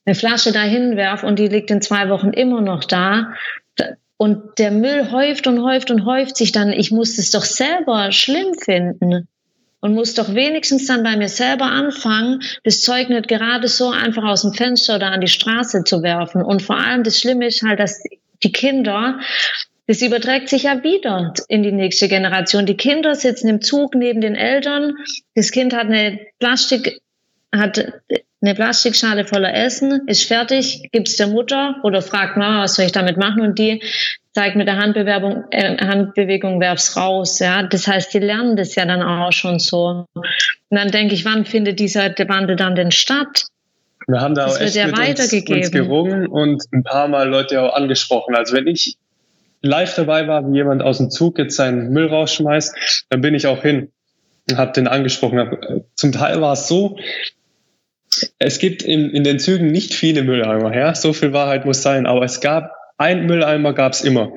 eine 0.06 0.14
Flasche 0.14 0.52
dahin 0.52 0.96
werfe 0.96 1.26
und 1.26 1.38
die 1.38 1.48
liegt 1.48 1.70
in 1.70 1.80
zwei 1.80 2.08
Wochen 2.10 2.30
immer 2.30 2.60
noch 2.60 2.84
da, 2.84 3.34
und 4.16 4.58
der 4.58 4.70
Müll 4.70 5.10
häuft 5.10 5.46
und 5.46 5.62
häuft 5.62 5.90
und 5.90 6.04
häuft 6.04 6.36
sich 6.36 6.52
dann. 6.52 6.72
Ich 6.72 6.90
muss 6.90 7.18
es 7.18 7.30
doch 7.30 7.44
selber 7.44 8.12
schlimm 8.12 8.54
finden 8.54 9.28
und 9.80 9.94
muss 9.94 10.14
doch 10.14 10.34
wenigstens 10.34 10.86
dann 10.86 11.02
bei 11.02 11.16
mir 11.16 11.28
selber 11.28 11.66
anfangen, 11.66 12.40
das 12.62 12.80
Zeug 12.80 13.10
nicht 13.10 13.28
gerade 13.28 13.68
so 13.68 13.90
einfach 13.90 14.24
aus 14.24 14.42
dem 14.42 14.54
Fenster 14.54 14.96
oder 14.96 15.10
an 15.10 15.20
die 15.20 15.28
Straße 15.28 15.84
zu 15.84 16.02
werfen. 16.02 16.42
Und 16.42 16.62
vor 16.62 16.78
allem 16.78 17.02
das 17.02 17.18
Schlimme 17.18 17.46
ist 17.46 17.62
halt, 17.62 17.80
dass 17.80 18.02
die 18.42 18.52
Kinder, 18.52 19.20
das 19.86 20.00
überträgt 20.00 20.48
sich 20.48 20.62
ja 20.62 20.82
wieder 20.82 21.34
in 21.48 21.62
die 21.62 21.72
nächste 21.72 22.08
Generation. 22.08 22.64
Die 22.64 22.76
Kinder 22.76 23.14
sitzen 23.14 23.48
im 23.48 23.60
Zug 23.60 23.94
neben 23.94 24.20
den 24.20 24.36
Eltern. 24.36 24.94
Das 25.34 25.50
Kind 25.50 25.74
hat 25.74 25.86
eine 25.86 26.18
Plastik 26.38 27.02
hat 27.54 27.92
eine 28.44 28.54
Plastikschale 28.54 29.24
voller 29.24 29.54
Essen, 29.54 30.02
ist 30.06 30.24
fertig, 30.24 30.88
gibt 30.92 31.08
es 31.08 31.16
der 31.16 31.28
Mutter 31.28 31.76
oder 31.82 32.02
fragt 32.02 32.36
Mama, 32.36 32.62
was 32.62 32.74
soll 32.74 32.84
ich 32.84 32.92
damit 32.92 33.16
machen? 33.16 33.40
Und 33.40 33.58
die 33.58 33.82
zeigt 34.32 34.56
mit 34.56 34.68
der 34.68 34.76
Handbewerbung, 34.76 35.44
äh, 35.50 35.76
Handbewegung, 35.78 36.60
werf's 36.60 36.96
raus. 36.96 37.38
Ja, 37.38 37.62
das 37.62 37.86
heißt, 37.86 38.12
die 38.12 38.18
lernen 38.18 38.56
das 38.56 38.74
ja 38.74 38.84
dann 38.84 39.02
auch 39.02 39.32
schon 39.32 39.58
so. 39.58 40.06
Und 40.14 40.24
dann 40.70 40.90
denke 40.90 41.14
ich, 41.14 41.24
wann 41.24 41.46
findet 41.46 41.78
dieser 41.80 42.10
Wandel 42.28 42.56
dann 42.56 42.74
denn 42.74 42.90
statt? 42.90 43.46
Wir 44.06 44.20
haben 44.20 44.34
da 44.34 44.44
das 44.44 44.56
auch 44.56 44.60
echt 44.60 44.74
ja 44.74 44.86
mit 44.88 44.98
uns, 44.98 45.48
uns 45.48 45.70
gerungen 45.70 46.26
und 46.26 46.62
ein 46.72 46.82
paar 46.82 47.08
Mal 47.08 47.28
Leute 47.28 47.62
auch 47.62 47.74
angesprochen. 47.74 48.34
Also 48.34 48.54
wenn 48.54 48.66
ich 48.66 48.98
live 49.62 49.94
dabei 49.94 50.28
war, 50.28 50.46
wie 50.46 50.56
jemand 50.56 50.82
aus 50.82 50.98
dem 50.98 51.10
Zug 51.10 51.38
jetzt 51.38 51.56
seinen 51.56 51.90
Müll 51.90 52.08
rausschmeißt, 52.08 53.06
dann 53.08 53.20
bin 53.22 53.34
ich 53.34 53.46
auch 53.46 53.62
hin 53.62 53.90
und 54.50 54.58
habe 54.58 54.72
den 54.72 54.88
angesprochen. 54.88 55.84
Zum 55.94 56.12
Teil 56.12 56.42
war 56.42 56.52
es 56.52 56.68
so, 56.68 56.98
es 58.38 58.58
gibt 58.58 58.82
in, 58.82 59.10
in 59.10 59.24
den 59.24 59.38
Zügen 59.38 59.68
nicht 59.68 59.94
viele 59.94 60.22
Mülleimer, 60.22 60.76
ja, 60.76 60.94
so 60.94 61.12
viel 61.12 61.32
Wahrheit 61.32 61.64
muss 61.64 61.82
sein, 61.82 62.06
aber 62.06 62.24
es 62.24 62.40
gab 62.40 62.72
ein 62.96 63.26
Mülleimer 63.26 63.72
gab 63.72 63.92
es 63.92 64.02
immer 64.02 64.32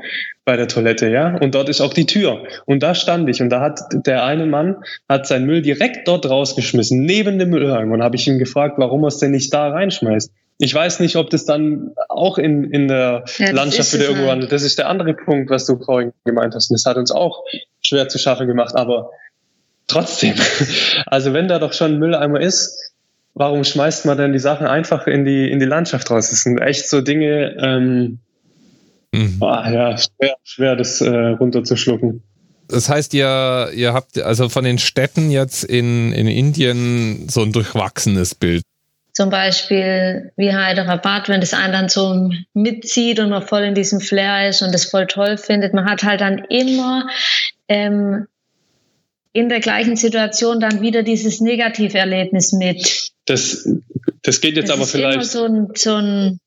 bei 0.45 0.55
der 0.55 0.67
Toilette, 0.67 1.09
ja, 1.09 1.35
und 1.37 1.53
dort 1.53 1.67
ist 1.69 1.81
auch 1.81 1.93
die 1.93 2.05
Tür. 2.05 2.43
Und 2.65 2.81
da 2.81 2.95
stand 2.95 3.29
ich 3.29 3.41
und 3.41 3.49
da 3.49 3.59
hat 3.59 3.81
der 3.91 4.23
eine 4.23 4.45
Mann 4.45 4.77
hat 5.09 5.27
seinen 5.27 5.45
Müll 5.45 5.61
direkt 5.61 6.07
dort 6.07 6.27
rausgeschmissen, 6.27 7.01
neben 7.01 7.37
dem 7.37 7.49
Mülleimer. 7.49 7.95
Und 7.95 8.01
habe 8.01 8.15
ich 8.15 8.27
ihn 8.27 8.39
gefragt, 8.39 8.75
warum 8.77 9.03
er 9.03 9.09
es 9.09 9.19
denn 9.19 9.31
nicht 9.31 9.53
da 9.53 9.67
reinschmeißt. 9.67 10.31
Ich 10.59 10.73
weiß 10.73 11.01
nicht, 11.01 11.17
ob 11.17 11.29
das 11.29 11.45
dann 11.45 11.91
auch 12.07 12.37
in, 12.37 12.63
in 12.71 12.87
der 12.87 13.25
ja, 13.37 13.51
Landschaft 13.51 13.93
wieder 13.93 14.05
irgendwo 14.05 14.27
landet. 14.27 14.51
Das 14.51 14.63
ist 14.63 14.79
der 14.79 14.87
andere 14.87 15.13
Punkt, 15.13 15.51
was 15.51 15.65
du 15.65 15.77
vorhin 15.77 16.13
gemeint 16.23 16.55
hast. 16.55 16.71
Und 16.71 16.75
das 16.75 16.85
hat 16.85 16.97
uns 16.97 17.11
auch 17.11 17.43
schwer 17.81 18.07
zu 18.07 18.17
schaffen 18.17 18.47
gemacht, 18.47 18.73
aber 18.75 19.11
trotzdem. 19.87 20.35
Also 21.05 21.33
wenn 21.33 21.47
da 21.47 21.59
doch 21.59 21.73
schon 21.73 21.93
ein 21.95 21.99
Mülleimer 21.99 22.39
ist, 22.39 22.93
warum 23.37 23.63
schmeißt 23.63 24.05
man 24.05 24.17
denn 24.17 24.33
die 24.33 24.39
Sachen 24.39 24.67
einfach 24.67 25.05
in 25.07 25.23
die, 25.23 25.49
in 25.49 25.59
die 25.59 25.65
Landschaft 25.65 26.09
raus? 26.09 26.31
Das 26.31 26.41
sind 26.41 26.59
echt 26.59 26.89
so 26.89 27.01
Dinge, 27.01 27.55
ähm, 27.59 28.19
mhm. 29.13 29.37
oh, 29.39 29.45
ja, 29.45 29.95
schwer, 29.97 30.35
schwer 30.43 30.75
das 30.75 31.01
äh, 31.01 31.09
runterzuschlucken. 31.09 32.23
Das 32.67 32.89
heißt, 32.89 33.13
ihr, 33.13 33.69
ihr 33.73 33.93
habt 33.93 34.19
also 34.19 34.49
von 34.49 34.65
den 34.65 34.77
Städten 34.77 35.29
jetzt 35.31 35.63
in, 35.63 36.11
in 36.11 36.27
Indien 36.27 37.29
so 37.29 37.43
ein 37.43 37.53
durchwachsenes 37.53 38.35
Bild. 38.35 38.63
Zum 39.13 39.29
Beispiel 39.29 40.31
wie 40.35 40.51
Hyderabad, 40.51 41.29
wenn 41.29 41.39
das 41.39 41.53
einen 41.53 41.73
dann 41.73 41.89
so 41.89 42.29
mitzieht 42.53 43.19
und 43.19 43.29
man 43.29 43.41
voll 43.41 43.63
in 43.63 43.73
diesem 43.73 43.99
Flair 43.99 44.49
ist 44.49 44.61
und 44.61 44.73
das 44.73 44.85
voll 44.85 45.07
toll 45.07 45.37
findet. 45.37 45.73
Man 45.73 45.85
hat 45.85 46.03
halt 46.03 46.21
dann 46.21 46.43
immer 46.49 47.07
ähm, 47.67 48.27
in 49.31 49.49
der 49.49 49.59
gleichen 49.59 49.95
Situation 49.95 50.59
dann 50.59 50.81
wieder 50.81 51.03
dieses 51.03 51.39
Negativerlebnis 51.39 52.53
mit. 52.53 53.11
Das, 53.27 53.69
das 54.23 54.41
geht 54.41 54.57
jetzt 54.57 54.69
das 54.69 54.77
aber 54.77 54.87
vielleicht. 54.87 55.23
So 55.25 55.43
ein, 55.43 55.67
so 55.75 55.93
ein 55.93 56.39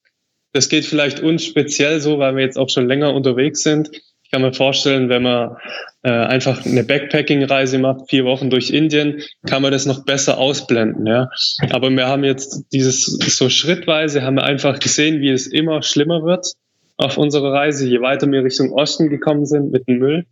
das 0.52 0.68
geht 0.68 0.84
vielleicht 0.84 1.20
uns 1.20 1.44
speziell 1.44 2.00
so, 2.00 2.18
weil 2.18 2.34
wir 2.34 2.42
jetzt 2.42 2.58
auch 2.58 2.68
schon 2.68 2.88
länger 2.88 3.14
unterwegs 3.14 3.62
sind. 3.62 3.90
Ich 4.24 4.30
kann 4.32 4.42
mir 4.42 4.52
vorstellen, 4.52 5.08
wenn 5.08 5.22
man 5.22 5.56
äh, 6.02 6.10
einfach 6.10 6.64
eine 6.64 6.84
Backpacking-Reise 6.84 7.78
macht, 7.78 8.08
vier 8.08 8.24
Wochen 8.24 8.48
durch 8.48 8.70
Indien, 8.70 9.22
kann 9.46 9.62
man 9.62 9.72
das 9.72 9.86
noch 9.86 10.04
besser 10.04 10.38
ausblenden. 10.38 11.06
Ja? 11.06 11.28
Aber 11.70 11.90
wir 11.90 12.06
haben 12.06 12.24
jetzt 12.24 12.64
dieses 12.72 13.06
so 13.06 13.48
schrittweise 13.48 14.22
haben 14.22 14.36
wir 14.36 14.44
einfach 14.44 14.78
gesehen, 14.78 15.20
wie 15.20 15.30
es 15.30 15.46
immer 15.46 15.82
schlimmer 15.82 16.22
wird 16.22 16.46
auf 16.96 17.16
unserer 17.16 17.52
Reise, 17.52 17.88
je 17.88 18.00
weiter 18.02 18.30
wir 18.30 18.44
Richtung 18.44 18.72
Osten 18.72 19.08
gekommen 19.08 19.46
sind 19.46 19.72
mit 19.72 19.88
dem 19.88 19.98
Müll. 19.98 20.26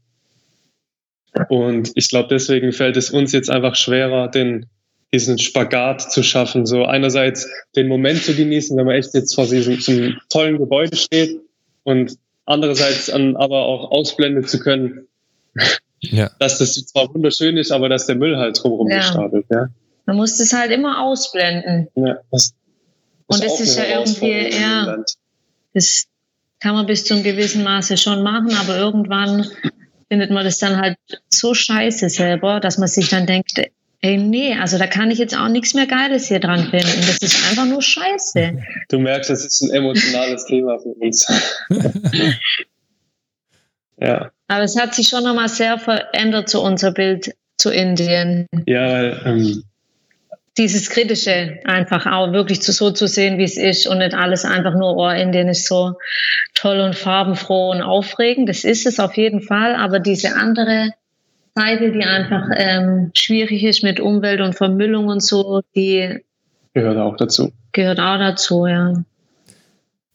Und 1.48 1.92
ich 1.94 2.08
glaube, 2.08 2.28
deswegen 2.30 2.72
fällt 2.72 2.96
es 2.96 3.10
uns 3.10 3.32
jetzt 3.32 3.50
einfach 3.50 3.74
schwerer, 3.74 4.28
den 4.28 4.66
diesen 5.12 5.38
Spagat 5.38 6.12
zu 6.12 6.22
schaffen. 6.22 6.66
So 6.66 6.84
einerseits 6.84 7.48
den 7.76 7.88
Moment 7.88 8.22
zu 8.22 8.34
genießen, 8.34 8.76
wenn 8.76 8.86
man 8.86 8.96
echt 8.96 9.14
jetzt 9.14 9.34
vor 9.34 9.46
diesem, 9.46 9.76
diesem 9.76 10.18
tollen 10.28 10.58
Gebäude 10.58 10.96
steht 10.96 11.40
und 11.84 12.18
andererseits 12.44 13.10
an, 13.10 13.36
aber 13.36 13.66
auch 13.66 13.90
ausblenden 13.90 14.46
zu 14.46 14.58
können, 14.58 15.06
ja. 16.00 16.30
dass 16.38 16.58
das 16.58 16.74
zwar 16.74 17.12
wunderschön 17.14 17.56
ist, 17.56 17.70
aber 17.70 17.88
dass 17.88 18.06
der 18.06 18.16
Müll 18.16 18.36
halt 18.36 18.62
drumherum 18.62 18.90
ja. 18.90 18.98
gestapelt. 18.98 19.46
Ja. 19.50 19.68
Man 20.06 20.16
muss 20.16 20.38
das 20.38 20.52
halt 20.52 20.70
immer 20.70 21.02
ausblenden. 21.02 21.88
Ja, 21.94 22.18
das, 22.30 22.54
und 23.26 23.44
das 23.44 23.60
ist 23.60 23.76
ja 23.76 23.84
irgendwie, 23.84 24.54
ja, 24.54 25.04
das 25.74 26.06
kann 26.60 26.74
man 26.74 26.86
bis 26.86 27.04
zu 27.04 27.14
einem 27.14 27.22
gewissen 27.22 27.62
Maße 27.62 27.96
schon 27.96 28.22
machen, 28.22 28.54
aber 28.56 28.76
irgendwann 28.78 29.46
findet 30.08 30.30
man 30.30 30.44
das 30.44 30.58
dann 30.58 30.80
halt 30.80 30.96
so 31.28 31.54
scheiße 31.54 32.08
selber, 32.08 32.60
dass 32.60 32.78
man 32.78 32.88
sich 32.88 33.10
dann 33.10 33.26
denkt, 33.26 33.60
Ey, 34.00 34.16
nee, 34.16 34.54
also 34.54 34.78
da 34.78 34.86
kann 34.86 35.10
ich 35.10 35.18
jetzt 35.18 35.36
auch 35.36 35.48
nichts 35.48 35.74
mehr 35.74 35.86
Geiles 35.86 36.28
hier 36.28 36.38
dran 36.38 36.70
finden. 36.70 37.00
Das 37.06 37.18
ist 37.18 37.48
einfach 37.50 37.66
nur 37.66 37.82
Scheiße. 37.82 38.56
Du 38.88 38.98
merkst, 39.00 39.28
das 39.28 39.44
ist 39.44 39.60
ein 39.62 39.70
emotionales 39.70 40.44
Thema 40.46 40.78
für 40.78 40.90
uns. 40.90 41.26
ja. 44.00 44.30
Aber 44.46 44.62
es 44.62 44.78
hat 44.80 44.94
sich 44.94 45.08
schon 45.08 45.24
nochmal 45.24 45.48
sehr 45.48 45.78
verändert 45.78 46.48
zu 46.48 46.62
unser 46.62 46.92
Bild 46.92 47.34
zu 47.56 47.70
Indien. 47.70 48.46
Ja, 48.66 48.86
weil 48.88 49.22
ähm, 49.24 49.64
dieses 50.58 50.90
Kritische 50.90 51.58
einfach 51.64 52.06
auch 52.06 52.32
wirklich 52.32 52.62
zu, 52.62 52.70
so 52.70 52.92
zu 52.92 53.08
sehen, 53.08 53.38
wie 53.38 53.44
es 53.44 53.56
ist 53.56 53.88
und 53.88 53.98
nicht 53.98 54.14
alles 54.14 54.44
einfach 54.44 54.74
nur, 54.74 54.96
oh, 54.96 55.08
Indien 55.08 55.48
ist 55.48 55.66
so 55.66 55.94
toll 56.54 56.78
und 56.80 56.94
farbenfroh 56.94 57.72
und 57.72 57.82
aufregend. 57.82 58.48
Das 58.48 58.62
ist 58.62 58.86
es 58.86 59.00
auf 59.00 59.16
jeden 59.16 59.40
Fall, 59.40 59.74
aber 59.74 59.98
diese 59.98 60.36
andere 60.36 60.92
Seite, 61.58 61.92
die 61.92 62.04
einfach 62.04 62.48
ähm, 62.56 63.10
schwierig 63.14 63.64
ist 63.64 63.82
mit 63.82 64.00
Umwelt 64.00 64.40
und 64.40 64.54
Vermüllung 64.54 65.08
und 65.08 65.22
so, 65.22 65.62
die 65.74 66.18
gehört 66.74 66.98
auch 66.98 67.16
dazu. 67.16 67.52
Gehört 67.72 67.98
auch 67.98 68.18
dazu, 68.18 68.66
ja. 68.66 68.94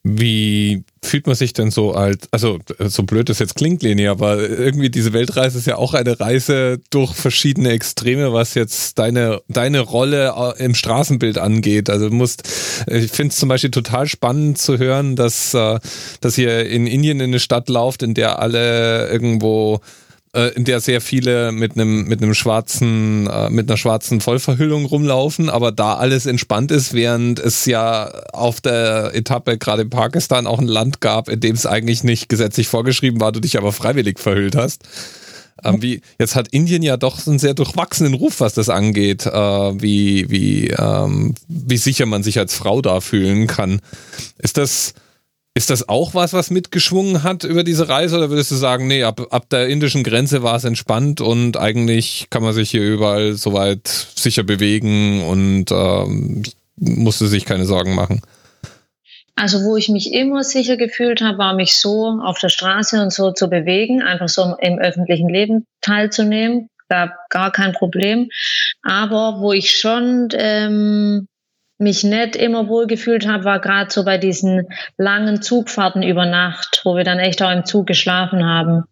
Wie 0.05 0.83
fühlt 1.01 1.27
man 1.27 1.35
sich 1.35 1.53
denn 1.53 1.71
so 1.71 1.93
als, 1.93 2.27
also 2.31 2.59
so 2.77 3.03
blöd 3.03 3.29
das 3.29 3.39
jetzt 3.39 3.55
klingt, 3.55 3.83
Leni, 3.83 4.07
aber 4.07 4.37
irgendwie 4.37 4.89
diese 4.89 5.13
Weltreise 5.13 5.57
ist 5.57 5.67
ja 5.67 5.77
auch 5.77 5.93
eine 5.93 6.19
Reise 6.19 6.81
durch 6.89 7.13
verschiedene 7.13 7.71
Extreme, 7.71 8.33
was 8.33 8.53
jetzt 8.53 8.99
deine, 8.99 9.41
deine 9.47 9.79
Rolle 9.79 10.33
äh, 10.35 10.63
im 10.63 10.75
Straßenbild 10.75 11.37
angeht. 11.37 11.89
Also 11.89 12.09
du 12.09 12.15
musst, 12.15 12.43
ich 12.87 13.11
finde 13.11 13.31
es 13.31 13.37
zum 13.37 13.47
Beispiel 13.47 13.71
total 13.71 14.07
spannend 14.07 14.57
zu 14.57 14.77
hören, 14.77 15.15
dass, 15.15 15.53
äh, 15.53 15.79
dass 16.19 16.37
ihr 16.37 16.65
in 16.67 16.85
Indien 16.85 17.21
in 17.21 17.29
eine 17.29 17.39
Stadt 17.39 17.69
lauft, 17.69 18.03
in 18.03 18.13
der 18.13 18.39
alle 18.39 19.09
irgendwo 19.09 19.79
äh, 20.35 20.49
in 20.49 20.65
der 20.65 20.79
sehr 20.79 20.99
viele 20.99 21.51
mit 21.51 21.73
einem 21.73 22.05
mit 22.05 22.21
einem 22.21 22.33
schwarzen 22.33 23.27
äh, 23.27 23.49
mit 23.49 23.69
einer 23.69 23.77
schwarzen 23.77 24.19
Vollverhüllung 24.19 24.85
rumlaufen, 24.85 25.49
aber 25.49 25.71
da 25.71 25.95
alles 25.95 26.25
entspannt 26.25 26.71
ist, 26.71 26.93
während 26.93 27.39
es 27.39 27.65
ja 27.65 28.05
auf 28.33 28.59
der 28.59 29.11
Etappe 29.13 29.57
gerade 29.57 29.83
in 29.83 29.89
Pakistan 29.89 30.47
auch 30.47 30.59
ein 30.59 30.67
Land 30.67 31.01
gab, 31.01 31.29
in 31.29 31.39
dem 31.39 31.55
es 31.55 31.65
eigentlich 31.65 32.03
nicht 32.03 32.29
gesetzlich 32.29 32.67
vorgeschrieben 32.67 33.21
war, 33.21 33.31
du 33.31 33.39
dich 33.39 33.57
aber 33.57 33.71
freiwillig 33.71 34.19
verhüllt 34.19 34.55
hast. 34.55 34.83
Ähm, 35.63 35.81
wie, 35.81 36.01
jetzt 36.19 36.35
hat 36.35 36.49
Indien 36.49 36.83
ja 36.83 36.97
doch 36.97 37.25
einen 37.25 37.39
sehr 37.39 37.53
durchwachsenen 37.53 38.13
Ruf, 38.13 38.39
was 38.39 38.53
das 38.53 38.69
angeht, 38.69 39.25
äh, 39.25 39.31
wie, 39.31 40.29
wie, 40.29 40.67
ähm, 40.69 41.35
wie 41.47 41.77
sicher 41.77 42.05
man 42.05 42.23
sich 42.23 42.39
als 42.39 42.55
Frau 42.55 42.81
da 42.81 42.99
fühlen 42.99 43.47
kann. 43.47 43.79
Ist 44.39 44.57
das, 44.57 44.93
ist 45.55 45.69
das 45.69 45.87
auch 45.87 46.15
was, 46.15 46.33
was 46.33 46.49
mitgeschwungen 46.49 47.21
hat 47.23 47.43
über 47.43 47.63
diese 47.63 47.87
Reise 47.87 48.17
oder 48.17 48.29
würdest 48.29 48.51
du 48.51 48.55
sagen, 48.55 48.87
nee, 48.87 49.03
ab, 49.03 49.21
ab 49.29 49.49
der 49.49 49.67
indischen 49.67 50.03
Grenze 50.03 50.41
war 50.41 50.55
es 50.55 50.63
entspannt 50.63 51.21
und 51.21 51.57
eigentlich 51.57 52.27
kann 52.31 52.41
man 52.41 52.53
sich 52.53 52.71
hier 52.71 52.81
überall 52.81 53.33
soweit 53.33 53.87
sicher 53.87 54.43
bewegen 54.43 55.23
und 55.23 55.65
ähm, 55.71 56.43
musste 56.77 57.27
sich 57.27 57.45
keine 57.45 57.65
Sorgen 57.65 57.93
machen? 57.93 58.21
Also 59.35 59.63
wo 59.63 59.77
ich 59.77 59.89
mich 59.89 60.13
immer 60.13 60.43
sicher 60.43 60.77
gefühlt 60.77 61.21
habe, 61.21 61.37
war 61.37 61.53
mich 61.53 61.75
so 61.75 62.19
auf 62.23 62.39
der 62.39 62.49
Straße 62.49 63.01
und 63.01 63.11
so 63.11 63.31
zu 63.31 63.49
bewegen, 63.49 64.01
einfach 64.01 64.29
so 64.29 64.55
im 64.59 64.79
öffentlichen 64.79 65.29
Leben 65.29 65.65
teilzunehmen. 65.81 66.69
Gab 66.89 67.11
gar 67.29 67.51
kein 67.51 67.73
Problem. 67.73 68.29
Aber 68.83 69.39
wo 69.39 69.51
ich 69.51 69.77
schon 69.77 70.29
ähm, 70.33 71.27
mich 71.77 72.03
nicht 72.03 72.35
immer 72.35 72.67
wohl 72.67 72.87
gefühlt 72.87 73.27
habe, 73.27 73.43
war 73.43 73.59
gerade 73.59 73.91
so 73.91 74.05
bei 74.05 74.17
diesen 74.17 74.67
langen 74.97 75.41
Zugfahrten 75.41 76.03
über 76.03 76.25
Nacht, 76.25 76.81
wo 76.83 76.95
wir 76.95 77.03
dann 77.03 77.19
echt 77.19 77.41
auch 77.41 77.51
im 77.51 77.65
Zug 77.65 77.87
geschlafen 77.87 78.45
haben. 78.45 78.83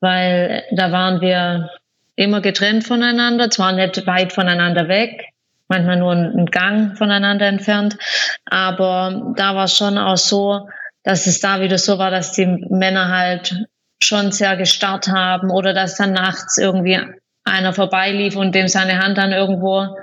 Weil 0.00 0.64
da 0.72 0.92
waren 0.92 1.20
wir 1.20 1.70
immer 2.16 2.40
getrennt 2.40 2.84
voneinander, 2.84 3.50
zwar 3.50 3.72
nicht 3.72 4.06
weit 4.06 4.32
voneinander 4.32 4.88
weg, 4.88 5.26
manchmal 5.68 5.96
nur 5.96 6.12
einen 6.12 6.46
Gang 6.46 6.96
voneinander 6.96 7.46
entfernt, 7.46 7.96
aber 8.46 9.34
da 9.36 9.54
war 9.54 9.64
es 9.64 9.76
schon 9.76 9.98
auch 9.98 10.16
so, 10.16 10.68
dass 11.04 11.26
es 11.26 11.40
da 11.40 11.60
wieder 11.60 11.78
so 11.78 11.98
war, 11.98 12.10
dass 12.10 12.32
die 12.32 12.46
Männer 12.46 13.08
halt 13.08 13.66
schon 14.02 14.32
sehr 14.32 14.56
gestarrt 14.56 15.08
haben 15.08 15.50
oder 15.50 15.74
dass 15.74 15.96
dann 15.96 16.12
nachts 16.12 16.58
irgendwie 16.58 16.98
einer 17.44 17.72
vorbeilief 17.72 18.36
und 18.36 18.54
dem 18.54 18.68
seine 18.68 18.98
Hand 18.98 19.18
dann 19.18 19.32
irgendwo 19.32 19.96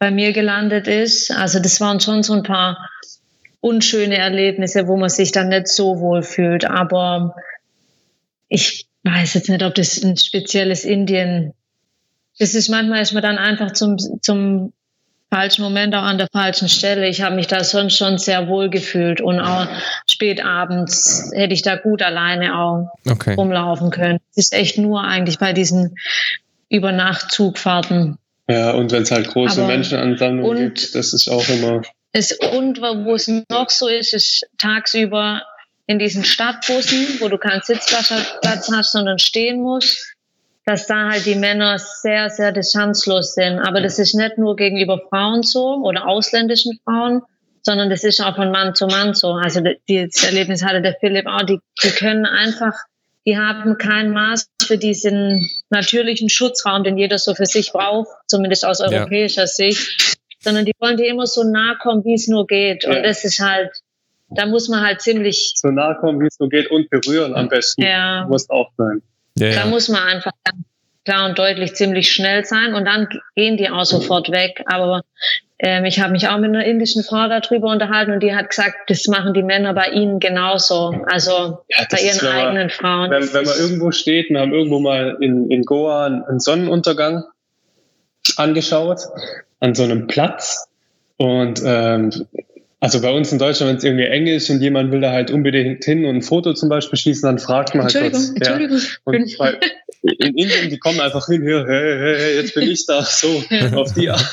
bei 0.00 0.10
mir 0.10 0.32
gelandet 0.32 0.88
ist. 0.88 1.30
Also 1.30 1.60
das 1.60 1.80
waren 1.80 2.00
schon 2.00 2.24
so 2.24 2.32
ein 2.32 2.42
paar 2.42 2.90
unschöne 3.60 4.16
Erlebnisse, 4.16 4.88
wo 4.88 4.96
man 4.96 5.10
sich 5.10 5.30
dann 5.30 5.50
nicht 5.50 5.68
so 5.68 6.00
wohl 6.00 6.22
fühlt. 6.22 6.64
Aber 6.64 7.36
ich 8.48 8.86
weiß 9.04 9.34
jetzt 9.34 9.50
nicht, 9.50 9.62
ob 9.62 9.74
das 9.74 10.02
ein 10.02 10.16
spezielles 10.16 10.84
Indien. 10.84 11.52
Das 12.38 12.54
ist 12.54 12.70
manchmal 12.70 13.02
ist 13.02 13.12
man 13.12 13.22
dann 13.22 13.36
einfach 13.36 13.72
zum, 13.72 13.98
zum 14.22 14.72
falschen 15.30 15.62
Moment 15.62 15.94
auch 15.94 16.02
an 16.02 16.16
der 16.16 16.28
falschen 16.32 16.70
Stelle. 16.70 17.06
Ich 17.06 17.20
habe 17.20 17.36
mich 17.36 17.46
da 17.46 17.62
sonst 17.62 17.98
schon 17.98 18.16
sehr 18.16 18.48
wohl 18.48 18.70
gefühlt 18.70 19.20
und 19.20 19.38
auch 19.38 19.66
spät 20.10 20.42
abends 20.42 21.30
hätte 21.34 21.52
ich 21.52 21.60
da 21.60 21.76
gut 21.76 22.00
alleine 22.00 22.58
auch 22.58 22.88
okay. 23.06 23.34
rumlaufen 23.34 23.90
können. 23.90 24.18
Es 24.30 24.44
ist 24.44 24.54
echt 24.54 24.78
nur 24.78 25.04
eigentlich 25.04 25.38
bei 25.38 25.52
diesen 25.52 25.94
Übernachtzugfahrten. 26.70 28.16
Ja, 28.50 28.72
und 28.72 28.90
wenn 28.92 29.02
es 29.02 29.10
halt 29.10 29.28
große 29.28 29.60
Aber, 29.60 29.68
Menschenansammlungen 29.68 30.74
gibt, 30.74 30.94
das 30.94 31.12
ist 31.12 31.28
auch 31.28 31.48
immer. 31.48 31.82
Es, 32.12 32.32
und 32.32 32.80
wo 32.80 33.14
es 33.14 33.28
noch 33.28 33.70
so 33.70 33.86
ist, 33.86 34.14
ist 34.14 34.46
tagsüber 34.58 35.42
in 35.86 35.98
diesen 35.98 36.24
Stadtbussen, 36.24 37.20
wo 37.20 37.28
du 37.28 37.38
keinen 37.38 37.62
Sitzplatz 37.62 38.10
hast, 38.10 38.92
sondern 38.92 39.18
stehen 39.18 39.60
musst 39.60 40.16
dass 40.70 40.86
da 40.86 41.10
halt 41.10 41.26
die 41.26 41.34
Männer 41.34 41.78
sehr, 41.78 42.30
sehr 42.30 42.52
distanzlos 42.52 43.34
sind. 43.34 43.58
Aber 43.58 43.80
das 43.80 43.98
ist 43.98 44.14
nicht 44.14 44.38
nur 44.38 44.54
gegenüber 44.54 45.00
Frauen 45.08 45.42
so 45.42 45.82
oder 45.82 46.06
ausländischen 46.06 46.78
Frauen, 46.84 47.22
sondern 47.62 47.90
das 47.90 48.04
ist 48.04 48.20
auch 48.20 48.36
von 48.36 48.52
Mann 48.52 48.74
zu 48.74 48.86
Mann 48.86 49.14
so. 49.14 49.32
Also 49.32 49.60
das 49.60 50.24
Erlebnis 50.24 50.64
hatte 50.64 50.80
der 50.80 50.96
Philipp 51.00 51.26
auch, 51.26 51.42
die, 51.42 51.58
die 51.82 51.90
können 51.90 52.24
einfach, 52.24 52.72
die 53.26 53.36
haben 53.36 53.76
kein 53.78 54.10
Maß 54.10 54.48
für 54.62 54.78
diesen 54.78 55.48
natürlichen 55.68 56.28
Schutzraum, 56.28 56.84
den 56.84 56.96
jeder 56.96 57.18
so 57.18 57.34
für 57.34 57.46
sich 57.46 57.72
braucht, 57.72 58.08
zumindest 58.26 58.64
aus 58.64 58.80
europäischer 58.80 59.42
ja. 59.42 59.46
Sicht, 59.46 60.16
sondern 60.40 60.64
die 60.64 60.72
wollen 60.78 60.96
dir 60.96 61.08
immer 61.08 61.26
so 61.26 61.44
nahe 61.44 61.76
kommen, 61.82 62.04
wie 62.04 62.14
es 62.14 62.28
nur 62.28 62.46
geht. 62.46 62.84
Und 62.86 63.02
das 63.02 63.24
ist 63.24 63.40
halt, 63.40 63.70
da 64.30 64.46
muss 64.46 64.68
man 64.68 64.80
halt 64.80 65.02
ziemlich 65.02 65.52
so 65.56 65.68
nahe 65.68 65.96
kommen, 66.00 66.20
wie 66.20 66.26
es 66.26 66.38
nur 66.38 66.48
geht 66.48 66.70
und 66.70 66.88
berühren 66.88 67.34
am 67.34 67.48
besten. 67.48 67.82
Ja. 67.82 68.26
Muss 68.28 68.48
auch 68.48 68.70
sein. 68.76 69.02
Ja, 69.38 69.54
da 69.54 69.66
muss 69.66 69.88
man 69.88 70.02
einfach 70.02 70.32
klar 71.04 71.28
und 71.28 71.38
deutlich 71.38 71.74
ziemlich 71.74 72.12
schnell 72.12 72.44
sein 72.44 72.74
und 72.74 72.84
dann 72.84 73.08
gehen 73.34 73.56
die 73.56 73.70
auch 73.70 73.84
sofort 73.84 74.30
weg. 74.30 74.62
Aber 74.66 75.02
ähm, 75.62 75.84
ich 75.84 76.00
habe 76.00 76.12
mich 76.12 76.26
auch 76.26 76.38
mit 76.38 76.48
einer 76.48 76.64
indischen 76.64 77.04
Frau 77.04 77.28
darüber 77.28 77.68
unterhalten 77.68 78.12
und 78.12 78.22
die 78.22 78.34
hat 78.34 78.48
gesagt, 78.48 78.88
das 78.88 79.06
machen 79.08 79.34
die 79.34 79.42
Männer 79.42 79.74
bei 79.74 79.88
ihnen 79.88 80.18
genauso. 80.18 80.94
Also 81.06 81.58
ja, 81.68 81.86
bei 81.90 81.98
ihren 81.98 82.16
ist, 82.16 82.24
eigenen 82.24 82.68
man, 82.68 82.70
Frauen. 82.70 83.10
Wenn, 83.10 83.32
wenn 83.34 83.44
man 83.44 83.58
irgendwo 83.58 83.90
steht, 83.90 84.30
wir 84.30 84.40
haben 84.40 84.54
irgendwo 84.54 84.78
mal 84.78 85.18
in, 85.20 85.50
in 85.50 85.64
Goa 85.64 86.06
einen 86.06 86.40
Sonnenuntergang 86.40 87.24
angeschaut 88.36 89.00
an 89.60 89.74
so 89.74 89.82
einem 89.82 90.06
Platz 90.06 90.66
und 91.18 91.60
ähm, 91.62 92.10
also 92.80 93.02
bei 93.02 93.12
uns 93.12 93.30
in 93.30 93.38
Deutschland, 93.38 93.70
wenn 93.70 93.76
es 93.76 93.84
irgendwie 93.84 94.04
eng 94.04 94.26
ist 94.26 94.48
und 94.48 94.62
jemand 94.62 94.90
will 94.90 95.02
da 95.02 95.12
halt 95.12 95.30
unbedingt 95.30 95.84
hin 95.84 96.06
und 96.06 96.16
ein 96.16 96.22
Foto 96.22 96.54
zum 96.54 96.70
Beispiel 96.70 96.98
schießen, 96.98 97.28
dann 97.28 97.38
fragt 97.38 97.74
man 97.74 97.84
halt 97.84 97.94
Entschuldigung, 97.94 98.34
kurz. 98.34 98.48
Entschuldigung. 98.48 98.78
Ja. 98.78 98.96
Und 99.04 99.38
bei, 99.38 99.60
in 100.02 100.34
Indien, 100.34 100.70
die 100.70 100.78
kommen 100.78 100.98
einfach 100.98 101.26
hin, 101.26 101.42
hier, 101.42 101.66
hey, 101.66 101.98
hey, 101.98 102.16
hey, 102.18 102.36
jetzt 102.36 102.54
bin 102.54 102.70
ich 102.70 102.86
da, 102.86 103.02
so, 103.02 103.42
auf 103.74 103.92
die 103.92 104.08
Art. 104.08 104.24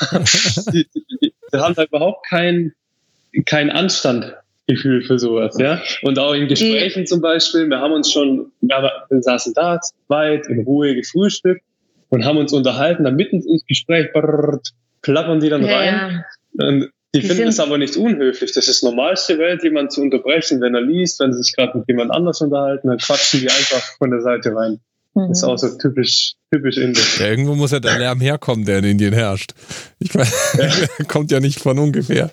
Die, 0.72 0.88
die, 0.94 1.04
die 1.20 1.58
haben 1.58 1.74
da 1.74 1.84
überhaupt 1.84 2.26
kein, 2.26 2.72
kein 3.44 3.68
Anstandgefühl 3.68 5.02
für 5.02 5.18
sowas, 5.18 5.58
ja. 5.58 5.82
Und 6.00 6.18
auch 6.18 6.32
in 6.32 6.48
Gesprächen 6.48 7.06
zum 7.06 7.20
Beispiel, 7.20 7.68
wir 7.68 7.80
haben 7.80 7.92
uns 7.92 8.10
schon, 8.10 8.50
wir, 8.62 8.92
saßen 9.10 9.52
da 9.52 9.78
weit 10.08 10.46
in 10.46 10.60
Ruhe 10.60 10.94
gefrühstückt 10.94 11.62
und 12.08 12.24
haben 12.24 12.38
uns 12.38 12.54
unterhalten, 12.54 13.04
dann 13.04 13.16
mitten 13.16 13.42
ins 13.46 13.66
Gespräch 13.66 14.10
brrr, 14.14 14.60
klappern 15.02 15.40
die 15.40 15.50
dann 15.50 15.66
ja, 15.66 15.76
rein. 15.76 16.24
Und 16.54 16.90
die, 17.14 17.20
die 17.20 17.26
finden 17.26 17.48
es 17.48 17.58
aber 17.58 17.78
nicht 17.78 17.96
unhöflich. 17.96 18.52
Das 18.52 18.68
ist 18.68 18.82
normalste 18.84 19.38
Welt, 19.38 19.62
jemanden 19.62 19.90
zu 19.90 20.02
unterbrechen, 20.02 20.60
wenn 20.60 20.74
er 20.74 20.82
liest, 20.82 21.20
wenn 21.20 21.32
sie 21.32 21.42
sich 21.42 21.56
gerade 21.56 21.78
mit 21.78 21.88
jemand 21.88 22.10
anders 22.10 22.40
unterhalten, 22.40 22.88
dann 22.88 22.98
quatschen 22.98 23.40
die 23.40 23.50
einfach 23.50 23.96
von 23.96 24.10
der 24.10 24.20
Seite 24.20 24.54
rein. 24.54 24.80
Mhm. 25.14 25.28
Das 25.28 25.38
ist 25.38 25.44
auch 25.44 25.56
so 25.56 25.76
typisch, 25.78 26.34
typisch 26.52 26.76
indisch. 26.76 27.18
Ja, 27.18 27.28
irgendwo 27.28 27.54
muss 27.54 27.70
ja 27.70 27.80
der 27.80 27.98
Lärm 27.98 28.20
herkommen, 28.20 28.64
der 28.64 28.78
in 28.78 28.84
Indien 28.84 29.14
herrscht. 29.14 29.52
Ich 29.98 30.14
meine, 30.14 30.30
ja. 30.58 31.04
kommt 31.08 31.30
ja 31.30 31.40
nicht 31.40 31.60
von 31.60 31.78
ungefähr. 31.78 32.30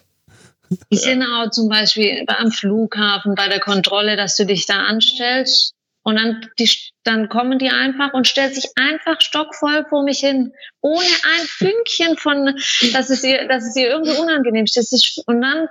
Die 0.91 0.97
sind 0.97 1.23
auch 1.23 1.51
zum 1.51 1.69
Beispiel 1.69 2.26
am 2.28 2.51
Flughafen 2.51 3.36
bei 3.36 3.47
der 3.47 3.59
Kontrolle, 3.59 4.17
dass 4.17 4.36
du 4.36 4.45
dich 4.45 4.65
da 4.65 4.86
anstellst 4.86 5.74
und 6.06 6.18
dann, 6.18 6.47
die, 6.60 6.70
dann 7.03 7.30
kommen 7.30 7.58
die 7.58 7.72
einfach 7.72 8.14
und 8.14 8.28
stellen 8.28 8.53
sich 8.53 8.70
einfach 8.76 9.20
stockvoll 9.22 9.88
vor 9.89 10.03
mich 10.03 10.20
hin, 10.20 10.53
ohne 10.80 11.03
ein 11.03 11.45
Fünkchen 11.47 12.16
von, 12.18 12.45
dass 12.93 13.10
es 13.10 13.24
ihr, 13.24 13.47
dass 13.47 13.66
es 13.66 13.76
ihr 13.76 13.89
irgendwie 13.89 14.16
unangenehm 14.16 14.66
ist. 14.66 14.78
Ist 14.78 15.24
und 15.26 15.41
dann, 15.41 15.68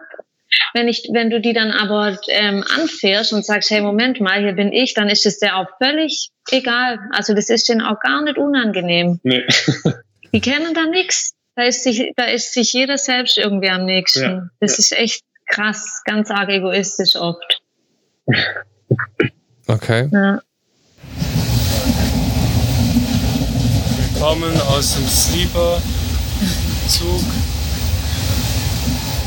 wenn 0.72 0.88
ich, 0.88 1.08
wenn 1.12 1.30
du 1.30 1.40
die 1.40 1.52
dann 1.52 1.70
aber 1.70 2.18
ähm, 2.26 2.64
anfährst 2.68 3.32
und 3.32 3.46
sagst, 3.46 3.70
hey, 3.70 3.80
Moment 3.80 4.20
mal, 4.20 4.40
hier 4.40 4.54
bin 4.54 4.72
ich, 4.72 4.92
dann 4.94 5.08
ist 5.08 5.24
es 5.24 5.38
der 5.38 5.56
auch 5.56 5.68
völlig 5.80 6.30
egal. 6.50 6.98
Also 7.12 7.32
das 7.32 7.48
ist 7.48 7.68
denen 7.68 7.82
auch 7.82 8.00
gar 8.00 8.20
nicht 8.22 8.36
unangenehm. 8.36 9.20
Nee. 9.22 9.46
die 10.32 10.40
kennen 10.40 10.74
da 10.74 10.86
nichts. 10.86 11.34
Da 11.54 11.62
ist 11.62 11.84
sich, 11.84 12.10
da 12.16 12.24
ist 12.24 12.52
sich 12.52 12.72
jeder 12.72 12.98
selbst 12.98 13.38
irgendwie 13.38 13.70
am 13.70 13.84
nächsten. 13.84 14.22
Ja, 14.24 14.48
das 14.58 14.72
ja. 14.72 14.78
ist 14.80 14.92
echt 14.98 15.22
krass, 15.46 16.02
ganz 16.04 16.28
arg 16.32 16.48
egoistisch 16.48 17.14
oft. 17.14 17.62
Okay. 19.66 20.08
Ja. 20.12 20.40
Wir 23.96 24.20
kommen 24.20 24.60
aus 24.62 24.94
dem 24.94 25.08
Sleeper-Zug. 25.08 25.82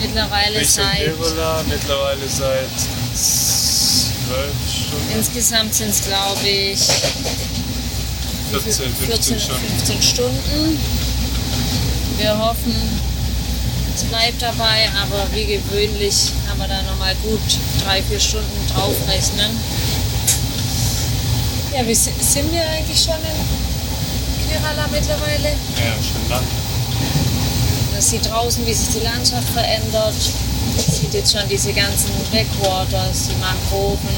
Mittlerweile 0.02 0.64
seit. 0.64 0.98
Kerola, 0.98 1.64
mittlerweile 1.68 2.28
seit 2.28 2.70
zwölf 3.16 4.54
Stunden. 4.70 5.12
Insgesamt 5.18 5.74
sind 5.74 5.90
es, 5.90 6.04
glaube 6.04 6.48
ich, 6.48 6.80
14, 8.52 8.94
15 8.96 9.40
Stunden. 9.40 9.68
15 9.70 10.02
Stunden. 10.02 10.80
Wir 12.18 12.38
hoffen, 12.38 12.76
es 13.96 14.04
bleibt 14.04 14.42
dabei, 14.42 14.90
aber 15.02 15.28
wie 15.34 15.46
gewöhnlich 15.46 16.32
kann 16.48 16.58
man 16.58 16.70
da 16.70 16.82
nochmal 16.84 17.16
gut 17.24 17.40
drei, 17.84 18.02
vier 18.04 18.20
Stunden 18.20 18.68
draufrechnen. 18.74 19.52
Ja, 21.76 21.86
wie 21.86 21.94
sind 21.94 22.52
wir 22.52 22.68
eigentlich 22.70 23.02
schon 23.02 23.16
in 23.16 24.50
Kerala 24.50 24.88
mittlerweile? 24.92 25.50
Ja, 25.50 25.94
schon 26.02 26.30
lang. 26.30 26.44
Man 27.92 28.02
sieht 28.02 28.30
draußen, 28.30 28.66
wie 28.66 28.74
sich 28.74 28.90
die 28.90 29.04
Landschaft 29.04 29.50
verändert. 29.50 30.16
Man 30.76 30.86
sieht 30.96 31.14
jetzt 31.14 31.32
schon 31.34 31.48
diese 31.50 31.74
ganzen 31.74 32.12
Backwaters, 32.32 33.30
die 33.30 33.36
Mangroven. 33.36 34.10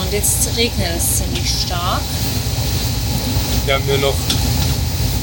Und 0.00 0.12
jetzt 0.12 0.48
regnet 0.56 0.88
es 0.98 1.18
ziemlich 1.18 1.48
stark. 1.48 2.02
Wir 3.64 3.74
haben 3.74 3.84
hier 3.84 3.98
noch 3.98 4.14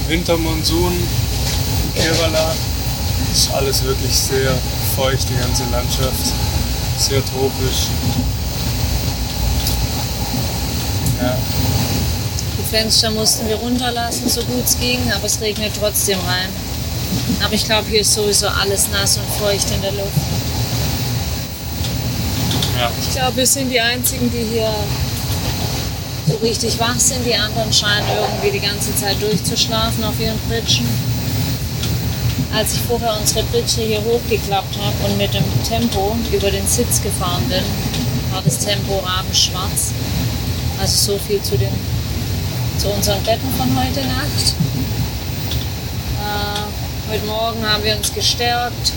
Wintermonsun 0.08 0.94
in 0.94 2.02
Kerala. 2.02 2.56
Das 3.30 3.40
ist 3.40 3.54
alles 3.54 3.84
wirklich 3.84 4.16
sehr 4.16 4.58
feucht, 4.96 5.30
die 5.30 5.36
ganze 5.36 5.64
Landschaft. 5.72 6.34
Sehr 6.98 7.24
tropisch. 7.26 7.88
Ja. 11.22 11.38
Die 12.58 12.76
Fenster 12.76 13.12
mussten 13.12 13.48
wir 13.48 13.56
runterlassen, 13.56 14.28
so 14.28 14.42
gut 14.42 14.66
es 14.66 14.80
ging, 14.80 15.00
aber 15.16 15.26
es 15.26 15.40
regnet 15.42 15.72
trotzdem 15.80 16.20
rein. 16.20 16.50
Aber 17.44 17.54
ich 17.54 17.66
glaube, 17.66 17.90
hier 17.90 18.02
ist 18.02 18.14
sowieso 18.14 18.48
alles 18.48 18.88
nass 18.90 19.18
und 19.18 19.26
feucht 19.40 19.70
in 19.72 19.82
der 19.82 19.92
Luft. 19.92 20.12
Ja. 22.80 22.90
Ich 23.00 23.12
glaube, 23.12 23.38
wir 23.38 23.46
sind 23.46 23.70
die 23.70 23.80
Einzigen, 23.80 24.32
die 24.32 24.56
hier 24.56 24.74
so 26.28 26.36
richtig 26.38 26.80
wach 26.80 27.00
sind. 27.00 27.26
Die 27.26 27.36
anderen 27.36 27.72
scheinen 27.72 28.08
irgendwie 28.10 28.52
die 28.58 28.66
ganze 28.66 28.96
Zeit 28.96 29.22
durchzuschlafen 29.22 30.04
auf 30.04 30.20
ihren 30.20 30.40
Pritschen. 30.50 30.88
Als 32.54 32.74
ich 32.74 32.82
vorher 32.82 33.16
unsere 33.20 33.44
Pritsche 33.44 33.82
hier 33.82 34.04
hochgeklappt 34.04 34.78
habe 34.78 34.96
und 35.06 35.18
mit 35.18 35.34
dem 35.34 35.44
Tempo 35.68 36.16
über 36.32 36.52
den 36.52 36.68
Sitz 36.68 37.02
gefahren 37.02 37.44
bin, 37.48 37.64
war 38.32 38.42
das 38.44 38.60
Tempo 38.60 39.00
rabenschwarz. 39.00 39.92
Also 40.82 41.14
so 41.14 41.20
viel 41.20 41.40
zu, 41.44 41.56
den, 41.60 41.70
zu 42.80 42.90
unseren 42.90 43.22
Betten 43.22 43.48
von 43.56 43.68
heute 43.78 44.00
Nacht. 44.08 44.56
Äh, 46.18 47.12
heute 47.12 47.26
Morgen 47.28 47.64
haben 47.64 47.84
wir 47.84 47.96
uns 47.96 48.12
gestärkt. 48.12 48.92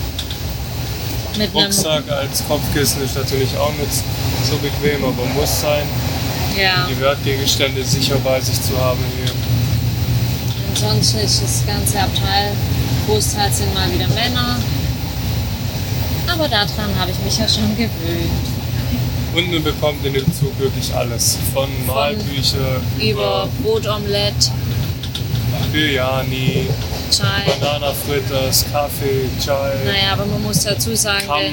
Mit 1.36 1.54
Rucksack 1.54 2.10
als 2.10 2.42
Kopfkissen 2.48 3.04
ist 3.04 3.16
natürlich 3.16 3.54
auch 3.58 3.72
nicht 3.72 4.02
so 4.48 4.56
bequem, 4.56 5.04
aber 5.04 5.26
muss 5.38 5.60
sein. 5.60 5.86
Ja. 6.58 6.86
Die 6.88 6.98
Wertgegenstände 6.98 7.84
sicher 7.84 8.16
bei 8.24 8.40
sich 8.40 8.62
zu 8.62 8.78
haben 8.78 9.04
hier. 9.18 9.30
Ansonsten 10.70 11.18
ist 11.18 11.42
das 11.42 11.66
ganze 11.66 12.00
Abteil, 12.00 12.52
großteils 13.06 13.58
sind 13.58 13.74
mal 13.74 13.92
wieder 13.92 14.08
Männer. 14.08 14.56
Aber 16.28 16.48
daran 16.48 16.98
habe 16.98 17.10
ich 17.10 17.18
mich 17.18 17.36
ja 17.36 17.46
schon 17.46 17.76
gewöhnt. 17.76 18.53
Und 19.34 19.50
man 19.52 19.64
bekommt 19.64 20.04
in 20.06 20.12
dem 20.12 20.32
Zug 20.32 20.56
wirklich 20.60 20.94
alles. 20.94 21.38
Von 21.52 21.68
Malbücher 21.86 22.80
über, 22.98 23.08
über 23.10 23.48
Brotomelett, 23.62 24.50
Biryani, 25.72 26.68
Chai. 27.10 27.42
Banana 27.60 27.92
Fritters, 27.92 28.64
Kaffee, 28.70 29.28
Chai. 29.44 29.72
Naja, 29.84 30.12
aber 30.12 30.26
man 30.26 30.42
muss 30.42 30.62
dazu 30.62 30.94
sagen, 30.94 31.26
der, 31.26 31.50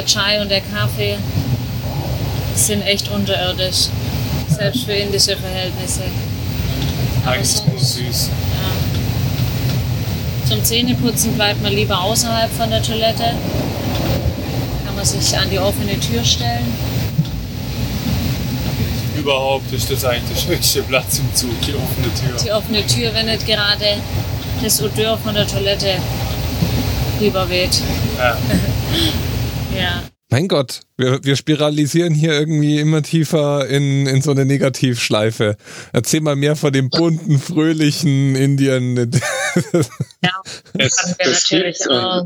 der 0.00 0.06
Chai 0.06 0.40
und 0.40 0.48
der 0.48 0.60
Kaffee 0.60 1.16
sind 2.54 2.82
echt 2.82 3.10
unterirdisch. 3.10 3.88
Selbst 4.48 4.84
für 4.84 4.92
indische 4.92 5.36
Verhältnisse. 5.36 6.02
Aber 7.24 7.32
Eigentlich 7.32 7.48
sonst, 7.48 7.94
süß. 7.94 8.28
Ja. 10.44 10.48
Zum 10.48 10.64
Zähneputzen 10.64 11.34
bleibt 11.34 11.62
man 11.62 11.72
lieber 11.72 12.00
außerhalb 12.00 12.50
von 12.52 12.70
der 12.70 12.82
Toilette. 12.82 13.34
Kann 14.84 14.94
man 14.94 15.04
sich 15.04 15.36
an 15.36 15.48
die 15.50 15.58
offene 15.58 15.98
Tür 15.98 16.24
stellen. 16.24 16.91
Überhaupt 19.22 19.72
ist 19.72 19.88
das 19.88 20.04
eigentlich 20.04 20.28
der 20.30 20.40
schwächste 20.40 20.82
Platz 20.82 21.20
im 21.20 21.32
Zug, 21.32 21.52
die 21.60 21.74
offene 21.74 22.08
Tür. 22.12 22.44
Die 22.44 22.50
offene 22.50 22.84
Tür, 22.84 23.14
wenn 23.14 23.26
nicht 23.26 23.46
gerade 23.46 24.02
das 24.60 24.82
Odeur 24.82 25.16
von 25.16 25.32
der 25.32 25.46
Toilette 25.46 25.94
rüber 27.20 27.48
weht. 27.48 27.70
Ja. 28.18 28.36
ja. 29.78 30.02
Mein 30.28 30.48
Gott, 30.48 30.80
wir, 30.96 31.22
wir 31.22 31.36
spiralisieren 31.36 32.14
hier 32.14 32.32
irgendwie 32.32 32.80
immer 32.80 33.02
tiefer 33.02 33.68
in, 33.68 34.08
in 34.08 34.22
so 34.22 34.32
eine 34.32 34.44
Negativschleife. 34.44 35.56
Erzähl 35.92 36.20
mal 36.20 36.34
mehr 36.34 36.56
von 36.56 36.72
dem 36.72 36.90
bunten, 36.90 37.38
fröhlichen 37.38 38.34
Indien. 38.34 38.96
ja, 40.24 40.40
das, 40.74 41.14
das, 41.16 41.48
das, 41.48 41.78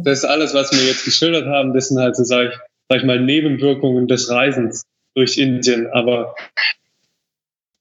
das 0.03 0.19
ist 0.19 0.25
alles, 0.25 0.55
was 0.55 0.73
wir 0.73 0.83
jetzt 0.83 1.05
geschildert 1.05 1.45
haben, 1.45 1.75
das 1.75 1.89
sind 1.89 1.99
halt 1.99 2.17
so, 2.17 2.25
sag 2.25 2.49
ich, 2.49 2.59
sag 2.89 3.01
ich 3.01 3.05
mal, 3.05 3.21
Nebenwirkungen 3.21 4.09
des 4.09 4.31
Reisens 4.31 4.85
durch 5.15 5.37
Indien. 5.37 5.89
Aber 5.93 6.35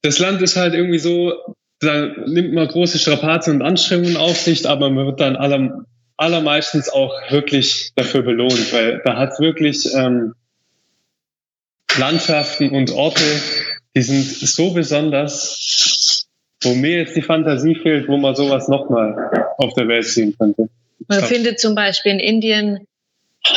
das 0.02 0.18
Land 0.18 0.42
ist 0.42 0.56
halt 0.56 0.74
irgendwie 0.74 0.98
so, 0.98 1.32
da 1.80 2.06
nimmt 2.26 2.54
man 2.54 2.68
große 2.68 2.98
Strapazen 2.98 3.54
und 3.54 3.62
Anstrengungen 3.62 4.16
auf 4.16 4.36
sich, 4.36 4.68
aber 4.68 4.90
man 4.90 5.06
wird 5.06 5.20
dann 5.20 5.36
aller, 5.36 5.84
allermeistens 6.16 6.88
auch 6.88 7.12
wirklich 7.30 7.92
dafür 7.94 8.22
belohnt, 8.22 8.72
weil 8.72 9.02
da 9.04 9.16
hat 9.16 9.38
wirklich 9.40 9.86
ähm, 9.94 10.34
Landschaften 11.98 12.70
und 12.70 12.90
Orte, 12.92 13.24
die 13.94 14.02
sind 14.02 14.24
so 14.24 14.72
besonders, 14.72 16.26
wo 16.62 16.74
mir 16.74 16.98
jetzt 16.98 17.16
die 17.16 17.22
Fantasie 17.22 17.74
fehlt, 17.74 18.08
wo 18.08 18.16
man 18.16 18.34
sowas 18.34 18.68
nochmal 18.68 19.54
auf 19.58 19.74
der 19.74 19.88
Welt 19.88 20.04
sehen 20.04 20.34
könnte. 20.38 20.68
Man 21.08 21.22
findet 21.22 21.60
zum 21.60 21.74
Beispiel 21.74 22.12
in 22.12 22.20
Indien 22.20 22.86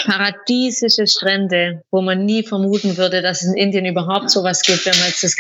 paradiesische 0.06 1.08
Strände, 1.08 1.82
wo 1.92 2.02
man 2.02 2.26
nie 2.26 2.44
vermuten 2.44 2.98
würde, 2.98 3.22
dass 3.22 3.42
es 3.42 3.50
in 3.50 3.58
Indien 3.58 3.86
überhaupt 3.86 4.30
sowas 4.30 4.62
gibt, 4.62 4.86
wenn 4.86 4.98
man 5.00 5.08
jetzt 5.08 5.24
das, 5.24 5.38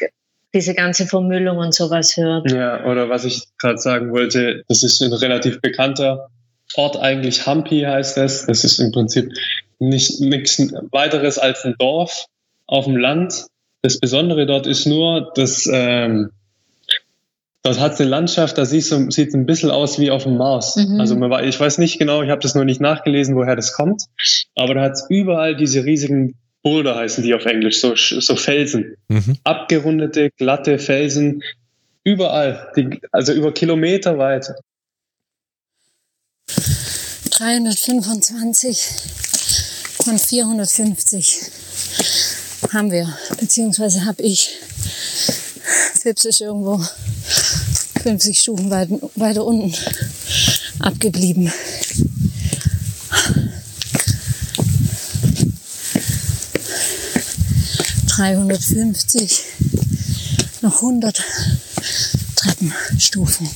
diese 0.53 0.73
ganze 0.73 1.05
Vermüllung 1.05 1.57
und 1.57 1.73
sowas 1.73 2.17
hört. 2.17 2.51
Ja, 2.51 2.85
oder 2.85 3.09
was 3.09 3.25
ich 3.25 3.43
gerade 3.59 3.77
sagen 3.77 4.11
wollte, 4.11 4.63
das 4.67 4.83
ist 4.83 5.01
ein 5.01 5.13
relativ 5.13 5.61
bekannter 5.61 6.29
Ort 6.75 6.97
eigentlich 6.97 7.45
Hampi 7.47 7.81
heißt 7.81 8.17
es. 8.17 8.45
Das 8.45 8.63
ist 8.63 8.79
im 8.79 8.91
Prinzip 8.91 9.31
nicht 9.79 10.19
nichts 10.21 10.59
weiteres 10.91 11.37
als 11.37 11.65
ein 11.65 11.75
Dorf 11.79 12.25
auf 12.67 12.85
dem 12.85 12.97
Land. 12.97 13.47
Das 13.81 13.99
Besondere 13.99 14.45
dort 14.45 14.67
ist 14.67 14.85
nur, 14.85 15.31
dass 15.35 15.67
ähm, 15.71 16.31
dort 17.63 17.79
hat 17.79 17.99
eine 17.99 18.09
Landschaft, 18.09 18.57
da 18.57 18.65
sieht 18.65 18.85
so, 18.85 19.09
sieht 19.09 19.33
ein 19.33 19.45
bisschen 19.45 19.71
aus 19.71 19.99
wie 19.99 20.11
auf 20.11 20.23
dem 20.23 20.37
Mars. 20.37 20.75
Mhm. 20.75 20.99
Also 20.99 21.15
man, 21.15 21.43
ich 21.45 21.59
weiß 21.59 21.77
nicht 21.79 21.97
genau, 21.97 22.21
ich 22.21 22.29
habe 22.29 22.41
das 22.41 22.55
noch 22.55 22.65
nicht 22.65 22.81
nachgelesen, 22.81 23.35
woher 23.35 23.55
das 23.55 23.73
kommt, 23.73 24.03
aber 24.55 24.75
da 24.75 24.81
hat 24.81 24.91
es 24.93 25.05
überall 25.09 25.55
diese 25.55 25.85
riesigen 25.85 26.35
Boulder 26.61 26.95
heißen 26.95 27.23
die 27.23 27.33
auf 27.33 27.45
Englisch, 27.45 27.79
so, 27.79 27.95
so 27.95 28.35
Felsen. 28.35 28.95
Mhm. 29.07 29.37
Abgerundete, 29.43 30.31
glatte 30.31 30.77
Felsen, 30.77 31.41
überall, 32.03 32.71
die, 32.75 32.99
also 33.11 33.33
über 33.33 33.53
Kilometer 33.53 34.17
weit. 34.17 34.51
325 37.31 38.81
von 40.03 40.19
450 40.19 41.39
haben 42.73 42.91
wir, 42.91 43.07
beziehungsweise 43.39 44.05
habe 44.05 44.21
ich. 44.23 44.57
Fips 46.01 46.25
ist 46.25 46.41
irgendwo 46.41 46.81
50 48.01 48.39
Stufen 48.39 48.69
weit, 48.69 48.89
weiter 49.15 49.45
unten 49.45 49.73
abgeblieben. 50.79 51.51
Dreihundertfünfzig, 58.19 59.45
noch 60.59 60.75
100 60.75 61.23
Treppenstufen. 62.35 63.49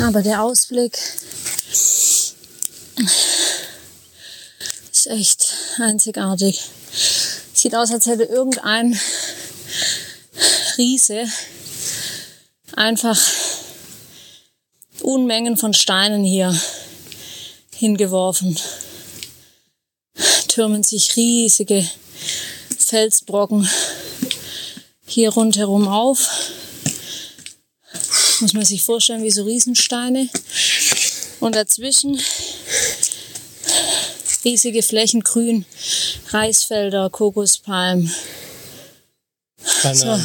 Aber 0.00 0.22
der 0.22 0.44
Ausblick 0.44 0.96
ist 4.92 5.08
echt 5.08 5.54
einzigartig. 5.80 6.70
Sieht 7.52 7.74
aus, 7.74 7.90
als 7.90 8.06
hätte 8.06 8.22
irgendein 8.22 8.96
Riese 10.78 11.24
einfach 12.76 13.20
Unmengen 15.00 15.56
von 15.56 15.74
Steinen 15.74 16.22
hier 16.22 16.56
hingeworfen. 17.74 18.56
Türmen 20.60 20.82
sich 20.82 21.16
riesige 21.16 21.88
Felsbrocken 22.78 23.66
hier 25.06 25.30
rundherum 25.30 25.88
auf 25.88 26.28
muss 28.40 28.52
man 28.52 28.66
sich 28.66 28.82
vorstellen, 28.82 29.22
wie 29.22 29.30
so 29.30 29.44
Riesensteine. 29.44 30.28
Und 31.40 31.54
dazwischen 31.54 32.20
riesige 34.44 34.82
Flächen 34.82 35.22
grün, 35.22 35.64
Reisfelder, 36.28 37.08
Kokospalmen. 37.08 38.14
So, 39.94 40.20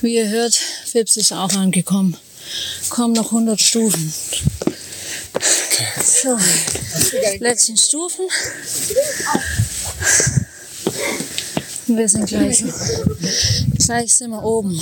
wie 0.00 0.14
ihr 0.14 0.30
hört, 0.30 0.54
Fips 0.54 1.18
ist 1.18 1.32
auch 1.32 1.52
angekommen. 1.52 2.16
Kommen 2.88 3.12
noch 3.12 3.26
100 3.26 3.60
Stufen. 3.60 4.14
So, 6.02 6.38
letzten 7.40 7.76
Stufen. 7.76 8.26
Und 11.88 11.96
wir 11.98 12.08
sind 12.08 12.26
gleich, 12.26 12.64
gleich 13.78 14.14
sind 14.14 14.30
wir 14.30 14.42
oben. 14.42 14.80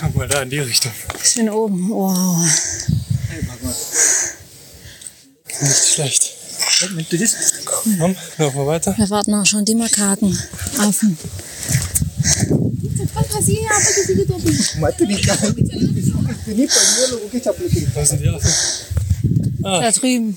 Guck 0.00 0.14
mal 0.16 0.28
da 0.28 0.42
in 0.42 0.50
die 0.50 0.58
Richtung. 0.58 0.92
Bisschen 1.18 1.48
oben. 1.48 1.90
Wow. 1.90 2.44
Nicht 5.60 5.94
schlecht. 5.94 6.32
Komm, 7.98 8.16
laufen 8.38 8.56
wir 8.56 8.66
weiter. 8.66 8.94
Wir 8.96 9.10
warten 9.10 9.34
auch 9.34 9.46
schon 9.46 9.64
die 9.64 9.74
Makaken. 9.74 10.36
Affen. 10.78 11.18
Was 17.94 18.08
sind 18.08 18.22
die 18.22 18.28
Affen? 18.28 18.50
Ah. 19.64 19.80
Da 19.80 19.90
drüben. 19.92 20.36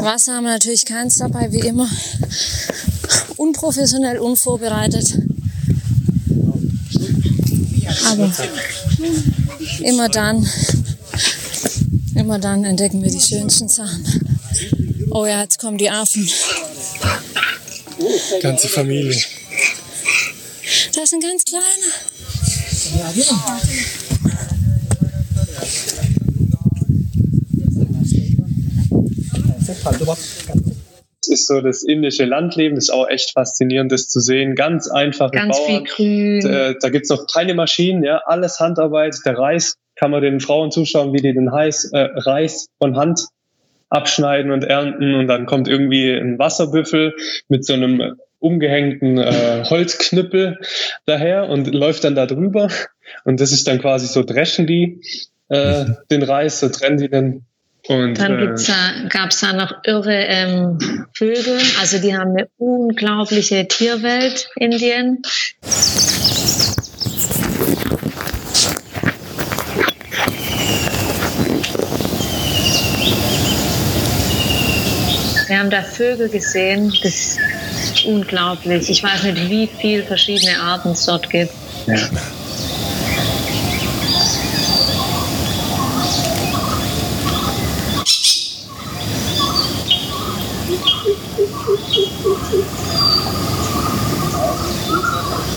Wasser 0.00 0.34
haben 0.34 0.44
wir 0.44 0.52
natürlich 0.52 0.84
keins 0.84 1.16
dabei, 1.16 1.52
wie 1.52 1.60
immer. 1.60 1.88
Unprofessionell, 3.36 4.18
unvorbereitet. 4.18 5.18
Aber 8.06 8.32
immer 9.80 10.08
dann, 10.08 10.46
immer 12.14 12.38
dann 12.38 12.64
entdecken 12.64 13.02
wir 13.02 13.10
die 13.10 13.20
schönsten 13.20 13.68
Sachen. 13.68 14.04
Oh 15.16 15.26
ja, 15.26 15.42
jetzt 15.42 15.60
kommen 15.60 15.78
die 15.78 15.88
Affen. 15.88 16.28
Ganze 18.42 18.66
Familie. 18.66 19.14
Das 20.92 21.04
ist 21.04 21.14
ein 21.14 21.20
ganz 21.20 21.44
kleiner. 21.44 21.64
Es 31.20 31.28
ist 31.28 31.46
so 31.46 31.60
das 31.60 31.84
indische 31.84 32.24
Landleben, 32.24 32.74
das 32.74 32.86
ist 32.86 32.90
auch 32.90 33.06
echt 33.08 33.30
faszinierend, 33.34 33.92
das 33.92 34.08
zu 34.08 34.18
sehen. 34.18 34.56
Ganz 34.56 34.88
einfache 34.88 35.30
Ganz 35.30 35.56
Bauern. 35.56 35.68
viel 35.68 35.84
grün. 35.84 36.40
Da, 36.40 36.72
da 36.74 36.88
gibt 36.90 37.04
es 37.04 37.10
noch 37.10 37.28
keine 37.32 37.54
Maschinen, 37.54 38.02
ja, 38.02 38.20
alles 38.26 38.58
Handarbeit. 38.58 39.16
Der 39.24 39.38
Reis 39.38 39.76
kann 39.94 40.10
man 40.10 40.22
den 40.22 40.40
Frauen 40.40 40.72
zuschauen, 40.72 41.12
wie 41.12 41.22
die 41.22 41.32
den 41.32 41.48
Reis, 41.48 41.84
äh, 41.92 42.08
Reis 42.16 42.66
von 42.82 42.96
Hand 42.96 43.28
abschneiden 43.88 44.50
und 44.50 44.64
ernten 44.64 45.14
und 45.14 45.26
dann 45.26 45.46
kommt 45.46 45.68
irgendwie 45.68 46.10
ein 46.10 46.38
Wasserbüffel 46.38 47.14
mit 47.48 47.64
so 47.64 47.74
einem 47.74 48.16
umgehängten 48.38 49.18
äh, 49.18 49.64
Holzknüppel 49.70 50.58
daher 51.06 51.48
und 51.48 51.72
läuft 51.72 52.04
dann 52.04 52.14
da 52.14 52.26
drüber 52.26 52.68
und 53.24 53.40
das 53.40 53.52
ist 53.52 53.66
dann 53.66 53.80
quasi 53.80 54.06
so 54.06 54.22
dreschen 54.22 54.66
die 54.66 55.00
äh, 55.48 55.84
den 56.10 56.22
Reis, 56.22 56.60
so 56.60 56.68
trennen 56.68 56.98
die 56.98 57.08
den 57.08 57.44
und, 57.86 58.18
dann 58.18 58.38
äh, 58.38 58.54
da, 58.66 59.08
gab 59.10 59.30
es 59.30 59.40
da 59.40 59.52
noch 59.52 59.84
irre 59.84 60.14
ähm, 60.14 61.06
Vögel. 61.12 61.58
Also 61.80 61.98
die 61.98 62.16
haben 62.16 62.30
eine 62.30 62.48
unglaubliche 62.56 63.68
Tierwelt, 63.68 64.48
Indien. 64.56 65.20
Wir 75.54 75.60
haben 75.60 75.70
da 75.70 75.82
Vögel 75.84 76.28
gesehen, 76.28 76.92
das 77.04 77.36
ist 77.84 78.04
unglaublich. 78.06 78.90
Ich 78.90 79.04
weiß 79.04 79.22
nicht, 79.22 79.48
wie 79.48 79.70
viele 79.80 80.02
verschiedene 80.02 80.58
Arten 80.60 80.88
es 80.88 81.06
dort 81.06 81.30
gibt. 81.30 81.52
Ja. 81.86 81.94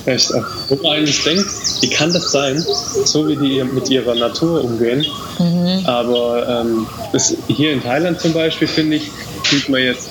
Echt, 0.06 0.32
wo 0.68 0.76
man 0.76 0.92
eigentlich 0.92 1.24
denkt, 1.24 1.48
wie 1.82 1.90
kann 1.90 2.14
das 2.14 2.32
sein, 2.32 2.64
so 3.04 3.28
wie 3.28 3.36
die 3.36 3.64
mit 3.64 3.90
ihrer 3.90 4.14
Natur 4.14 4.64
umgehen. 4.64 5.04
Mhm. 5.40 5.86
Aber 5.88 6.48
ähm, 6.48 6.86
das, 7.12 7.36
hier 7.48 7.74
in 7.74 7.82
Thailand 7.82 8.22
zum 8.22 8.34
Beispiel, 8.34 8.68
finde 8.68 8.98
ich, 8.98 9.10
sieht 9.50 9.70
man 9.70 9.82
jetzt 9.82 10.10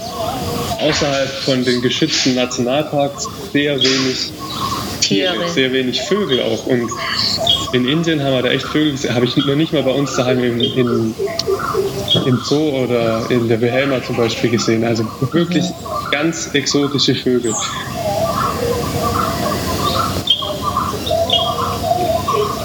außerhalb 0.81 1.29
von 1.45 1.65
den 1.65 1.83
geschützten 1.83 2.35
Nationalparks 2.35 3.29
sehr 3.53 3.77
wenig 3.77 4.33
Tiere, 5.01 5.49
sehr 5.49 5.73
wenig 5.73 6.01
Vögel 6.03 6.41
auch. 6.43 6.67
Und 6.67 6.91
in 7.73 7.87
Indien 7.87 8.23
haben 8.23 8.33
wir 8.33 8.43
da 8.43 8.51
echt 8.51 8.67
Vögel 8.67 8.93
gesehen, 8.93 9.15
habe 9.15 9.27
ich 9.27 9.37
noch 9.37 9.55
nicht 9.55 9.73
mal 9.73 9.83
bei 9.83 9.91
uns 9.91 10.15
daheim 10.17 10.43
in, 10.43 10.61
in, 10.61 11.15
im 12.27 12.41
Zoo 12.45 12.85
oder 12.85 13.31
in 13.31 13.49
der 13.49 13.61
Wilhelma 13.61 14.03
zum 14.03 14.17
Beispiel 14.17 14.51
gesehen. 14.51 14.85
Also 14.85 15.07
wirklich 15.33 15.65
ganz 16.11 16.49
exotische 16.55 17.15
Vögel. 17.15 17.55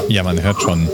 Ja, 0.08 0.24
man 0.24 0.42
hört 0.42 0.62
schon, 0.62 0.90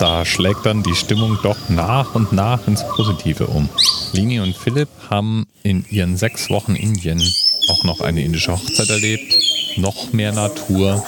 da 0.00 0.24
schlägt 0.24 0.64
dann 0.64 0.82
die 0.82 0.94
Stimmung 0.94 1.38
doch 1.42 1.68
nach 1.68 2.14
und 2.14 2.32
nach 2.32 2.66
ins 2.66 2.82
Positive 2.96 3.46
um. 3.46 3.68
Lini 4.12 4.40
und 4.40 4.56
Philipp 4.56 4.88
haben 5.10 5.46
in 5.62 5.84
ihren 5.90 6.16
sechs 6.16 6.48
Wochen 6.48 6.74
Indien 6.74 7.22
auch 7.68 7.84
noch 7.84 8.00
eine 8.00 8.24
indische 8.24 8.52
Hochzeit 8.52 8.88
erlebt, 8.88 9.36
noch 9.76 10.12
mehr 10.12 10.32
Natur 10.32 11.04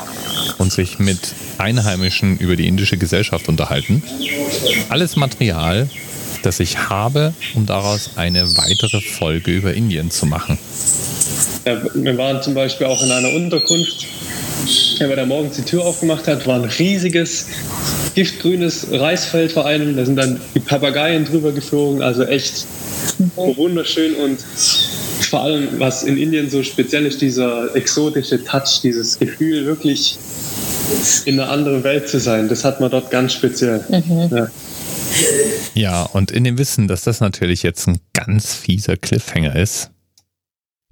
und 0.59 0.73
sich 0.73 0.99
mit 0.99 1.19
Einheimischen 1.57 2.37
über 2.37 2.55
die 2.55 2.69
indische 2.69 2.99
Gesellschaft 2.99 3.49
unterhalten. 3.49 4.03
Alles 4.91 5.17
Material, 5.17 5.89
das 6.43 6.61
ich 6.61 6.91
habe, 6.91 7.33
um 7.55 7.65
daraus 7.65 8.11
eine 8.17 8.57
weitere 8.59 9.01
Folge 9.01 9.53
über 9.53 9.73
Indien 9.73 10.11
zu 10.11 10.27
machen. 10.27 10.59
Ja, 11.65 11.81
wir 11.95 12.19
waren 12.19 12.43
zum 12.43 12.55
Beispiel 12.55 12.87
auch 12.87 13.03
in 13.03 13.11
einer 13.11 13.31
Unterkunft 13.31 14.07
ja, 14.99 15.09
weil 15.09 15.19
er 15.19 15.27
morgens 15.27 15.57
die 15.57 15.63
Tür 15.63 15.85
aufgemacht 15.85 16.29
hat, 16.29 16.47
war 16.47 16.57
ein 16.57 16.65
riesiges 16.65 17.47
giftgrünes 18.15 18.87
Reisfeld 18.91 19.53
vor 19.53 19.67
einem. 19.67 19.97
Da 19.97 20.05
sind 20.05 20.17
dann 20.17 20.41
die 20.55 20.61
Papageien 20.61 21.25
drüber 21.25 21.53
geflogen. 21.53 22.03
Also 22.03 22.25
echt 22.25 22.67
wunderschön 23.37 24.15
und 24.15 24.39
vor 25.29 25.43
allem, 25.43 25.69
was 25.79 26.03
in 26.03 26.17
Indien 26.17 26.51
so 26.51 26.63
speziell 26.63 27.07
ist, 27.07 27.23
dieser 27.23 27.75
exotische 27.75 28.45
Touch, 28.45 28.81
dieses 28.83 29.19
Gefühl, 29.19 29.65
wirklich 29.65 30.19
in 31.25 31.41
einer 31.41 31.51
anderen 31.51 31.85
Welt 31.85 32.09
zu 32.09 32.21
sein. 32.21 32.49
Das 32.49 32.65
hat 32.65 32.81
man 32.81 32.91
dort 32.91 33.11
ganz 33.11 33.33
speziell. 33.33 33.85
Mhm. 33.89 34.37
Ja. 34.37 34.47
ja, 35.75 36.03
und 36.03 36.31
in 36.31 36.45
dem 36.45 36.59
Wissen, 36.59 36.89
dass 36.89 37.03
das 37.03 37.21
natürlich 37.21 37.63
jetzt 37.63 37.89
ein 37.89 37.99
ganz 38.13 38.55
fieser 38.55 38.97
Cliffhanger 38.97 39.57
ist, 39.57 39.91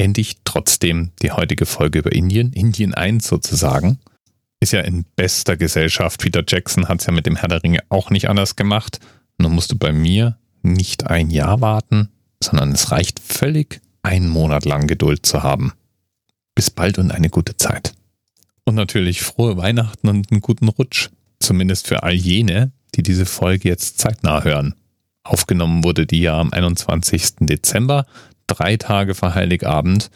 ende 0.01 0.21
ich 0.21 0.39
trotzdem 0.45 1.11
die 1.23 1.31
heutige 1.31 1.67
Folge 1.67 1.99
über 1.99 2.13
Indien, 2.13 2.53
Indien 2.53 2.95
1 2.95 3.27
sozusagen. 3.27 3.99
Ist 4.59 4.73
ja 4.73 4.81
in 4.81 5.05
bester 5.17 5.57
Gesellschaft. 5.57 6.21
Peter 6.21 6.43
Jackson 6.47 6.89
hat 6.89 7.01
es 7.01 7.07
ja 7.07 7.13
mit 7.13 7.27
dem 7.27 7.37
Herr 7.37 7.49
der 7.49 7.63
Ringe 7.63 7.81
auch 7.89 8.11
nicht 8.11 8.29
anders 8.29 8.57
gemacht. 8.57 8.99
Nur 9.39 9.51
musst 9.51 9.73
du 9.73 9.79
bei 9.79 9.93
mir 9.93 10.39
nicht 10.63 11.07
ein 11.07 11.31
Jahr 11.31 11.61
warten, 11.61 12.09
sondern 12.43 12.73
es 12.73 12.91
reicht 12.91 13.21
völlig, 13.21 13.81
einen 14.03 14.29
Monat 14.29 14.65
lang 14.65 14.87
Geduld 14.87 15.27
zu 15.27 15.43
haben. 15.43 15.73
Bis 16.55 16.71
bald 16.71 16.99
und 16.99 17.11
eine 17.11 17.29
gute 17.29 17.57
Zeit. 17.57 17.95
Und 18.65 18.75
natürlich 18.75 19.23
frohe 19.23 19.57
Weihnachten 19.57 20.09
und 20.09 20.31
einen 20.31 20.41
guten 20.41 20.69
Rutsch. 20.69 21.11
Zumindest 21.41 21.87
für 21.87 22.03
all 22.03 22.15
jene, 22.15 22.73
die 22.95 23.03
diese 23.03 23.27
Folge 23.27 23.69
jetzt 23.69 23.99
zeitnah 23.99 24.45
hören. 24.45 24.75
Aufgenommen 25.23 25.85
wurde 25.85 26.07
die 26.07 26.21
ja 26.21 26.39
am 26.39 26.53
21. 26.53 27.37
Dezember 27.41 28.07
drei 28.51 28.77
Tage 28.77 29.15
vor 29.15 29.35
Heiligabend. 29.35 30.11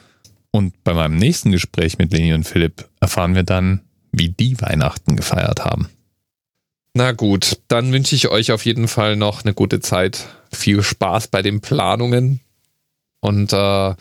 Und 0.50 0.84
bei 0.84 0.94
meinem 0.94 1.16
nächsten 1.16 1.50
Gespräch 1.50 1.98
mit 1.98 2.12
Leni 2.12 2.32
und 2.32 2.44
Philipp 2.44 2.88
erfahren 3.00 3.34
wir 3.34 3.42
dann, 3.42 3.80
wie 4.12 4.28
die 4.28 4.60
Weihnachten 4.60 5.16
gefeiert 5.16 5.64
haben. 5.64 5.88
Na 6.94 7.10
gut, 7.10 7.58
dann 7.66 7.92
wünsche 7.92 8.14
ich 8.14 8.28
euch 8.28 8.52
auf 8.52 8.64
jeden 8.64 8.86
Fall 8.86 9.16
noch 9.16 9.44
eine 9.44 9.52
gute 9.52 9.80
Zeit. 9.80 10.26
Viel 10.52 10.82
Spaß 10.82 11.26
bei 11.28 11.42
den 11.42 11.60
Planungen. 11.60 12.38
Und 13.20 13.52
äh, 13.52 13.94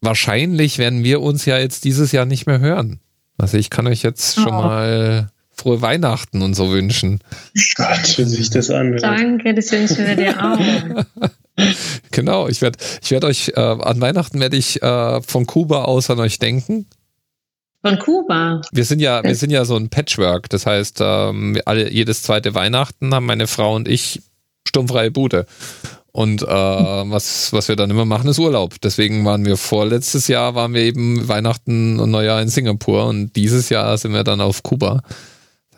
wahrscheinlich 0.00 0.78
werden 0.78 1.04
wir 1.04 1.20
uns 1.20 1.44
ja 1.44 1.58
jetzt 1.58 1.84
dieses 1.84 2.12
Jahr 2.12 2.24
nicht 2.24 2.46
mehr 2.46 2.60
hören. 2.60 3.00
Also 3.36 3.58
ich 3.58 3.68
kann 3.68 3.86
euch 3.86 4.02
jetzt 4.02 4.36
schon 4.36 4.48
oh. 4.54 4.62
mal 4.62 5.30
frohe 5.50 5.82
Weihnachten 5.82 6.40
und 6.40 6.54
so 6.54 6.70
wünschen. 6.70 7.20
Gott, 7.74 8.16
wie 8.16 8.24
sich 8.24 8.48
das 8.48 8.70
an. 8.70 8.96
Danke, 8.96 9.54
das 9.54 9.70
wünschen 9.72 10.06
wir 10.06 10.16
dir 10.16 10.42
auch. 10.42 11.28
genau, 12.10 12.48
ich 12.48 12.60
werde 12.62 12.78
ich 13.02 13.10
werd 13.10 13.24
euch, 13.24 13.52
äh, 13.54 13.60
an 13.60 14.00
Weihnachten 14.00 14.40
werde 14.40 14.56
ich 14.56 14.82
äh, 14.82 15.22
von 15.22 15.46
Kuba 15.46 15.84
aus 15.84 16.10
an 16.10 16.20
euch 16.20 16.38
denken. 16.38 16.86
Von 17.84 17.98
Kuba? 17.98 18.60
Wir 18.72 18.84
sind 18.84 19.00
ja, 19.00 19.22
wir 19.22 19.36
sind 19.36 19.50
ja 19.50 19.64
so 19.64 19.76
ein 19.76 19.88
Patchwork. 19.88 20.48
Das 20.50 20.66
heißt, 20.66 20.98
ähm, 21.00 21.60
alle, 21.64 21.90
jedes 21.90 22.22
zweite 22.22 22.54
Weihnachten 22.54 23.14
haben 23.14 23.26
meine 23.26 23.46
Frau 23.46 23.74
und 23.76 23.86
ich 23.86 24.20
sturmfreie 24.66 25.10
Bude. 25.10 25.46
Und 26.10 26.42
äh, 26.42 26.46
was, 26.46 27.52
was 27.52 27.68
wir 27.68 27.76
dann 27.76 27.90
immer 27.90 28.04
machen, 28.04 28.28
ist 28.28 28.40
Urlaub. 28.40 28.80
Deswegen 28.82 29.24
waren 29.24 29.44
wir 29.44 29.56
vorletztes 29.56 30.26
Jahr, 30.26 30.56
waren 30.56 30.74
wir 30.74 30.82
eben 30.82 31.28
Weihnachten 31.28 32.00
und 32.00 32.10
Neujahr 32.10 32.42
in 32.42 32.48
Singapur 32.48 33.06
und 33.06 33.36
dieses 33.36 33.68
Jahr 33.68 33.96
sind 33.96 34.12
wir 34.12 34.24
dann 34.24 34.40
auf 34.40 34.64
Kuba. 34.64 35.02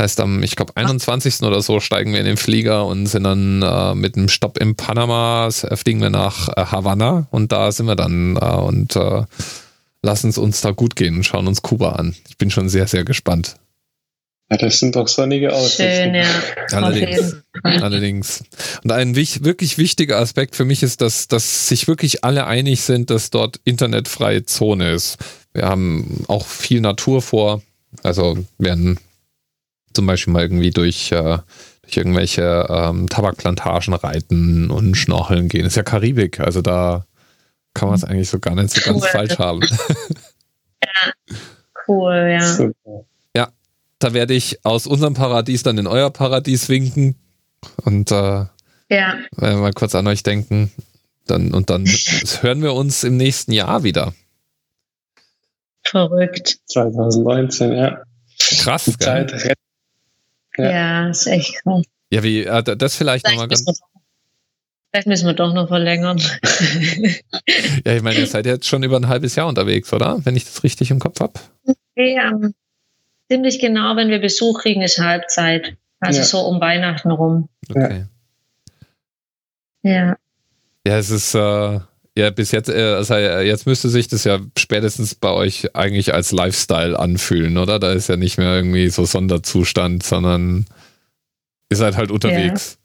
Heißt, 0.00 0.18
am, 0.20 0.42
ich 0.42 0.56
glaube, 0.56 0.76
21. 0.76 1.42
oder 1.42 1.60
so 1.60 1.78
steigen 1.78 2.12
wir 2.12 2.20
in 2.20 2.24
den 2.24 2.38
Flieger 2.38 2.86
und 2.86 3.06
sind 3.06 3.24
dann 3.24 3.60
äh, 3.60 3.94
mit 3.94 4.16
einem 4.16 4.28
Stopp 4.28 4.56
in 4.56 4.74
Panama, 4.74 5.50
fliegen 5.50 6.00
wir 6.00 6.08
nach 6.08 6.48
äh, 6.56 6.64
Havanna 6.64 7.26
und 7.30 7.52
da 7.52 7.70
sind 7.70 7.84
wir 7.84 7.96
dann 7.96 8.36
äh, 8.36 8.40
und 8.40 8.96
äh, 8.96 9.24
lassen 10.02 10.30
es 10.30 10.38
uns 10.38 10.62
da 10.62 10.70
gut 10.70 10.96
gehen 10.96 11.16
und 11.16 11.24
schauen 11.24 11.46
uns 11.46 11.60
Kuba 11.60 11.92
an. 11.92 12.16
Ich 12.30 12.38
bin 12.38 12.50
schon 12.50 12.70
sehr, 12.70 12.86
sehr 12.88 13.04
gespannt. 13.04 13.56
Ja, 14.50 14.56
das 14.56 14.78
sind 14.80 14.96
doch 14.96 15.06
sonnige 15.06 15.52
Aussichten. 15.52 15.84
Schön, 15.84 16.14
ja. 16.14 16.26
Allerdings. 16.72 17.36
Allerdings. 17.62 18.44
Und 18.82 18.92
ein 18.92 19.14
wich 19.14 19.44
wirklich 19.44 19.76
wichtiger 19.76 20.18
Aspekt 20.18 20.56
für 20.56 20.64
mich 20.64 20.82
ist, 20.82 21.02
dass, 21.02 21.28
dass 21.28 21.68
sich 21.68 21.88
wirklich 21.88 22.24
alle 22.24 22.46
einig 22.46 22.80
sind, 22.80 23.10
dass 23.10 23.28
dort 23.28 23.60
internetfreie 23.64 24.46
Zone 24.46 24.92
ist. 24.92 25.18
Wir 25.52 25.66
haben 25.66 26.24
auch 26.26 26.46
viel 26.46 26.80
Natur 26.80 27.20
vor. 27.20 27.62
Also 28.02 28.38
werden 28.58 28.98
zum 29.92 30.06
Beispiel 30.06 30.32
mal 30.32 30.42
irgendwie 30.42 30.70
durch, 30.70 31.12
äh, 31.12 31.38
durch 31.82 31.96
irgendwelche 31.96 32.66
ähm, 32.68 33.08
Tabakplantagen 33.08 33.94
reiten 33.94 34.70
und 34.70 34.96
schnorcheln 34.96 35.48
gehen. 35.48 35.64
Das 35.64 35.72
ist 35.72 35.76
ja 35.76 35.82
Karibik, 35.82 36.40
also 36.40 36.62
da 36.62 37.06
kann 37.74 37.88
man 37.88 37.96
es 37.96 38.04
eigentlich 38.04 38.28
so 38.28 38.38
gar 38.38 38.54
nicht 38.54 38.70
so 38.70 38.80
cool. 38.86 39.00
ganz 39.00 39.06
falsch 39.06 39.38
haben. 39.38 39.60
ja, 40.84 41.12
cool, 41.88 42.28
ja. 42.30 42.46
Super. 42.46 43.04
Ja, 43.36 43.48
da 43.98 44.12
werde 44.12 44.34
ich 44.34 44.64
aus 44.64 44.86
unserem 44.86 45.14
Paradies 45.14 45.62
dann 45.62 45.78
in 45.78 45.86
euer 45.86 46.10
Paradies 46.10 46.68
winken 46.68 47.16
und 47.84 48.10
äh, 48.10 48.46
ja. 48.90 49.18
wenn 49.36 49.54
wir 49.54 49.60
mal 49.60 49.72
kurz 49.72 49.94
an 49.94 50.06
euch 50.06 50.22
denken. 50.22 50.72
Dann, 51.26 51.54
und 51.54 51.70
dann 51.70 51.86
hören 52.40 52.62
wir 52.62 52.74
uns 52.74 53.04
im 53.04 53.16
nächsten 53.16 53.52
Jahr 53.52 53.84
wieder. 53.84 54.14
Verrückt. 55.84 56.58
2019, 56.66 57.72
ja. 57.72 58.02
Krass, 58.38 58.84
Die 58.86 58.98
Zeit 58.98 59.32
rennt 59.32 59.58
ja, 60.64 60.70
ja 60.70 61.08
ist 61.08 61.26
echt 61.26 61.62
krass. 61.62 61.82
Ja, 62.12 62.22
wie, 62.22 62.44
äh, 62.44 62.62
das 62.62 62.96
vielleicht, 62.96 63.26
vielleicht 63.26 63.26
nochmal 63.26 63.48
ganz. 63.48 63.80
Vielleicht 64.90 65.06
müssen 65.06 65.26
wir 65.26 65.34
doch 65.34 65.54
noch 65.54 65.68
verlängern. 65.68 66.18
ja, 67.84 67.94
ich 67.94 68.02
meine, 68.02 68.18
ihr 68.18 68.26
seid 68.26 68.44
jetzt 68.46 68.66
schon 68.66 68.82
über 68.82 68.96
ein 68.96 69.06
halbes 69.06 69.36
Jahr 69.36 69.46
unterwegs, 69.46 69.92
oder? 69.92 70.18
Wenn 70.24 70.34
ich 70.34 70.44
das 70.44 70.64
richtig 70.64 70.90
im 70.90 70.98
Kopf 70.98 71.20
habe. 71.20 71.34
Ja, 71.94 72.32
ziemlich 73.30 73.60
genau, 73.60 73.94
wenn 73.94 74.08
wir 74.08 74.18
Besuch 74.18 74.62
kriegen, 74.62 74.82
ist 74.82 74.98
Halbzeit. 74.98 75.76
Also 76.00 76.20
ja. 76.20 76.24
so 76.24 76.40
um 76.40 76.60
Weihnachten 76.60 77.12
rum. 77.12 77.48
Okay. 77.68 78.06
Ja. 79.82 80.16
Ja, 80.86 80.98
es 80.98 81.10
ist, 81.10 81.34
äh, 81.34 81.80
ja, 82.16 82.30
bis 82.30 82.50
jetzt, 82.50 82.68
äh, 82.68 82.94
also 82.96 83.14
äh, 83.14 83.46
jetzt 83.46 83.66
müsste 83.66 83.88
sich 83.88 84.08
das 84.08 84.24
ja 84.24 84.40
spätestens 84.58 85.14
bei 85.14 85.30
euch 85.30 85.74
eigentlich 85.76 86.12
als 86.12 86.32
Lifestyle 86.32 86.98
anfühlen, 86.98 87.56
oder? 87.56 87.78
Da 87.78 87.92
ist 87.92 88.08
ja 88.08 88.16
nicht 88.16 88.36
mehr 88.36 88.54
irgendwie 88.54 88.88
so 88.88 89.04
Sonderzustand, 89.04 90.02
sondern 90.02 90.66
ihr 91.70 91.76
seid 91.76 91.96
halt 91.96 92.10
unterwegs. 92.10 92.78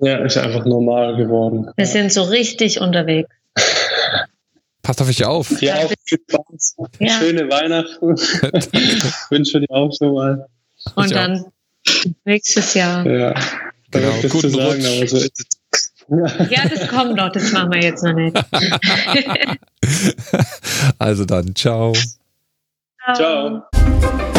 Ja, 0.00 0.18
ja 0.18 0.24
ist 0.24 0.38
einfach 0.38 0.64
normal 0.64 1.16
geworden. 1.16 1.70
Wir 1.76 1.86
sind 1.86 2.12
so 2.12 2.22
richtig 2.22 2.80
unterwegs. 2.80 3.28
Passt 4.82 5.02
auf 5.02 5.08
euch 5.08 5.24
auf. 5.24 5.60
Ja, 5.60 5.76
auch 5.76 5.92
viel 6.06 6.18
Spaß. 6.28 6.76
Ja. 6.98 7.18
Schöne 7.18 7.50
Weihnachten. 7.50 8.16
wünsche 9.30 9.60
dir 9.60 9.70
auch 9.70 9.92
so 9.92 10.14
mal. 10.14 10.46
Und 10.94 11.10
dann 11.10 11.44
nächstes 12.24 12.72
Jahr. 12.72 13.06
Ja, 13.06 13.34
genau. 13.90 14.12
Guten 14.22 14.50
sagen, 14.50 14.86
aber 14.86 15.06
so 15.06 15.18
ist 15.18 15.40
es. 15.40 15.57
Ja, 16.08 16.66
das 16.68 16.88
kommt 16.88 17.16
noch, 17.16 17.30
das 17.30 17.52
machen 17.52 17.72
wir 17.72 17.82
jetzt 17.82 18.02
noch 18.02 18.14
nicht. 18.14 18.36
also 20.98 21.24
dann, 21.26 21.54
ciao. 21.54 21.92
Ciao. 23.14 23.62
ciao. 23.72 24.32